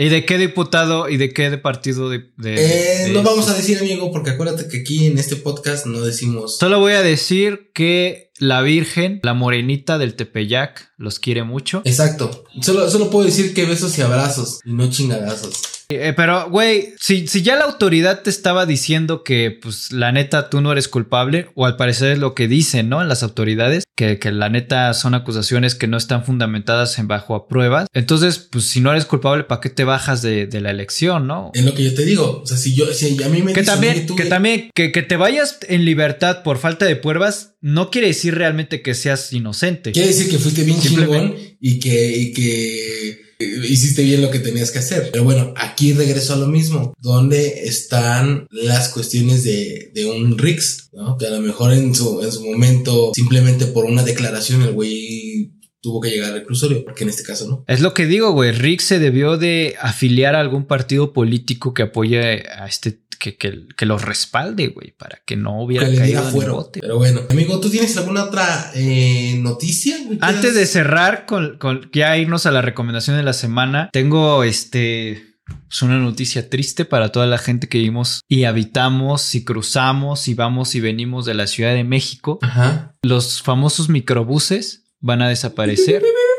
¿Y 0.00 0.10
de 0.10 0.24
qué 0.24 0.38
diputado 0.38 1.08
y 1.08 1.16
de 1.16 1.32
qué 1.32 1.50
de 1.50 1.58
partido 1.58 2.08
de, 2.08 2.30
eh, 2.44 3.10
no 3.12 3.24
vamos 3.24 3.48
a 3.48 3.54
decir, 3.54 3.78
amigo, 3.78 4.12
porque 4.12 4.30
acuérdate 4.30 4.68
que 4.68 4.82
aquí 4.82 5.06
en 5.06 5.18
este 5.18 5.34
podcast 5.34 5.86
no 5.86 6.00
decimos. 6.02 6.56
Solo 6.58 6.78
voy 6.78 6.92
a 6.92 7.02
decir 7.02 7.72
que 7.74 8.30
la 8.38 8.62
Virgen, 8.62 9.18
la 9.24 9.34
morenita 9.34 9.98
del 9.98 10.14
Tepeyac, 10.14 10.92
los 10.98 11.18
quiere 11.18 11.42
mucho. 11.42 11.82
Exacto. 11.84 12.44
Solo, 12.62 12.88
solo 12.88 13.10
puedo 13.10 13.26
decir 13.26 13.52
que 13.54 13.66
besos 13.66 13.98
y 13.98 14.02
abrazos 14.02 14.60
y 14.64 14.72
no 14.72 14.88
chingadazos. 14.88 15.77
Eh, 15.90 16.12
pero, 16.14 16.50
güey, 16.50 16.92
si, 17.00 17.26
si 17.28 17.40
ya 17.40 17.56
la 17.56 17.64
autoridad 17.64 18.20
te 18.20 18.28
estaba 18.28 18.66
diciendo 18.66 19.24
que, 19.24 19.50
pues, 19.50 19.90
la 19.90 20.12
neta, 20.12 20.50
tú 20.50 20.60
no 20.60 20.70
eres 20.70 20.86
culpable, 20.86 21.48
o 21.54 21.64
al 21.64 21.76
parecer 21.76 22.12
es 22.12 22.18
lo 22.18 22.34
que 22.34 22.46
dicen, 22.46 22.90
¿no? 22.90 23.02
Las 23.04 23.22
autoridades, 23.22 23.84
que, 23.96 24.18
que 24.18 24.30
la 24.30 24.50
neta 24.50 24.92
son 24.92 25.14
acusaciones 25.14 25.74
que 25.74 25.86
no 25.86 25.96
están 25.96 26.26
fundamentadas 26.26 26.98
en 26.98 27.08
bajo 27.08 27.34
a 27.34 27.48
pruebas. 27.48 27.86
Entonces, 27.94 28.38
pues, 28.38 28.64
si 28.64 28.80
no 28.80 28.90
eres 28.90 29.06
culpable, 29.06 29.44
¿para 29.44 29.62
qué 29.62 29.70
te 29.70 29.84
bajas 29.84 30.20
de, 30.20 30.46
de 30.46 30.60
la 30.60 30.70
elección, 30.70 31.26
no? 31.26 31.52
Es 31.54 31.64
lo 31.64 31.72
que 31.72 31.84
yo 31.84 31.94
te 31.94 32.04
digo. 32.04 32.42
O 32.42 32.46
sea, 32.46 32.58
si 32.58 32.74
yo, 32.74 32.92
si 32.92 33.22
a 33.22 33.28
mí 33.30 33.40
me 33.40 33.54
que 33.54 33.62
también, 33.62 34.06
que, 34.14 34.26
también, 34.26 34.70
que, 34.74 34.92
que 34.92 35.02
te 35.02 35.16
vayas 35.16 35.58
en 35.68 35.86
libertad 35.86 36.42
por 36.42 36.58
falta 36.58 36.84
de 36.84 36.96
pruebas, 36.96 37.54
no 37.62 37.90
quiere 37.90 38.08
decir 38.08 38.34
realmente 38.34 38.82
que 38.82 38.94
seas 38.94 39.32
inocente. 39.32 39.92
Quiere 39.92 40.08
decir 40.08 40.28
que 40.28 40.38
fuiste 40.38 40.64
bien 40.64 40.78
chingón 40.80 41.34
y 41.60 41.80
que, 41.80 42.14
y 42.14 42.32
que 42.34 43.27
hiciste 43.38 44.02
bien 44.02 44.22
lo 44.22 44.30
que 44.30 44.40
tenías 44.40 44.70
que 44.70 44.80
hacer. 44.80 45.10
Pero 45.12 45.24
bueno, 45.24 45.54
aquí 45.56 45.92
regreso 45.92 46.34
a 46.34 46.36
lo 46.36 46.46
mismo. 46.46 46.94
¿Dónde 47.00 47.64
están 47.64 48.46
las 48.50 48.88
cuestiones 48.88 49.44
de, 49.44 49.90
de 49.94 50.06
un 50.06 50.36
Rix? 50.38 50.90
¿no? 50.92 51.16
Que 51.16 51.26
a 51.26 51.30
lo 51.30 51.40
mejor 51.40 51.72
en 51.72 51.94
su, 51.94 52.22
en 52.22 52.32
su 52.32 52.44
momento, 52.44 53.12
simplemente 53.14 53.66
por 53.66 53.84
una 53.84 54.02
declaración, 54.02 54.62
el 54.62 54.72
güey 54.72 55.52
tuvo 55.80 56.00
que 56.00 56.10
llegar 56.10 56.32
al 56.32 56.40
reclusorio, 56.40 56.84
porque 56.84 57.04
en 57.04 57.10
este 57.10 57.22
caso 57.22 57.48
no. 57.48 57.64
Es 57.68 57.80
lo 57.80 57.94
que 57.94 58.06
digo, 58.06 58.32
güey. 58.32 58.52
Rick 58.52 58.80
se 58.80 58.98
debió 58.98 59.36
de 59.36 59.76
afiliar 59.80 60.34
a 60.34 60.40
algún 60.40 60.66
partido 60.66 61.12
político 61.12 61.72
que 61.72 61.82
apoye 61.82 62.44
a 62.48 62.66
este 62.66 63.00
que, 63.18 63.36
que, 63.36 63.66
que 63.76 63.86
los 63.86 64.02
respalde, 64.02 64.68
güey, 64.68 64.92
para 64.92 65.20
que 65.24 65.36
no 65.36 65.62
hubiera 65.62 65.86
caído 65.86 66.28
en 66.28 66.42
el 66.42 66.50
bote. 66.50 66.80
Pero 66.80 66.96
bueno, 66.96 67.22
amigo, 67.28 67.60
¿tú 67.60 67.70
tienes 67.70 67.96
alguna 67.96 68.24
otra 68.24 68.72
eh, 68.74 69.38
noticia? 69.40 69.96
Antes 70.20 70.54
de 70.54 70.66
cerrar 70.66 71.26
con, 71.26 71.58
con 71.58 71.90
ya 71.92 72.16
irnos 72.16 72.46
a 72.46 72.50
la 72.50 72.62
recomendación 72.62 73.16
de 73.16 73.22
la 73.22 73.32
semana, 73.32 73.90
tengo 73.92 74.44
este 74.44 75.28
es 75.68 75.80
pues, 75.80 75.82
una 75.82 75.98
noticia 75.98 76.48
triste 76.48 76.84
para 76.84 77.10
toda 77.10 77.26
la 77.26 77.38
gente 77.38 77.68
que 77.68 77.78
vivimos 77.78 78.22
y 78.28 78.44
habitamos 78.44 79.34
y 79.34 79.44
cruzamos 79.44 80.28
y 80.28 80.34
vamos 80.34 80.74
y 80.74 80.80
venimos 80.80 81.26
de 81.26 81.34
la 81.34 81.46
Ciudad 81.46 81.74
de 81.74 81.84
México. 81.84 82.38
Ajá. 82.42 82.94
Los 83.02 83.42
famosos 83.42 83.88
microbuses 83.88 84.84
van 85.00 85.22
a 85.22 85.28
desaparecer. 85.28 86.02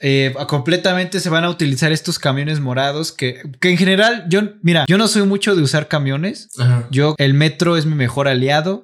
Eh, 0.00 0.34
completamente 0.48 1.20
se 1.20 1.28
van 1.28 1.44
a 1.44 1.50
utilizar 1.50 1.92
estos 1.92 2.18
camiones 2.18 2.60
morados 2.60 3.12
que, 3.12 3.42
que 3.60 3.70
en 3.70 3.76
general 3.76 4.24
yo, 4.28 4.40
mira, 4.62 4.84
yo 4.88 4.98
no 4.98 5.08
soy 5.08 5.22
mucho 5.22 5.54
de 5.54 5.62
usar 5.62 5.88
camiones. 5.88 6.48
Yo, 6.90 7.14
el 7.18 7.34
metro 7.34 7.76
es 7.76 7.86
mi 7.86 7.94
mejor 7.94 8.28
aliado. 8.28 8.82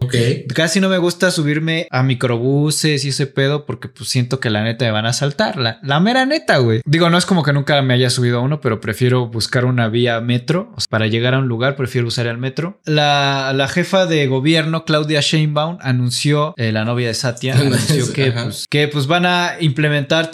Casi 0.55 0.81
no 0.81 0.89
me 0.89 0.99
gusta 0.99 1.31
subirme 1.31 1.87
a 1.91 2.03
microbuses 2.03 3.05
y 3.05 3.09
ese 3.09 3.27
pedo 3.27 3.67
porque 3.67 3.89
pues 3.89 4.09
siento 4.09 4.41
que 4.41 4.51
la 4.51 4.62
neta 4.62 4.85
me 4.85 4.91
van 4.91 5.07
a 5.07 5.12
saltar. 5.12 5.57
La, 5.57 5.79
la 5.83 6.01
mera 6.01 6.27
neta, 6.27 6.59
güey. 6.59 6.81
Digo, 6.85 7.11
no 7.11 7.19
es 7.19 7.27
como 7.27 7.43
que 7.43 7.53
nunca 7.53 7.81
me 7.83 7.95
haya 7.95 8.11
subido 8.11 8.39
a 8.39 8.43
uno, 8.43 8.61
pero 8.61 8.81
prefiero 8.81 9.27
buscar 9.27 9.64
una 9.64 9.89
vía 9.89 10.21
metro. 10.21 10.75
para 10.91 11.07
llegar 11.07 11.35
a 11.35 11.39
un 11.39 11.49
lugar, 11.49 11.77
prefiero 11.77 12.07
usar 12.09 12.27
el 12.27 12.39
metro. 12.39 12.81
La, 12.85 13.53
la 13.55 13.69
jefa 13.69 14.07
de 14.07 14.27
gobierno, 14.27 14.85
Claudia 14.85 15.21
Sheinbaum, 15.21 15.79
anunció, 15.81 16.55
eh, 16.57 16.73
la 16.73 16.85
novia 16.85 17.09
de 17.09 17.14
Satya, 17.14 17.55
anunció 17.59 18.12
que, 18.12 18.33
pues, 18.33 18.67
que 18.69 18.89
pues 18.89 19.07
van 19.07 19.27
a 19.27 19.55
implementar 19.61 20.31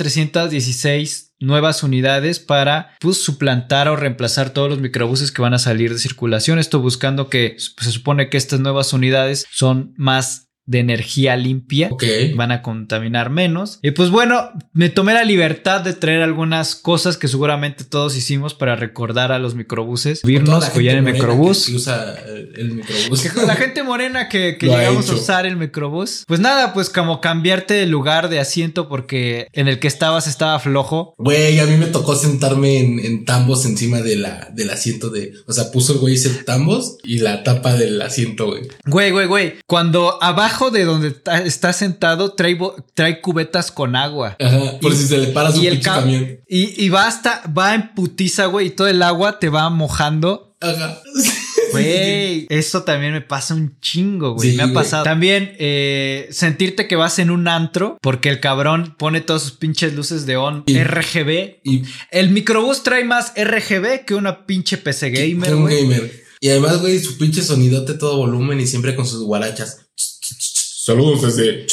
316 0.72 1.34
nuevas 1.40 1.82
unidades 1.82 2.38
para 2.38 2.96
pues, 3.00 3.22
suplantar 3.22 3.88
o 3.88 3.96
reemplazar 3.96 4.50
todos 4.50 4.70
los 4.70 4.80
microbuses 4.80 5.32
que 5.32 5.42
van 5.42 5.54
a 5.54 5.58
salir 5.58 5.92
de 5.92 5.98
circulación. 5.98 6.58
Esto 6.58 6.80
buscando 6.80 7.28
que 7.28 7.56
pues, 7.56 7.86
se 7.86 7.92
supone 7.92 8.28
que 8.28 8.36
estas 8.36 8.60
nuevas 8.60 8.92
unidades 8.92 9.46
son 9.50 9.92
más 9.96 10.51
de 10.66 10.78
energía 10.78 11.36
limpia. 11.36 11.90
Van 12.36 12.52
a 12.52 12.62
contaminar 12.62 13.30
menos. 13.30 13.78
Y 13.82 13.92
pues 13.92 14.10
bueno, 14.10 14.50
me 14.72 14.88
tomé 14.88 15.14
la 15.14 15.24
libertad 15.24 15.80
de 15.80 15.92
traer 15.92 16.22
algunas 16.22 16.74
cosas 16.74 17.16
que 17.16 17.28
seguramente 17.28 17.84
todos 17.84 18.16
hicimos 18.16 18.54
para 18.54 18.76
recordar 18.76 19.32
a 19.32 19.38
los 19.38 19.54
microbuses. 19.54 20.20
Subirnos, 20.20 20.64
apoyar 20.64 20.96
el 20.96 21.02
microbús. 21.02 21.66
Que, 21.66 21.74
usa 21.74 22.16
el 22.56 22.72
microbús. 22.72 23.34
la 23.46 23.56
gente 23.56 23.82
morena 23.82 24.28
que, 24.28 24.56
llegamos 24.60 25.10
a 25.10 25.14
usar 25.14 25.46
el 25.46 25.56
microbús. 25.56 26.24
Pues 26.26 26.40
nada, 26.40 26.72
pues 26.72 26.90
como 26.90 27.20
cambiarte 27.20 27.74
de 27.74 27.86
lugar 27.86 28.28
de 28.28 28.38
asiento 28.38 28.88
porque 28.88 29.48
en 29.52 29.68
el 29.68 29.78
que 29.78 29.88
estabas 29.88 30.26
estaba 30.26 30.58
flojo. 30.58 31.14
Güey, 31.18 31.58
a 31.58 31.66
mí 31.66 31.76
me 31.76 31.86
tocó 31.86 32.14
sentarme 32.14 32.78
en, 32.78 33.24
tambos 33.24 33.66
encima 33.66 34.00
de 34.00 34.16
la, 34.16 34.48
del 34.52 34.70
asiento 34.70 35.10
de... 35.10 35.32
O 35.46 35.52
sea, 35.52 35.70
puso 35.70 35.94
el 35.94 35.98
güey 35.98 36.14
ese 36.14 36.30
tambos 36.30 36.98
y 37.04 37.18
la 37.18 37.42
tapa 37.42 37.74
del 37.74 38.00
asiento, 38.00 38.46
güey. 38.46 38.62
Güey, 38.86 39.10
güey, 39.10 39.26
güey. 39.26 39.54
Cuando 39.66 40.22
abajo 40.22 40.51
de 40.70 40.84
donde 40.84 41.14
está 41.44 41.72
sentado 41.72 42.32
trae, 42.32 42.58
trae 42.94 43.20
cubetas 43.20 43.70
con 43.72 43.96
agua. 43.96 44.36
Ajá, 44.38 44.78
por 44.80 44.94
si 44.94 45.06
se 45.06 45.18
le 45.18 45.28
para 45.28 45.50
su 45.50 45.60
pinche 45.60 45.80
camión. 45.80 46.40
Y, 46.48 46.88
va 46.88 47.06
hasta, 47.06 47.42
va 47.56 47.74
en 47.74 47.94
putiza, 47.94 48.46
güey, 48.46 48.68
y 48.68 48.70
todo 48.70 48.88
el 48.88 49.02
agua 49.02 49.38
te 49.38 49.48
va 49.48 49.68
mojando. 49.70 50.56
Ajá. 50.60 51.00
Güey, 51.72 52.46
eso 52.50 52.82
también 52.82 53.14
me 53.14 53.22
pasa 53.22 53.54
un 53.54 53.80
chingo, 53.80 54.34
güey. 54.34 54.54
me 54.56 54.62
ha 54.62 54.72
pasado. 54.74 55.04
También 55.04 55.56
eh, 55.58 56.28
sentirte 56.30 56.86
que 56.86 56.96
vas 56.96 57.18
en 57.18 57.30
un 57.30 57.48
antro 57.48 57.96
porque 58.02 58.28
el 58.28 58.40
cabrón 58.40 58.94
pone 58.98 59.22
todas 59.22 59.40
sus 59.40 59.52
pinches 59.52 59.94
luces 59.94 60.26
de 60.26 60.36
on 60.36 60.64
RGB. 60.66 61.60
Y 61.64 61.84
el 62.10 62.28
microbús 62.28 62.82
trae 62.82 63.04
más 63.04 63.32
RGB 63.36 64.04
que 64.04 64.14
una 64.14 64.44
pinche 64.44 64.76
PC 64.76 65.12
gamer. 65.12 65.54
Un 65.54 65.64
gamer. 65.64 66.22
Y 66.42 66.50
además, 66.50 66.80
güey, 66.80 66.98
su 66.98 67.16
pinche 67.18 67.40
sonidote 67.40 67.94
todo 67.94 68.16
volumen 68.16 68.58
y 68.58 68.66
siempre 68.66 68.96
con 68.96 69.06
sus 69.06 69.22
guarachas. 69.22 69.81
Saludos 70.84 71.22
desde 71.22 71.64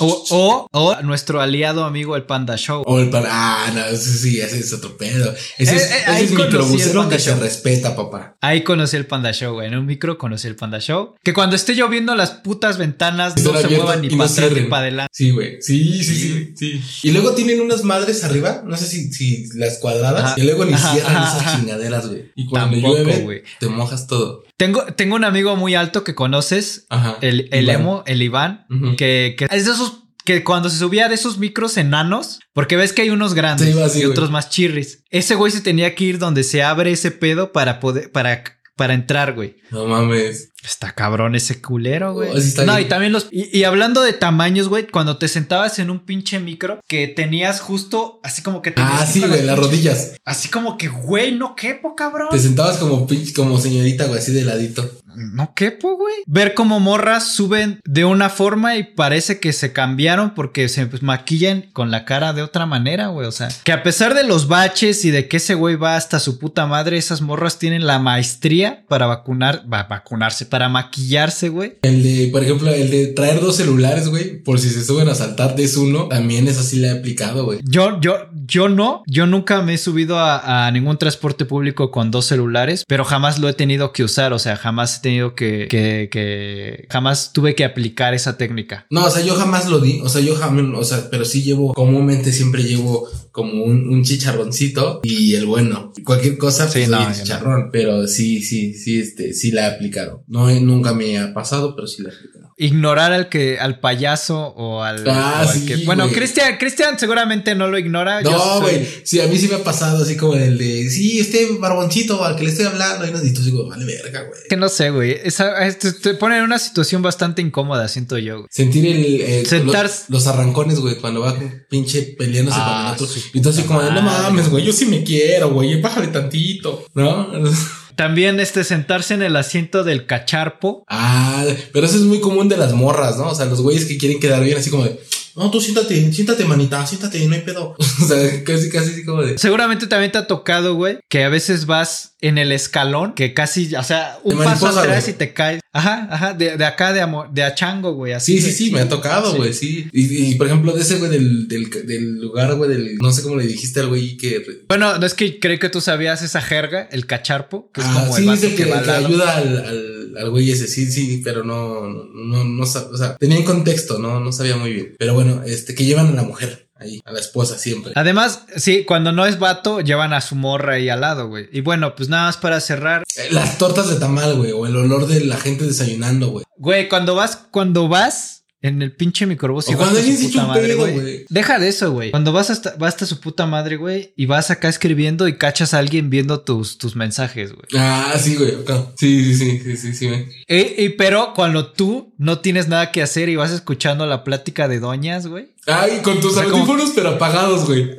o, 0.00 0.66
o, 0.72 1.02
nuestro 1.02 1.40
aliado 1.40 1.84
amigo 1.84 2.16
el 2.16 2.24
Panda 2.24 2.56
Show. 2.56 2.82
O 2.86 2.98
el 2.98 3.10
Panda. 3.10 3.28
Ah, 3.30 3.70
no, 3.72 3.96
sí, 3.96 4.40
ese 4.40 4.58
es 4.58 4.72
otro 4.72 4.96
pedo. 4.96 5.32
Ese 5.56 5.76
es, 5.76 5.82
eh, 5.90 6.04
eh, 6.06 6.28
microbusero 6.30 7.08
que 7.08 7.18
se 7.20 7.34
respeta, 7.36 7.94
papá. 7.94 8.36
Ahí 8.40 8.62
conocí 8.62 8.96
el 8.96 9.06
Panda 9.06 9.32
Show, 9.32 9.54
güey. 9.54 9.68
En 9.68 9.76
un 9.76 9.86
micro 9.86 10.18
conocí 10.18 10.48
el 10.48 10.56
Panda 10.56 10.80
Show. 10.80 11.14
Que 11.22 11.32
cuando 11.32 11.54
esté 11.54 11.74
lloviendo, 11.74 12.16
las 12.16 12.30
putas 12.30 12.76
ventanas 12.76 13.36
no 13.42 13.56
se 13.56 13.68
muevan 13.68 14.02
ni 14.02 14.10
para 14.10 14.30
atrás 14.30 14.52
ni 14.52 14.62
para 14.62 14.82
adelante. 14.82 15.12
Sí, 15.12 15.30
güey. 15.30 15.62
Sí, 15.62 16.02
sí, 16.02 16.14
sí, 16.16 16.54
sí, 16.56 16.82
Y 17.04 17.12
luego 17.12 17.34
tienen 17.34 17.60
unas 17.60 17.84
madres 17.84 18.24
arriba. 18.24 18.62
No 18.64 18.76
sé 18.76 18.86
si, 18.86 19.12
si 19.12 19.48
las 19.54 19.78
cuadradas. 19.78 20.36
Y 20.38 20.42
luego 20.42 20.64
ni 20.64 20.76
cierran 20.76 21.22
esas 21.22 21.56
chingaderas, 21.56 22.08
güey. 22.08 22.32
Y 22.34 22.46
cuando 22.46 22.76
llueve, 22.76 23.44
te 23.60 23.68
mojas 23.68 24.06
todo. 24.08 24.44
Tengo, 24.58 24.84
tengo 24.86 25.14
un 25.14 25.24
amigo 25.24 25.56
muy 25.56 25.74
alto 25.76 26.02
que 26.04 26.14
conoces, 26.14 26.86
el, 27.20 27.48
el 27.52 27.70
emo, 27.70 28.02
el 28.06 28.20
Iván, 28.20 28.66
que, 28.96 29.36
que 29.38 29.46
es 29.50 29.64
de 29.64 29.72
esos 29.72 30.04
que 30.24 30.44
cuando 30.44 30.68
se 30.68 30.76
subía 30.78 31.08
de 31.08 31.14
esos 31.14 31.38
micros 31.38 31.78
enanos, 31.78 32.40
porque 32.52 32.76
ves 32.76 32.92
que 32.92 33.00
hay 33.00 33.08
unos 33.08 33.32
grandes 33.32 33.66
Sí, 33.66 33.72
iba 33.72 33.86
así, 33.86 34.00
y 34.00 34.02
güey. 34.02 34.10
otros 34.10 34.30
más 34.30 34.50
chirris. 34.50 35.04
Ese 35.08 35.36
güey 35.36 35.50
se 35.50 35.62
tenía 35.62 35.94
que 35.94 36.04
ir 36.04 36.18
donde 36.18 36.44
se 36.44 36.62
abre 36.62 36.90
ese 36.92 37.10
pedo 37.12 37.50
para 37.50 37.80
poder, 37.80 38.12
para, 38.12 38.42
para 38.78 38.94
entrar, 38.94 39.34
güey. 39.34 39.56
No 39.70 39.86
mames. 39.86 40.52
Está 40.64 40.92
cabrón 40.92 41.34
ese 41.34 41.60
culero, 41.60 42.14
güey. 42.14 42.30
Oh, 42.30 42.64
no, 42.64 42.74
bien. 42.76 42.86
y 42.86 42.88
también 42.88 43.12
los. 43.12 43.28
Y, 43.30 43.56
y 43.56 43.64
hablando 43.64 44.00
de 44.00 44.12
tamaños, 44.14 44.68
güey, 44.68 44.86
cuando 44.86 45.18
te 45.18 45.28
sentabas 45.28 45.78
en 45.78 45.90
un 45.90 46.00
pinche 46.00 46.40
micro, 46.40 46.80
que 46.88 47.08
tenías 47.08 47.60
justo 47.60 48.20
así 48.22 48.40
como 48.40 48.62
que 48.62 48.70
tenías 48.70 49.02
Ah, 49.02 49.06
sí, 49.06 49.20
güey, 49.20 49.42
las 49.42 49.58
rodillas. 49.58 50.14
Así 50.24 50.48
como 50.48 50.78
que, 50.78 50.88
güey, 50.88 51.32
no 51.32 51.54
quepo, 51.54 51.94
cabrón. 51.94 52.28
Te 52.30 52.38
sentabas 52.38 52.78
como 52.78 53.06
pinche, 53.06 53.34
como 53.34 53.58
señorita, 53.60 54.06
güey, 54.06 54.18
así 54.20 54.32
de 54.32 54.44
ladito. 54.44 54.90
No 55.18 55.52
quepo, 55.54 55.96
güey. 55.96 56.14
Ver 56.26 56.54
cómo 56.54 56.80
morras 56.80 57.32
suben 57.32 57.80
de 57.84 58.04
una 58.04 58.30
forma 58.30 58.76
y 58.76 58.84
parece 58.84 59.40
que 59.40 59.52
se 59.52 59.72
cambiaron 59.72 60.34
porque 60.34 60.68
se 60.68 60.86
pues, 60.86 61.02
maquillan 61.02 61.66
con 61.72 61.90
la 61.90 62.04
cara 62.04 62.32
de 62.32 62.42
otra 62.42 62.66
manera, 62.66 63.08
güey. 63.08 63.26
O 63.26 63.32
sea, 63.32 63.48
que 63.64 63.72
a 63.72 63.82
pesar 63.82 64.14
de 64.14 64.24
los 64.24 64.48
baches 64.48 65.04
y 65.04 65.10
de 65.10 65.28
que 65.28 65.38
ese 65.38 65.54
güey 65.54 65.76
va 65.76 65.96
hasta 65.96 66.20
su 66.20 66.38
puta 66.38 66.66
madre, 66.66 66.96
esas 66.96 67.20
morras 67.20 67.58
tienen 67.58 67.86
la 67.86 67.98
maestría 67.98 68.84
para 68.88 69.06
vacunar, 69.06 69.64
va, 69.72 69.84
vacunarse, 69.84 70.46
para 70.46 70.68
maquillarse, 70.68 71.48
güey. 71.48 71.78
El 71.82 72.02
de, 72.02 72.28
por 72.32 72.42
ejemplo, 72.42 72.72
el 72.72 72.90
de 72.90 73.08
traer 73.08 73.40
dos 73.40 73.56
celulares, 73.56 74.08
güey, 74.08 74.42
por 74.42 74.58
si 74.58 74.70
se 74.70 74.84
suben 74.84 75.08
a 75.08 75.14
saltar 75.14 75.56
de 75.56 75.68
uno, 75.76 76.08
también 76.08 76.48
es 76.48 76.58
así 76.58 76.78
le 76.78 76.88
he 76.88 76.90
aplicado, 76.90 77.44
güey. 77.44 77.60
Yo, 77.62 78.00
yo, 78.00 78.28
yo 78.46 78.68
no, 78.68 79.02
yo 79.06 79.26
nunca 79.26 79.60
me 79.62 79.74
he 79.74 79.78
subido 79.78 80.18
a, 80.18 80.66
a 80.66 80.70
ningún 80.70 80.98
transporte 80.98 81.44
público 81.44 81.90
con 81.90 82.10
dos 82.10 82.26
celulares, 82.26 82.84
pero 82.86 83.04
jamás 83.04 83.38
lo 83.38 83.48
he 83.48 83.52
tenido 83.52 83.92
que 83.92 84.04
usar, 84.04 84.32
o 84.32 84.38
sea, 84.38 84.56
jamás 84.56 84.98
he 84.98 85.00
tenido 85.08 85.34
que, 85.34 85.68
que, 85.68 86.08
que, 86.10 86.86
jamás 86.90 87.32
tuve 87.32 87.54
que 87.54 87.64
aplicar 87.64 88.12
esa 88.12 88.36
técnica. 88.36 88.86
No, 88.90 89.06
o 89.06 89.10
sea, 89.10 89.24
yo 89.24 89.34
jamás 89.36 89.66
lo 89.66 89.80
di, 89.80 90.00
o 90.02 90.08
sea, 90.08 90.20
yo 90.20 90.36
jamás, 90.36 90.64
o 90.76 90.84
sea, 90.84 91.08
pero 91.10 91.24
sí 91.24 91.42
llevo, 91.42 91.72
comúnmente 91.72 92.30
siempre 92.30 92.62
llevo 92.62 93.08
como 93.38 93.64
un, 93.64 93.88
un 93.88 94.02
chicharroncito 94.04 95.00
y 95.02 95.34
el 95.34 95.46
bueno. 95.46 95.92
Cualquier 96.04 96.36
cosa, 96.38 96.66
Sí, 96.66 96.80
pues 96.80 96.88
no, 96.88 97.00
el 97.00 97.08
no. 97.08 97.14
chicharrón, 97.14 97.70
pero 97.72 98.06
sí, 98.06 98.42
sí, 98.42 98.74
sí, 98.74 99.00
este, 99.00 99.32
sí 99.32 99.50
la 99.50 99.62
he 99.68 99.74
aplicado. 99.74 100.24
No, 100.26 100.50
he- 100.50 100.60
nunca 100.60 100.92
me 100.92 101.18
ha 101.18 101.32
pasado, 101.32 101.74
pero 101.74 101.86
sí 101.86 102.02
la 102.02 102.10
he 102.10 102.12
aplicado. 102.14 102.38
Ignorar 102.60 103.12
al 103.12 103.28
que, 103.28 103.56
al 103.60 103.78
payaso 103.78 104.36
o 104.56 104.82
al, 104.82 105.08
Ah, 105.08 105.44
o 105.46 105.48
al 105.48 105.54
sí, 105.54 105.64
que- 105.64 105.76
bueno. 105.84 106.08
Cristian, 106.08 106.56
Cristian 106.58 106.98
seguramente 106.98 107.54
no 107.54 107.68
lo 107.68 107.78
ignora. 107.78 108.20
No, 108.20 108.36
soy- 108.36 108.60
güey, 108.62 108.88
sí, 109.04 109.20
a 109.20 109.28
mí 109.28 109.38
sí 109.38 109.46
me 109.46 109.54
ha 109.54 109.62
pasado 109.62 110.02
así 110.02 110.16
como 110.16 110.34
el 110.34 110.58
de, 110.58 110.90
sí, 110.90 111.20
este 111.20 111.46
barboncito 111.60 112.24
al 112.24 112.34
que 112.34 112.42
le 112.42 112.50
estoy 112.50 112.66
hablando, 112.66 113.06
y 113.06 113.12
nos 113.12 113.22
digo, 113.22 113.40
digo, 113.42 113.68
vale 113.68 113.84
verga, 113.84 114.22
güey. 114.22 114.40
Que 114.48 114.56
no 114.56 114.68
sé, 114.68 114.90
güey. 114.90 115.16
Esa- 115.22 115.64
este- 115.68 115.92
te 115.92 116.14
pone 116.14 116.36
en 116.38 116.42
una 116.42 116.58
situación 116.58 117.00
bastante 117.00 117.42
incómoda, 117.42 117.86
siento 117.86 118.18
yo. 118.18 118.38
güey. 118.38 118.48
Sentir 118.50 118.86
el, 118.86 119.20
el- 119.20 119.46
Sentarse- 119.46 120.06
los, 120.08 120.24
los 120.24 120.26
arrancones, 120.26 120.80
güey, 120.80 120.96
cuando 120.96 121.20
va 121.20 121.38
pinche 121.70 122.02
peleándose 122.18 122.58
Ah, 122.60 122.66
con 122.66 122.86
el 122.88 122.92
otro. 122.94 123.06
su 123.06 123.27
Y 123.32 123.38
entonces 123.38 123.60
así 123.60 123.68
como 123.68 123.82
de, 123.82 123.90
no 123.92 124.02
mames, 124.02 124.48
güey, 124.48 124.64
yo 124.64 124.72
sí 124.72 124.86
me 124.86 125.02
quiero, 125.02 125.50
güey, 125.50 125.80
bájale 125.80 126.08
tantito, 126.08 126.84
¿no? 126.94 127.28
También 127.96 128.38
este 128.38 128.62
sentarse 128.62 129.14
en 129.14 129.22
el 129.22 129.34
asiento 129.34 129.82
del 129.82 130.06
cacharpo. 130.06 130.84
Ah, 130.86 131.44
pero 131.72 131.84
eso 131.84 131.96
es 131.96 132.04
muy 132.04 132.20
común 132.20 132.48
de 132.48 132.56
las 132.56 132.72
morras, 132.72 133.18
¿no? 133.18 133.30
O 133.30 133.34
sea, 133.34 133.46
los 133.46 133.60
güeyes 133.60 133.86
que 133.86 133.98
quieren 133.98 134.20
quedar 134.20 134.44
bien 134.44 134.56
así 134.56 134.70
como 134.70 134.84
de, 134.84 135.00
no, 135.38 135.50
tú 135.50 135.60
siéntate, 135.60 136.12
siéntate, 136.12 136.44
manita, 136.44 136.86
siéntate, 136.86 137.24
no 137.26 137.34
hay 137.34 137.40
pedo. 137.42 137.74
o 137.78 138.04
sea, 138.06 138.44
casi, 138.44 138.68
casi 138.68 138.90
así 138.90 139.04
como 139.04 139.22
de, 139.22 139.38
Seguramente 139.38 139.86
también 139.86 140.12
te 140.12 140.18
ha 140.18 140.26
tocado, 140.26 140.74
güey, 140.74 140.98
que 141.08 141.24
a 141.24 141.28
veces 141.28 141.66
vas 141.66 142.14
en 142.20 142.36
el 142.36 142.50
escalón, 142.52 143.14
que 143.14 143.32
casi, 143.32 143.72
o 143.76 143.82
sea, 143.84 144.18
un 144.24 144.38
De 144.38 144.44
paso 144.44 144.66
mariposa, 144.66 144.80
atrás 144.80 145.04
güey. 145.04 145.14
y 145.14 145.18
te 145.18 145.32
caes. 145.32 145.60
Ajá, 145.72 146.08
ajá, 146.10 146.34
de, 146.34 146.56
de 146.56 146.64
acá 146.64 146.92
de, 146.92 147.00
amo- 147.02 147.28
de 147.32 147.44
achango, 147.44 147.92
güey. 147.94 148.12
Así 148.12 148.40
Sí, 148.40 148.50
sí, 148.50 148.52
sí, 148.66 148.70
me 148.72 148.80
ha 148.80 148.88
tocado, 148.88 149.30
Sí. 149.30 149.36
güey, 149.36 149.52
sí. 149.52 149.88
Y, 149.92 150.30
y, 150.30 150.34
por 150.34 150.48
ejemplo, 150.48 150.72
de 150.72 150.82
ese 150.82 150.96
güey 150.96 151.10
del, 151.10 151.46
del, 151.46 151.70
del 151.86 152.14
lugar, 152.20 152.54
güey, 152.56 152.70
del, 152.70 152.96
no 152.98 153.12
sé 153.12 153.22
cómo 153.22 153.36
le 153.36 153.46
dijiste 153.46 153.78
al 153.80 153.86
güey 153.88 154.16
que... 154.16 154.42
Bueno, 154.68 154.98
no 154.98 155.06
es 155.06 155.14
que 155.14 155.38
creo 155.38 155.58
que 155.60 155.68
tú 155.68 155.80
sabías 155.80 156.22
esa 156.22 156.40
jerga, 156.40 156.88
el 156.90 157.06
cacharpo, 157.06 157.70
que 157.72 157.80
es 157.82 157.86
Ah, 157.88 158.00
como 158.00 158.16
sí, 158.16 158.22
el 158.22 158.28
es 158.30 158.34
vato 158.42 158.46
el 158.48 158.56
que, 158.56 158.64
que 158.64 158.90
ayuda 158.90 159.36
al, 159.36 159.56
al, 159.64 159.97
al 160.18 160.30
güey 160.30 160.50
ese, 160.50 160.66
sí, 160.68 160.90
sí, 160.90 161.20
pero 161.24 161.44
no, 161.44 161.86
no, 161.88 162.44
no, 162.44 162.64
sab- 162.64 162.90
o 162.92 162.96
sea, 162.96 163.16
tenía 163.16 163.38
en 163.38 163.44
contexto, 163.44 163.98
no, 163.98 164.20
no 164.20 164.32
sabía 164.32 164.56
muy 164.56 164.72
bien. 164.72 164.94
Pero 164.98 165.14
bueno, 165.14 165.42
este, 165.46 165.74
que 165.74 165.84
llevan 165.84 166.08
a 166.08 166.12
la 166.12 166.22
mujer 166.22 166.68
ahí, 166.80 167.00
a 167.04 167.12
la 167.12 167.18
esposa 167.20 167.58
siempre. 167.58 167.92
Además, 167.96 168.44
sí, 168.56 168.84
cuando 168.84 169.10
no 169.12 169.26
es 169.26 169.38
vato, 169.38 169.80
llevan 169.80 170.12
a 170.12 170.20
su 170.20 170.34
morra 170.36 170.74
ahí 170.74 170.88
al 170.88 171.00
lado, 171.00 171.28
güey. 171.28 171.48
Y 171.52 171.60
bueno, 171.60 171.94
pues 171.96 172.08
nada 172.08 172.26
más 172.26 172.36
para 172.36 172.60
cerrar. 172.60 173.02
Eh, 173.16 173.28
Las 173.32 173.58
tortas 173.58 173.88
de 173.90 173.96
tamal, 173.96 174.36
güey, 174.36 174.52
o 174.52 174.66
el 174.66 174.76
olor 174.76 175.06
de 175.06 175.20
la 175.24 175.36
gente 175.36 175.64
desayunando, 175.64 176.28
güey. 176.30 176.44
Güey, 176.56 176.88
cuando 176.88 177.14
vas, 177.14 177.36
cuando 177.50 177.88
vas 177.88 178.37
en 178.60 178.82
el 178.82 178.92
pinche 178.92 179.26
microbús 179.26 179.68
O 179.68 179.70
vas 179.72 179.78
cuando 179.78 179.98
alguien 179.98 180.16
se 180.16 180.38
un 180.38 180.46
madre, 180.48 180.68
pedo, 180.68 180.92
güey. 180.92 181.26
Deja 181.28 181.58
de 181.58 181.68
eso, 181.68 181.92
güey. 181.92 182.10
Cuando 182.10 182.32
vas 182.32 182.50
hasta, 182.50 182.74
vas 182.76 182.94
hasta 182.94 183.06
su 183.06 183.20
puta 183.20 183.46
madre, 183.46 183.76
güey, 183.76 184.12
y 184.16 184.26
vas 184.26 184.50
acá 184.50 184.68
escribiendo 184.68 185.28
y 185.28 185.38
cachas 185.38 185.74
a 185.74 185.78
alguien 185.78 186.10
viendo 186.10 186.40
tus, 186.40 186.78
tus 186.78 186.96
mensajes, 186.96 187.52
güey. 187.52 187.68
Ah, 187.76 188.14
sí, 188.18 188.36
güey. 188.36 188.54
Sí, 188.96 189.24
sí, 189.24 189.34
sí, 189.34 189.60
sí, 189.60 189.76
sí, 189.76 189.94
sí, 189.94 190.08
güey. 190.08 190.26
Y, 190.48 190.84
y 190.84 190.88
pero 190.90 191.34
cuando 191.34 191.70
tú 191.70 192.14
no 192.18 192.40
tienes 192.40 192.68
nada 192.68 192.90
que 192.90 193.02
hacer 193.02 193.28
y 193.28 193.36
vas 193.36 193.52
escuchando 193.52 194.06
la 194.06 194.24
plática 194.24 194.66
de 194.66 194.80
doñas, 194.80 195.26
güey. 195.26 195.48
Ay, 195.66 196.00
con 196.02 196.20
tus 196.20 196.32
O 196.32 196.34
sea, 196.34 196.44
como- 196.44 196.56
audífonos, 196.64 196.92
pero 196.94 197.10
apagados, 197.10 197.66
güey. 197.66 197.90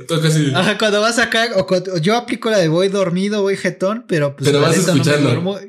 Ajá, 0.55 0.78
cuando 0.78 1.01
vas 1.01 1.20
acá, 1.20 1.49
o 1.57 1.66
cuando- 1.68 1.97
yo 1.97 2.16
aplico 2.16 2.49
la 2.49 2.57
de 2.57 2.68
voy 2.68 2.88
dormido, 2.89 3.41
voy 3.41 3.57
jetón, 3.57 4.05
pero 4.07 4.36
pues. 4.36 4.49
Pero 4.49 4.62
vas 4.62 4.76
no 4.76 4.82
escuchando. 4.93 5.22
duermo. 5.30 5.60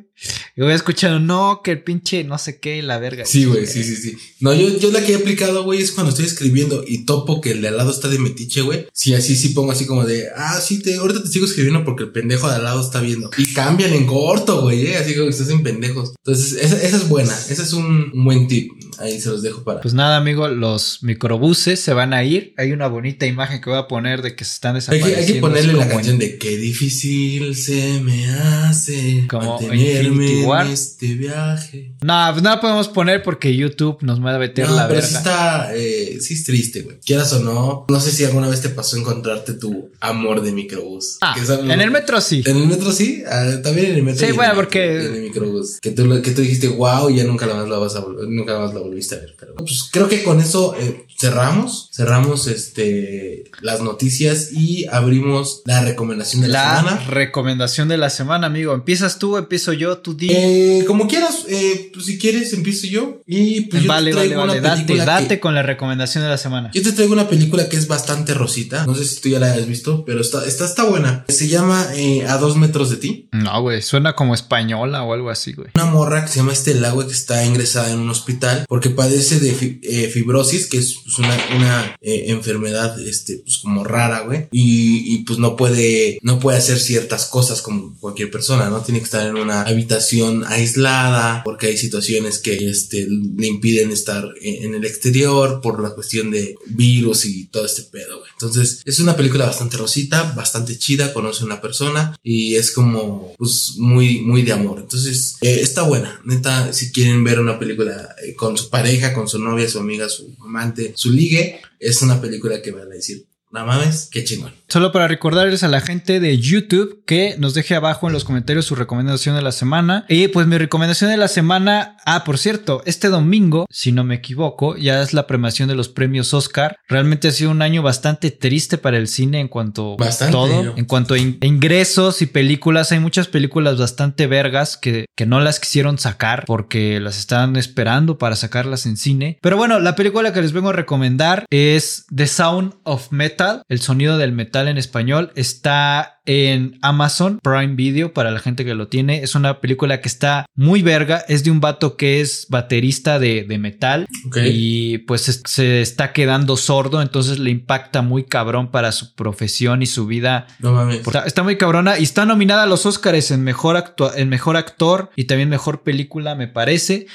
y 0.54 0.60
voy 0.60 0.72
escuchando, 0.74 1.18
no, 1.18 1.62
que 1.64 1.70
el 1.70 1.82
pinche 1.82 2.24
no 2.24 2.36
sé 2.36 2.60
qué, 2.60 2.82
la 2.82 2.98
verga. 2.98 3.24
Sí, 3.24 3.46
güey, 3.46 3.66
sí, 3.66 3.82
sí, 3.82 3.96
sí. 3.96 4.16
No, 4.40 4.52
yo, 4.52 4.68
yo 4.78 4.90
la 4.92 5.02
que 5.02 5.12
he 5.12 5.16
aplicado, 5.16 5.64
güey, 5.64 5.80
es 5.80 5.92
cuando 5.92 6.10
estoy 6.10 6.26
escribiendo 6.26 6.84
y 6.86 7.06
topo 7.06 7.40
que 7.40 7.52
el 7.52 7.62
de 7.62 7.68
al 7.68 7.78
lado 7.78 7.90
está 7.90 8.08
de 8.08 8.18
metiche, 8.18 8.60
güey. 8.60 8.86
Sí, 8.92 9.14
así 9.14 9.34
sí 9.34 9.50
pongo 9.50 9.72
así 9.72 9.86
como 9.86 10.04
de, 10.04 10.26
ah, 10.36 10.60
sí, 10.60 10.82
te, 10.82 10.96
ahorita 10.96 11.22
te 11.22 11.28
sigo 11.30 11.46
escribiendo 11.46 11.84
porque 11.86 12.02
el 12.04 12.12
pendejo 12.12 12.48
de 12.50 12.56
al 12.56 12.64
lado 12.64 12.82
está 12.82 13.00
viendo. 13.00 13.30
Y 13.38 13.52
cambian 13.54 13.94
en 13.94 14.06
corto, 14.06 14.60
güey, 14.60 14.88
eh, 14.88 14.98
así 14.98 15.14
como 15.14 15.24
que 15.24 15.30
estás 15.30 15.48
en 15.48 15.62
pendejos. 15.62 16.12
Entonces, 16.18 16.52
esa, 16.62 16.82
esa 16.82 16.96
es 16.98 17.08
buena, 17.08 17.34
ese 17.48 17.62
es 17.62 17.72
un, 17.72 18.10
un 18.12 18.24
buen 18.26 18.46
tip. 18.46 18.72
Ahí 18.98 19.18
se 19.18 19.30
los 19.30 19.40
dejo 19.40 19.64
para. 19.64 19.80
Pues 19.80 19.94
nada, 19.94 20.18
amigo, 20.18 20.46
los 20.48 21.02
microbuses 21.02 21.79
se 21.80 21.92
van 21.94 22.12
a 22.14 22.22
ir. 22.24 22.54
Hay 22.56 22.72
una 22.72 22.86
bonita 22.88 23.26
imagen 23.26 23.60
que 23.60 23.70
voy 23.70 23.78
a 23.78 23.88
poner 23.88 24.22
de 24.22 24.34
que 24.36 24.44
se 24.44 24.54
están 24.54 24.74
hay, 24.74 24.80
desapareciendo. 24.80 25.16
que, 25.16 25.26
hay 25.26 25.32
que 25.34 25.40
ponerle 25.40 25.72
la 25.72 25.88
canción 25.88 26.18
de 26.18 26.38
qué 26.38 26.56
difícil 26.56 27.54
se 27.56 28.00
me 28.00 28.26
hace 28.30 29.24
Como 29.28 29.58
mantenerme 29.60 30.42
en 30.42 30.66
este 30.72 31.14
viaje. 31.14 31.92
No, 32.02 32.28
pues 32.32 32.42
no 32.42 32.50
la 32.50 32.60
podemos 32.60 32.88
poner 32.88 33.22
porque 33.22 33.54
YouTube 33.56 33.98
nos 34.02 34.24
va 34.24 34.34
a 34.34 34.38
meter 34.38 34.68
No, 34.68 34.76
la 34.76 34.88
pero 34.88 35.00
verga. 35.00 35.08
sí 35.08 35.14
está, 35.16 35.70
eh, 35.74 36.18
sí 36.20 36.34
es 36.34 36.44
triste, 36.44 36.82
güey. 36.82 36.98
Quieras 37.04 37.32
o 37.32 37.40
no, 37.40 37.84
no 37.88 38.00
sé 38.00 38.10
si 38.12 38.24
alguna 38.24 38.48
vez 38.48 38.60
te 38.60 38.68
pasó 38.68 38.96
encontrarte 38.96 39.54
tu 39.54 39.90
amor 40.00 40.42
de 40.42 40.52
microbús. 40.52 41.18
Ah, 41.20 41.34
algo- 41.38 41.70
en 41.72 41.80
el 41.80 41.90
metro 41.90 42.20
sí. 42.20 42.42
En 42.46 42.56
el 42.56 42.66
metro 42.66 42.92
sí, 42.92 43.22
ah, 43.30 43.56
también 43.62 43.86
en 43.90 43.94
el 43.96 44.02
metro. 44.02 44.26
Sí, 44.26 44.32
bueno, 44.32 44.54
porque- 44.54 45.00
En 45.06 45.14
el 45.14 45.22
microbús. 45.22 45.78
Que 45.80 45.90
tú, 45.90 46.22
que 46.22 46.30
tú 46.32 46.42
dijiste, 46.42 46.68
wow, 46.68 47.10
ya 47.10 47.24
nunca 47.24 47.46
la 47.46 47.54
más 47.54 47.68
la 47.68 47.78
vas 47.78 47.96
a 47.96 48.04
nunca 48.28 48.58
más 48.58 48.74
la 48.74 48.80
volviste 48.80 49.14
a 49.14 49.18
ver. 49.18 49.34
Pero 49.38 49.54
pues 49.56 49.88
creo 49.90 50.08
que 50.08 50.22
con 50.22 50.40
eso 50.40 50.74
eh, 50.78 51.06
cerramos, 51.18 51.69
cerramos 51.92 52.46
este 52.46 53.44
las 53.60 53.80
noticias 53.80 54.52
y 54.52 54.86
abrimos 54.90 55.62
la 55.64 55.82
recomendación 55.82 56.42
de 56.42 56.48
la, 56.48 56.62
La 56.72 56.78
semana. 56.78 57.04
recomendación 57.08 57.88
de 57.88 57.96
la 57.98 58.10
semana, 58.10 58.46
amigo. 58.46 58.74
¿Empiezas 58.74 59.18
tú? 59.18 59.36
¿Empiezo 59.36 59.72
yo? 59.72 59.98
¿Tú 59.98 60.14
di? 60.14 60.28
Eh, 60.30 60.84
como 60.86 61.06
quieras, 61.08 61.44
eh, 61.48 61.90
pues 61.92 62.06
si 62.06 62.18
quieres 62.18 62.52
empiezo 62.52 62.86
yo. 62.86 63.22
Y 63.26 63.62
pues 63.62 63.82
yo 63.82 63.88
vale, 63.88 64.10
te 64.10 64.16
vale, 64.16 64.28
traigo 64.28 64.46
vale. 64.46 64.60
una 64.60 64.68
Date, 64.68 64.82
película 64.84 65.04
date 65.04 65.28
que- 65.28 65.40
con 65.40 65.54
la 65.54 65.62
recomendación 65.62 66.24
de 66.24 66.30
la 66.30 66.38
semana. 66.38 66.70
Yo 66.74 66.82
te 66.82 66.92
traigo 66.92 67.12
una 67.12 67.28
película 67.28 67.68
que 67.68 67.76
es 67.76 67.86
bastante 67.88 68.34
rosita. 68.34 68.86
No 68.86 68.94
sé 68.94 69.04
si 69.04 69.20
tú 69.20 69.28
ya 69.28 69.38
la 69.40 69.52
hayas 69.52 69.66
visto, 69.66 70.04
pero 70.04 70.20
está, 70.20 70.44
está, 70.46 70.64
está 70.64 70.84
buena. 70.84 71.24
Se 71.28 71.48
llama 71.48 71.86
eh, 71.94 72.24
A 72.28 72.38
dos 72.38 72.56
metros 72.56 72.90
de 72.90 72.96
ti. 72.96 73.28
No, 73.32 73.60
güey. 73.62 73.82
Suena 73.82 74.14
como 74.14 74.34
española 74.34 75.02
o 75.02 75.12
algo 75.12 75.30
así, 75.30 75.52
güey. 75.52 75.68
Una 75.74 75.86
morra 75.86 76.24
que 76.24 76.30
se 76.32 76.38
llama 76.38 76.52
Estela, 76.52 76.90
güey, 76.92 77.06
que 77.06 77.12
está 77.14 77.44
ingresada 77.44 77.90
en 77.92 77.98
un 77.98 78.10
hospital 78.10 78.64
porque 78.68 78.90
padece 78.90 79.40
de 79.40 79.52
fi- 79.52 79.80
fibrosis, 80.12 80.66
que 80.66 80.78
es 80.78 80.96
pues, 81.04 81.18
una, 81.18 81.36
una 81.56 81.59
eh, 82.00 82.24
enfermedad, 82.28 82.98
este, 83.00 83.38
pues 83.38 83.58
como 83.58 83.84
rara, 83.84 84.20
güey. 84.20 84.48
Y, 84.52 85.14
y, 85.14 85.24
pues 85.24 85.38
no 85.38 85.56
puede, 85.56 86.18
no 86.22 86.38
puede 86.38 86.58
hacer 86.58 86.78
ciertas 86.78 87.26
cosas 87.26 87.62
como 87.62 87.96
cualquier 87.98 88.30
persona, 88.30 88.68
¿no? 88.68 88.80
Tiene 88.80 89.00
que 89.00 89.04
estar 89.04 89.26
en 89.26 89.36
una 89.36 89.62
habitación 89.62 90.44
aislada 90.46 91.42
porque 91.44 91.68
hay 91.68 91.76
situaciones 91.76 92.38
que, 92.38 92.56
este, 92.68 93.06
le 93.08 93.46
impiden 93.46 93.90
estar 93.90 94.24
en, 94.40 94.64
en 94.64 94.74
el 94.74 94.84
exterior 94.84 95.60
por 95.60 95.82
la 95.82 95.90
cuestión 95.90 96.30
de 96.30 96.56
virus 96.66 97.24
y 97.24 97.46
todo 97.46 97.66
este 97.66 97.82
pedo, 97.82 98.18
güey. 98.18 98.30
Entonces, 98.32 98.82
es 98.84 98.98
una 99.00 99.16
película 99.16 99.46
bastante 99.46 99.76
rosita, 99.76 100.32
bastante 100.36 100.78
chida, 100.78 101.12
conoce 101.12 101.42
a 101.42 101.46
una 101.46 101.60
persona 101.60 102.18
y 102.22 102.56
es 102.56 102.70
como, 102.72 103.34
pues, 103.36 103.74
muy, 103.76 104.20
muy 104.20 104.42
de 104.42 104.52
amor. 104.52 104.80
Entonces, 104.80 105.36
eh, 105.40 105.58
está 105.60 105.82
buena. 105.82 106.20
Neta, 106.24 106.72
si 106.72 106.90
quieren 106.90 107.22
ver 107.24 107.40
una 107.40 107.58
película 107.58 108.14
eh, 108.22 108.34
con 108.34 108.56
su 108.56 108.70
pareja, 108.70 109.12
con 109.12 109.28
su 109.28 109.38
novia, 109.38 109.68
su 109.68 109.78
amiga, 109.78 110.08
su 110.08 110.34
amante, 110.40 110.92
su 110.96 111.12
ligue, 111.12 111.49
es 111.78 112.02
una 112.02 112.20
película 112.20 112.60
que 112.62 112.70
van 112.70 112.90
a 112.90 112.94
decir, 112.94 113.26
no 113.50 113.66
mames, 113.66 114.08
qué 114.10 114.24
chingón. 114.24 114.54
Solo 114.70 114.92
para 114.92 115.08
recordarles 115.08 115.64
a 115.64 115.68
la 115.68 115.80
gente 115.80 116.20
de 116.20 116.38
YouTube 116.38 117.02
que 117.04 117.34
nos 117.38 117.54
deje 117.54 117.74
abajo 117.74 118.06
en 118.06 118.12
los 118.12 118.22
comentarios 118.22 118.66
su 118.66 118.76
recomendación 118.76 119.34
de 119.34 119.42
la 119.42 119.50
semana. 119.50 120.04
Y 120.08 120.28
pues 120.28 120.46
mi 120.46 120.58
recomendación 120.58 121.10
de 121.10 121.16
la 121.16 121.26
semana, 121.26 121.96
ah, 122.06 122.22
por 122.22 122.38
cierto, 122.38 122.80
este 122.86 123.08
domingo, 123.08 123.66
si 123.68 123.90
no 123.90 124.04
me 124.04 124.14
equivoco, 124.14 124.76
ya 124.76 125.02
es 125.02 125.12
la 125.12 125.26
premiación 125.26 125.68
de 125.68 125.74
los 125.74 125.88
premios 125.88 126.32
Oscar. 126.34 126.76
Realmente 126.86 127.26
ha 127.26 127.32
sido 127.32 127.50
un 127.50 127.62
año 127.62 127.82
bastante 127.82 128.30
triste 128.30 128.78
para 128.78 128.96
el 128.96 129.08
cine 129.08 129.40
en 129.40 129.48
cuanto 129.48 129.96
a 129.98 130.30
todo, 130.30 130.76
en 130.76 130.84
cuanto 130.84 131.14
a 131.14 131.18
ingresos 131.18 132.22
y 132.22 132.26
películas. 132.26 132.92
Hay 132.92 133.00
muchas 133.00 133.26
películas 133.26 133.76
bastante 133.76 134.28
vergas 134.28 134.76
que, 134.76 135.06
que 135.16 135.26
no 135.26 135.40
las 135.40 135.58
quisieron 135.58 135.98
sacar 135.98 136.44
porque 136.46 137.00
las 137.00 137.18
estaban 137.18 137.56
esperando 137.56 138.18
para 138.18 138.36
sacarlas 138.36 138.86
en 138.86 138.96
cine. 138.96 139.36
Pero 139.42 139.56
bueno, 139.56 139.80
la 139.80 139.96
película 139.96 140.32
que 140.32 140.42
les 140.42 140.52
vengo 140.52 140.68
a 140.68 140.74
recomendar 140.74 141.44
es 141.50 142.06
The 142.14 142.28
Sound 142.28 142.74
of 142.84 143.10
Metal, 143.10 143.62
el 143.68 143.80
sonido 143.80 144.16
del 144.16 144.30
metal 144.30 144.59
en 144.68 144.78
español. 144.78 145.32
Está 145.34 146.20
en 146.26 146.78
Amazon 146.82 147.40
Prime 147.42 147.74
Video 147.74 148.12
para 148.12 148.30
la 148.30 148.38
gente 148.38 148.64
que 148.64 148.74
lo 148.74 148.88
tiene. 148.88 149.22
Es 149.22 149.34
una 149.34 149.60
película 149.60 150.00
que 150.00 150.08
está 150.08 150.46
muy 150.54 150.82
verga. 150.82 151.24
Es 151.28 151.44
de 151.44 151.50
un 151.50 151.60
vato 151.60 151.96
que 151.96 152.20
es 152.20 152.46
baterista 152.48 153.18
de, 153.18 153.46
metal 153.60 154.06
y 154.36 154.98
pues 154.98 155.42
se 155.44 155.80
está 155.80 156.12
quedando 156.12 156.56
sordo. 156.56 157.02
Entonces 157.02 157.38
le 157.38 157.50
impacta 157.50 158.02
muy 158.02 158.24
cabrón 158.24 158.70
para 158.70 158.92
su 158.92 159.14
profesión 159.14 159.82
y 159.82 159.86
su 159.86 160.06
vida. 160.06 160.46
No 160.60 160.72
mames. 160.72 161.02
Está, 161.26 161.42
muy 161.42 161.56
cabrona 161.56 161.98
y 161.98 162.04
está 162.04 162.24
nominada 162.24 162.64
a 162.64 162.66
los 162.66 162.86
Oscars 162.86 163.30
en 163.30 163.42
mejor, 163.42 163.94
en 164.16 164.28
mejor 164.28 164.56
actor 164.56 165.10
y 165.16 165.24
también 165.24 165.48
mejor 165.48 165.82
película, 165.82 166.34
me 166.34 166.48
parece. 166.48 167.06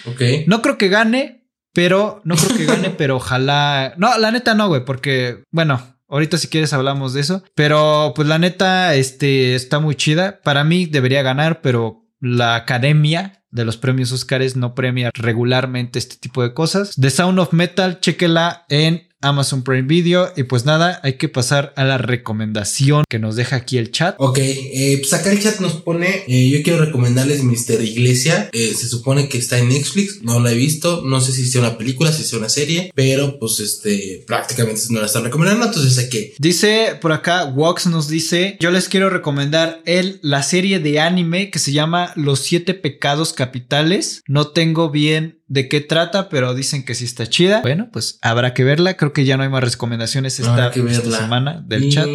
No 0.47 0.61
creo 0.61 0.77
que 0.77 0.89
gane, 0.89 1.45
pero 1.73 2.21
no 2.23 2.35
creo 2.35 2.57
que 2.57 2.65
gane, 2.65 2.89
pero 2.97 3.17
ojalá. 3.17 3.93
No, 3.97 4.17
la 4.17 4.31
neta 4.31 4.55
no, 4.55 4.67
güey, 4.67 4.85
porque, 4.85 5.43
bueno, 5.51 5.94
Ahorita 6.07 6.37
si 6.37 6.47
quieres 6.47 6.73
hablamos 6.73 7.13
de 7.13 7.21
eso. 7.21 7.43
Pero 7.55 8.13
pues 8.15 8.27
la 8.27 8.39
neta, 8.39 8.95
este 8.95 9.55
está 9.55 9.79
muy 9.79 9.95
chida. 9.95 10.41
Para 10.41 10.63
mí 10.63 10.85
debería 10.85 11.21
ganar, 11.21 11.61
pero 11.61 12.05
la 12.19 12.55
academia 12.55 13.43
de 13.51 13.65
los 13.65 13.77
premios 13.77 14.11
Oscars 14.11 14.55
no 14.55 14.75
premia 14.75 15.11
regularmente 15.13 15.97
este 15.97 16.17
tipo 16.17 16.43
de 16.43 16.53
cosas. 16.53 16.95
The 16.99 17.09
Sound 17.09 17.39
of 17.39 17.53
Metal, 17.53 17.99
chequela 18.01 18.65
en 18.69 19.04
Amazon 19.21 19.63
Prime 19.63 19.87
Video. 19.87 20.31
Y 20.35 20.43
pues 20.43 20.65
nada, 20.65 20.99
hay 21.03 21.13
que 21.13 21.29
pasar 21.29 21.73
a 21.75 21.83
la 21.83 21.97
recomendación 21.97 23.03
que 23.09 23.19
nos 23.19 23.35
deja 23.35 23.55
aquí 23.55 23.77
el 23.77 23.91
chat. 23.91 24.15
Ok, 24.19 24.37
eh, 24.39 24.97
pues 24.99 25.13
acá 25.13 25.31
el 25.31 25.41
chat 25.41 25.59
nos 25.59 25.73
pone, 25.81 26.23
eh, 26.27 26.49
yo 26.49 26.61
quiero 26.63 26.83
recomendarles 26.83 27.43
Mister 27.43 27.81
Iglesia. 27.81 28.49
Eh, 28.53 28.73
se 28.75 28.87
supone 28.87 29.29
que 29.29 29.37
está 29.37 29.57
en 29.57 29.69
Netflix, 29.69 30.21
no 30.21 30.39
la 30.39 30.51
he 30.51 30.55
visto, 30.55 31.01
no 31.05 31.21
sé 31.21 31.31
si 31.31 31.45
sea 31.47 31.61
una 31.61 31.77
película, 31.77 32.11
si 32.11 32.23
sea 32.23 32.39
una 32.39 32.49
serie, 32.49 32.91
pero 32.95 33.39
pues 33.39 33.59
este, 33.59 34.23
prácticamente 34.27 34.81
no 34.89 34.99
la 34.99 35.07
están 35.07 35.23
recomendando, 35.23 35.65
entonces 35.65 35.97
hay 35.97 36.09
que... 36.09 36.33
Dice 36.39 36.97
por 37.01 37.11
acá, 37.11 37.45
Wox 37.45 37.87
nos 37.87 38.07
dice, 38.07 38.57
yo 38.59 38.71
les 38.71 38.89
quiero 38.89 39.09
recomendar 39.09 39.81
el, 39.85 40.19
la 40.21 40.43
serie 40.43 40.79
de 40.79 40.99
anime 40.99 41.49
que 41.49 41.59
se 41.59 41.71
llama 41.71 42.11
Los 42.15 42.39
siete 42.39 42.73
pecados 42.73 43.33
capitales. 43.33 44.23
No 44.27 44.47
tengo 44.47 44.89
bien 44.89 45.39
de 45.55 45.69
qué 45.69 45.79
trata, 45.79 46.27
pero 46.27 46.53
dicen 46.53 46.83
que 46.83 46.93
sí 46.95 47.05
está 47.05 47.27
chida. 47.27 47.61
Bueno, 47.61 47.89
pues 47.91 48.19
habrá 48.21 48.53
que 48.53 48.65
verla. 48.65 48.97
Creo 48.97 49.13
que 49.13 49.23
ya 49.23 49.37
no 49.37 49.43
hay 49.43 49.49
más 49.49 49.63
recomendaciones 49.63 50.37
esta, 50.39 50.67
esta 50.67 51.21
semana 51.21 51.63
del 51.65 51.89
chat. 51.89 52.07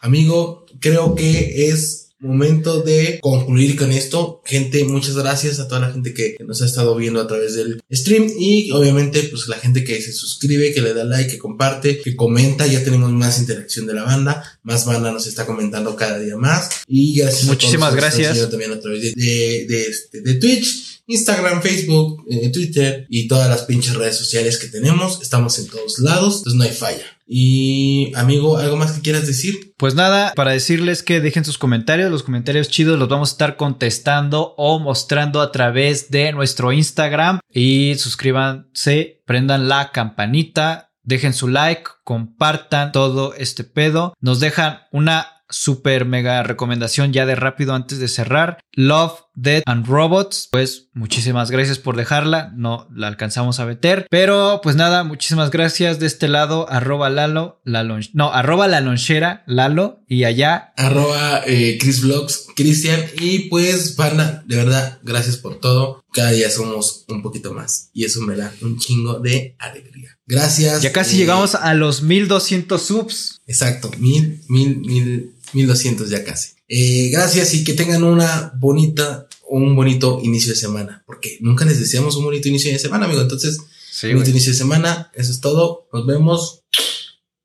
Amigo, 0.00 0.64
creo 0.78 1.16
que 1.16 1.68
es 1.68 2.04
momento 2.20 2.82
de 2.82 3.18
concluir 3.20 3.76
con 3.76 3.90
esto. 3.90 4.42
Gente, 4.44 4.84
muchas 4.84 5.16
gracias 5.16 5.58
a 5.58 5.66
toda 5.66 5.80
la 5.80 5.92
gente 5.92 6.14
que 6.14 6.36
nos 6.46 6.62
ha 6.62 6.66
estado 6.66 6.94
viendo 6.94 7.20
a 7.20 7.26
través 7.26 7.56
del 7.56 7.80
stream 7.90 8.28
y 8.38 8.70
obviamente 8.70 9.24
pues 9.24 9.48
la 9.48 9.56
gente 9.56 9.82
que 9.82 10.00
se 10.00 10.12
suscribe, 10.12 10.72
que 10.72 10.80
le 10.80 10.94
da 10.94 11.02
like, 11.02 11.32
que 11.32 11.38
comparte, 11.38 12.00
que 12.00 12.14
comenta. 12.14 12.64
Ya 12.68 12.84
tenemos 12.84 13.10
más 13.10 13.40
interacción 13.40 13.86
de 13.86 13.94
la 13.94 14.04
banda, 14.04 14.60
más 14.62 14.84
banda 14.84 15.10
nos 15.10 15.26
está 15.26 15.46
comentando 15.46 15.96
cada 15.96 16.20
día 16.20 16.36
más 16.36 16.70
y 16.86 17.16
gracias. 17.16 17.44
Muchísimas 17.44 17.94
gracias. 17.96 18.48
También 18.50 18.70
a 18.70 18.80
través 18.80 19.02
de, 19.02 19.12
de, 19.16 19.66
de, 19.66 19.82
este, 19.82 20.20
de 20.20 20.34
Twitch. 20.34 20.97
Instagram, 21.08 21.62
Facebook, 21.62 22.24
eh, 22.30 22.50
Twitter 22.52 23.06
y 23.08 23.26
todas 23.28 23.48
las 23.48 23.62
pinches 23.62 23.96
redes 23.96 24.16
sociales 24.16 24.58
que 24.58 24.68
tenemos. 24.68 25.20
Estamos 25.22 25.58
en 25.58 25.66
todos 25.68 25.98
lados, 25.98 26.38
entonces 26.38 26.54
no 26.54 26.64
hay 26.64 26.70
falla. 26.70 27.04
Y 27.26 28.12
amigo, 28.14 28.58
¿algo 28.58 28.76
más 28.76 28.92
que 28.92 29.00
quieras 29.00 29.26
decir? 29.26 29.74
Pues 29.76 29.94
nada, 29.94 30.32
para 30.34 30.52
decirles 30.52 31.02
que 31.02 31.20
dejen 31.20 31.44
sus 31.44 31.58
comentarios, 31.58 32.10
los 32.10 32.22
comentarios 32.22 32.68
chidos 32.68 32.98
los 32.98 33.08
vamos 33.08 33.30
a 33.30 33.32
estar 33.32 33.56
contestando 33.56 34.54
o 34.56 34.78
mostrando 34.78 35.40
a 35.40 35.50
través 35.50 36.10
de 36.10 36.32
nuestro 36.32 36.72
Instagram 36.72 37.40
y 37.52 37.94
suscríbanse, 37.96 39.22
prendan 39.26 39.68
la 39.68 39.92
campanita, 39.92 40.92
dejen 41.02 41.32
su 41.32 41.48
like, 41.48 41.84
compartan 42.04 42.92
todo 42.92 43.34
este 43.34 43.64
pedo, 43.64 44.14
nos 44.20 44.40
dejan 44.40 44.80
una 44.92 45.37
super 45.50 46.04
mega 46.04 46.42
recomendación 46.42 47.12
ya 47.12 47.26
de 47.26 47.34
rápido 47.34 47.74
antes 47.74 47.98
de 47.98 48.08
cerrar. 48.08 48.58
Love, 48.72 49.20
Dead 49.34 49.62
and 49.66 49.86
Robots. 49.86 50.48
Pues 50.50 50.88
muchísimas 50.92 51.50
gracias 51.50 51.78
por 51.78 51.96
dejarla. 51.96 52.52
No 52.56 52.88
la 52.94 53.06
alcanzamos 53.08 53.60
a 53.60 53.66
meter. 53.66 54.06
Pero 54.10 54.60
pues 54.62 54.76
nada, 54.76 55.04
muchísimas 55.04 55.50
gracias 55.50 55.98
de 55.98 56.06
este 56.06 56.28
lado. 56.28 56.68
Arroba 56.70 57.10
Lalo. 57.10 57.60
La 57.64 57.84
no, 57.84 58.32
arroba 58.32 58.68
la 58.68 58.80
lonchera 58.80 59.44
Lalo. 59.46 60.00
Y 60.08 60.24
allá. 60.24 60.72
Arroba 60.76 61.42
eh, 61.46 61.78
Chris 61.80 62.02
Vlogs, 62.02 62.48
Cristian. 62.56 63.00
Y 63.20 63.48
pues, 63.48 63.92
pana, 63.92 64.42
de 64.46 64.56
verdad, 64.56 64.98
gracias 65.02 65.36
por 65.36 65.60
todo. 65.60 66.02
Cada 66.12 66.30
día 66.30 66.50
somos 66.50 67.04
un 67.08 67.22
poquito 67.22 67.52
más. 67.52 67.90
Y 67.92 68.04
eso 68.04 68.20
me 68.22 68.36
da 68.36 68.52
un 68.62 68.78
chingo 68.78 69.20
de 69.20 69.54
alegría. 69.58 70.18
Gracias. 70.26 70.82
Ya 70.82 70.92
casi 70.92 71.16
eh, 71.16 71.18
llegamos 71.20 71.54
a 71.54 71.74
los 71.74 72.02
1200 72.02 72.82
subs. 72.82 73.40
Exacto, 73.46 73.90
mil, 73.98 74.42
mil, 74.48 74.78
mil 74.80 75.37
1200 75.52 76.08
ya 76.10 76.24
casi. 76.24 76.52
Eh, 76.68 77.08
gracias 77.10 77.54
y 77.54 77.64
que 77.64 77.72
tengan 77.72 78.02
una 78.02 78.52
bonita, 78.58 79.28
un 79.48 79.74
bonito 79.74 80.20
inicio 80.22 80.52
de 80.52 80.58
semana, 80.58 81.02
porque 81.06 81.38
nunca 81.40 81.64
les 81.64 81.80
deseamos 81.80 82.16
un 82.16 82.24
bonito 82.24 82.48
inicio 82.48 82.70
de 82.70 82.78
semana, 82.78 83.06
amigo. 83.06 83.22
Entonces, 83.22 83.58
bonito 84.02 84.30
inicio 84.30 84.52
de 84.52 84.58
semana, 84.58 85.10
eso 85.14 85.32
es 85.32 85.40
todo. 85.40 85.88
Nos 85.92 86.06
vemos. 86.06 86.62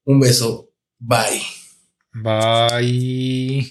Un 0.06 0.20
beso. 0.20 0.70
Bye. 1.00 1.42
Bye. 2.14 3.62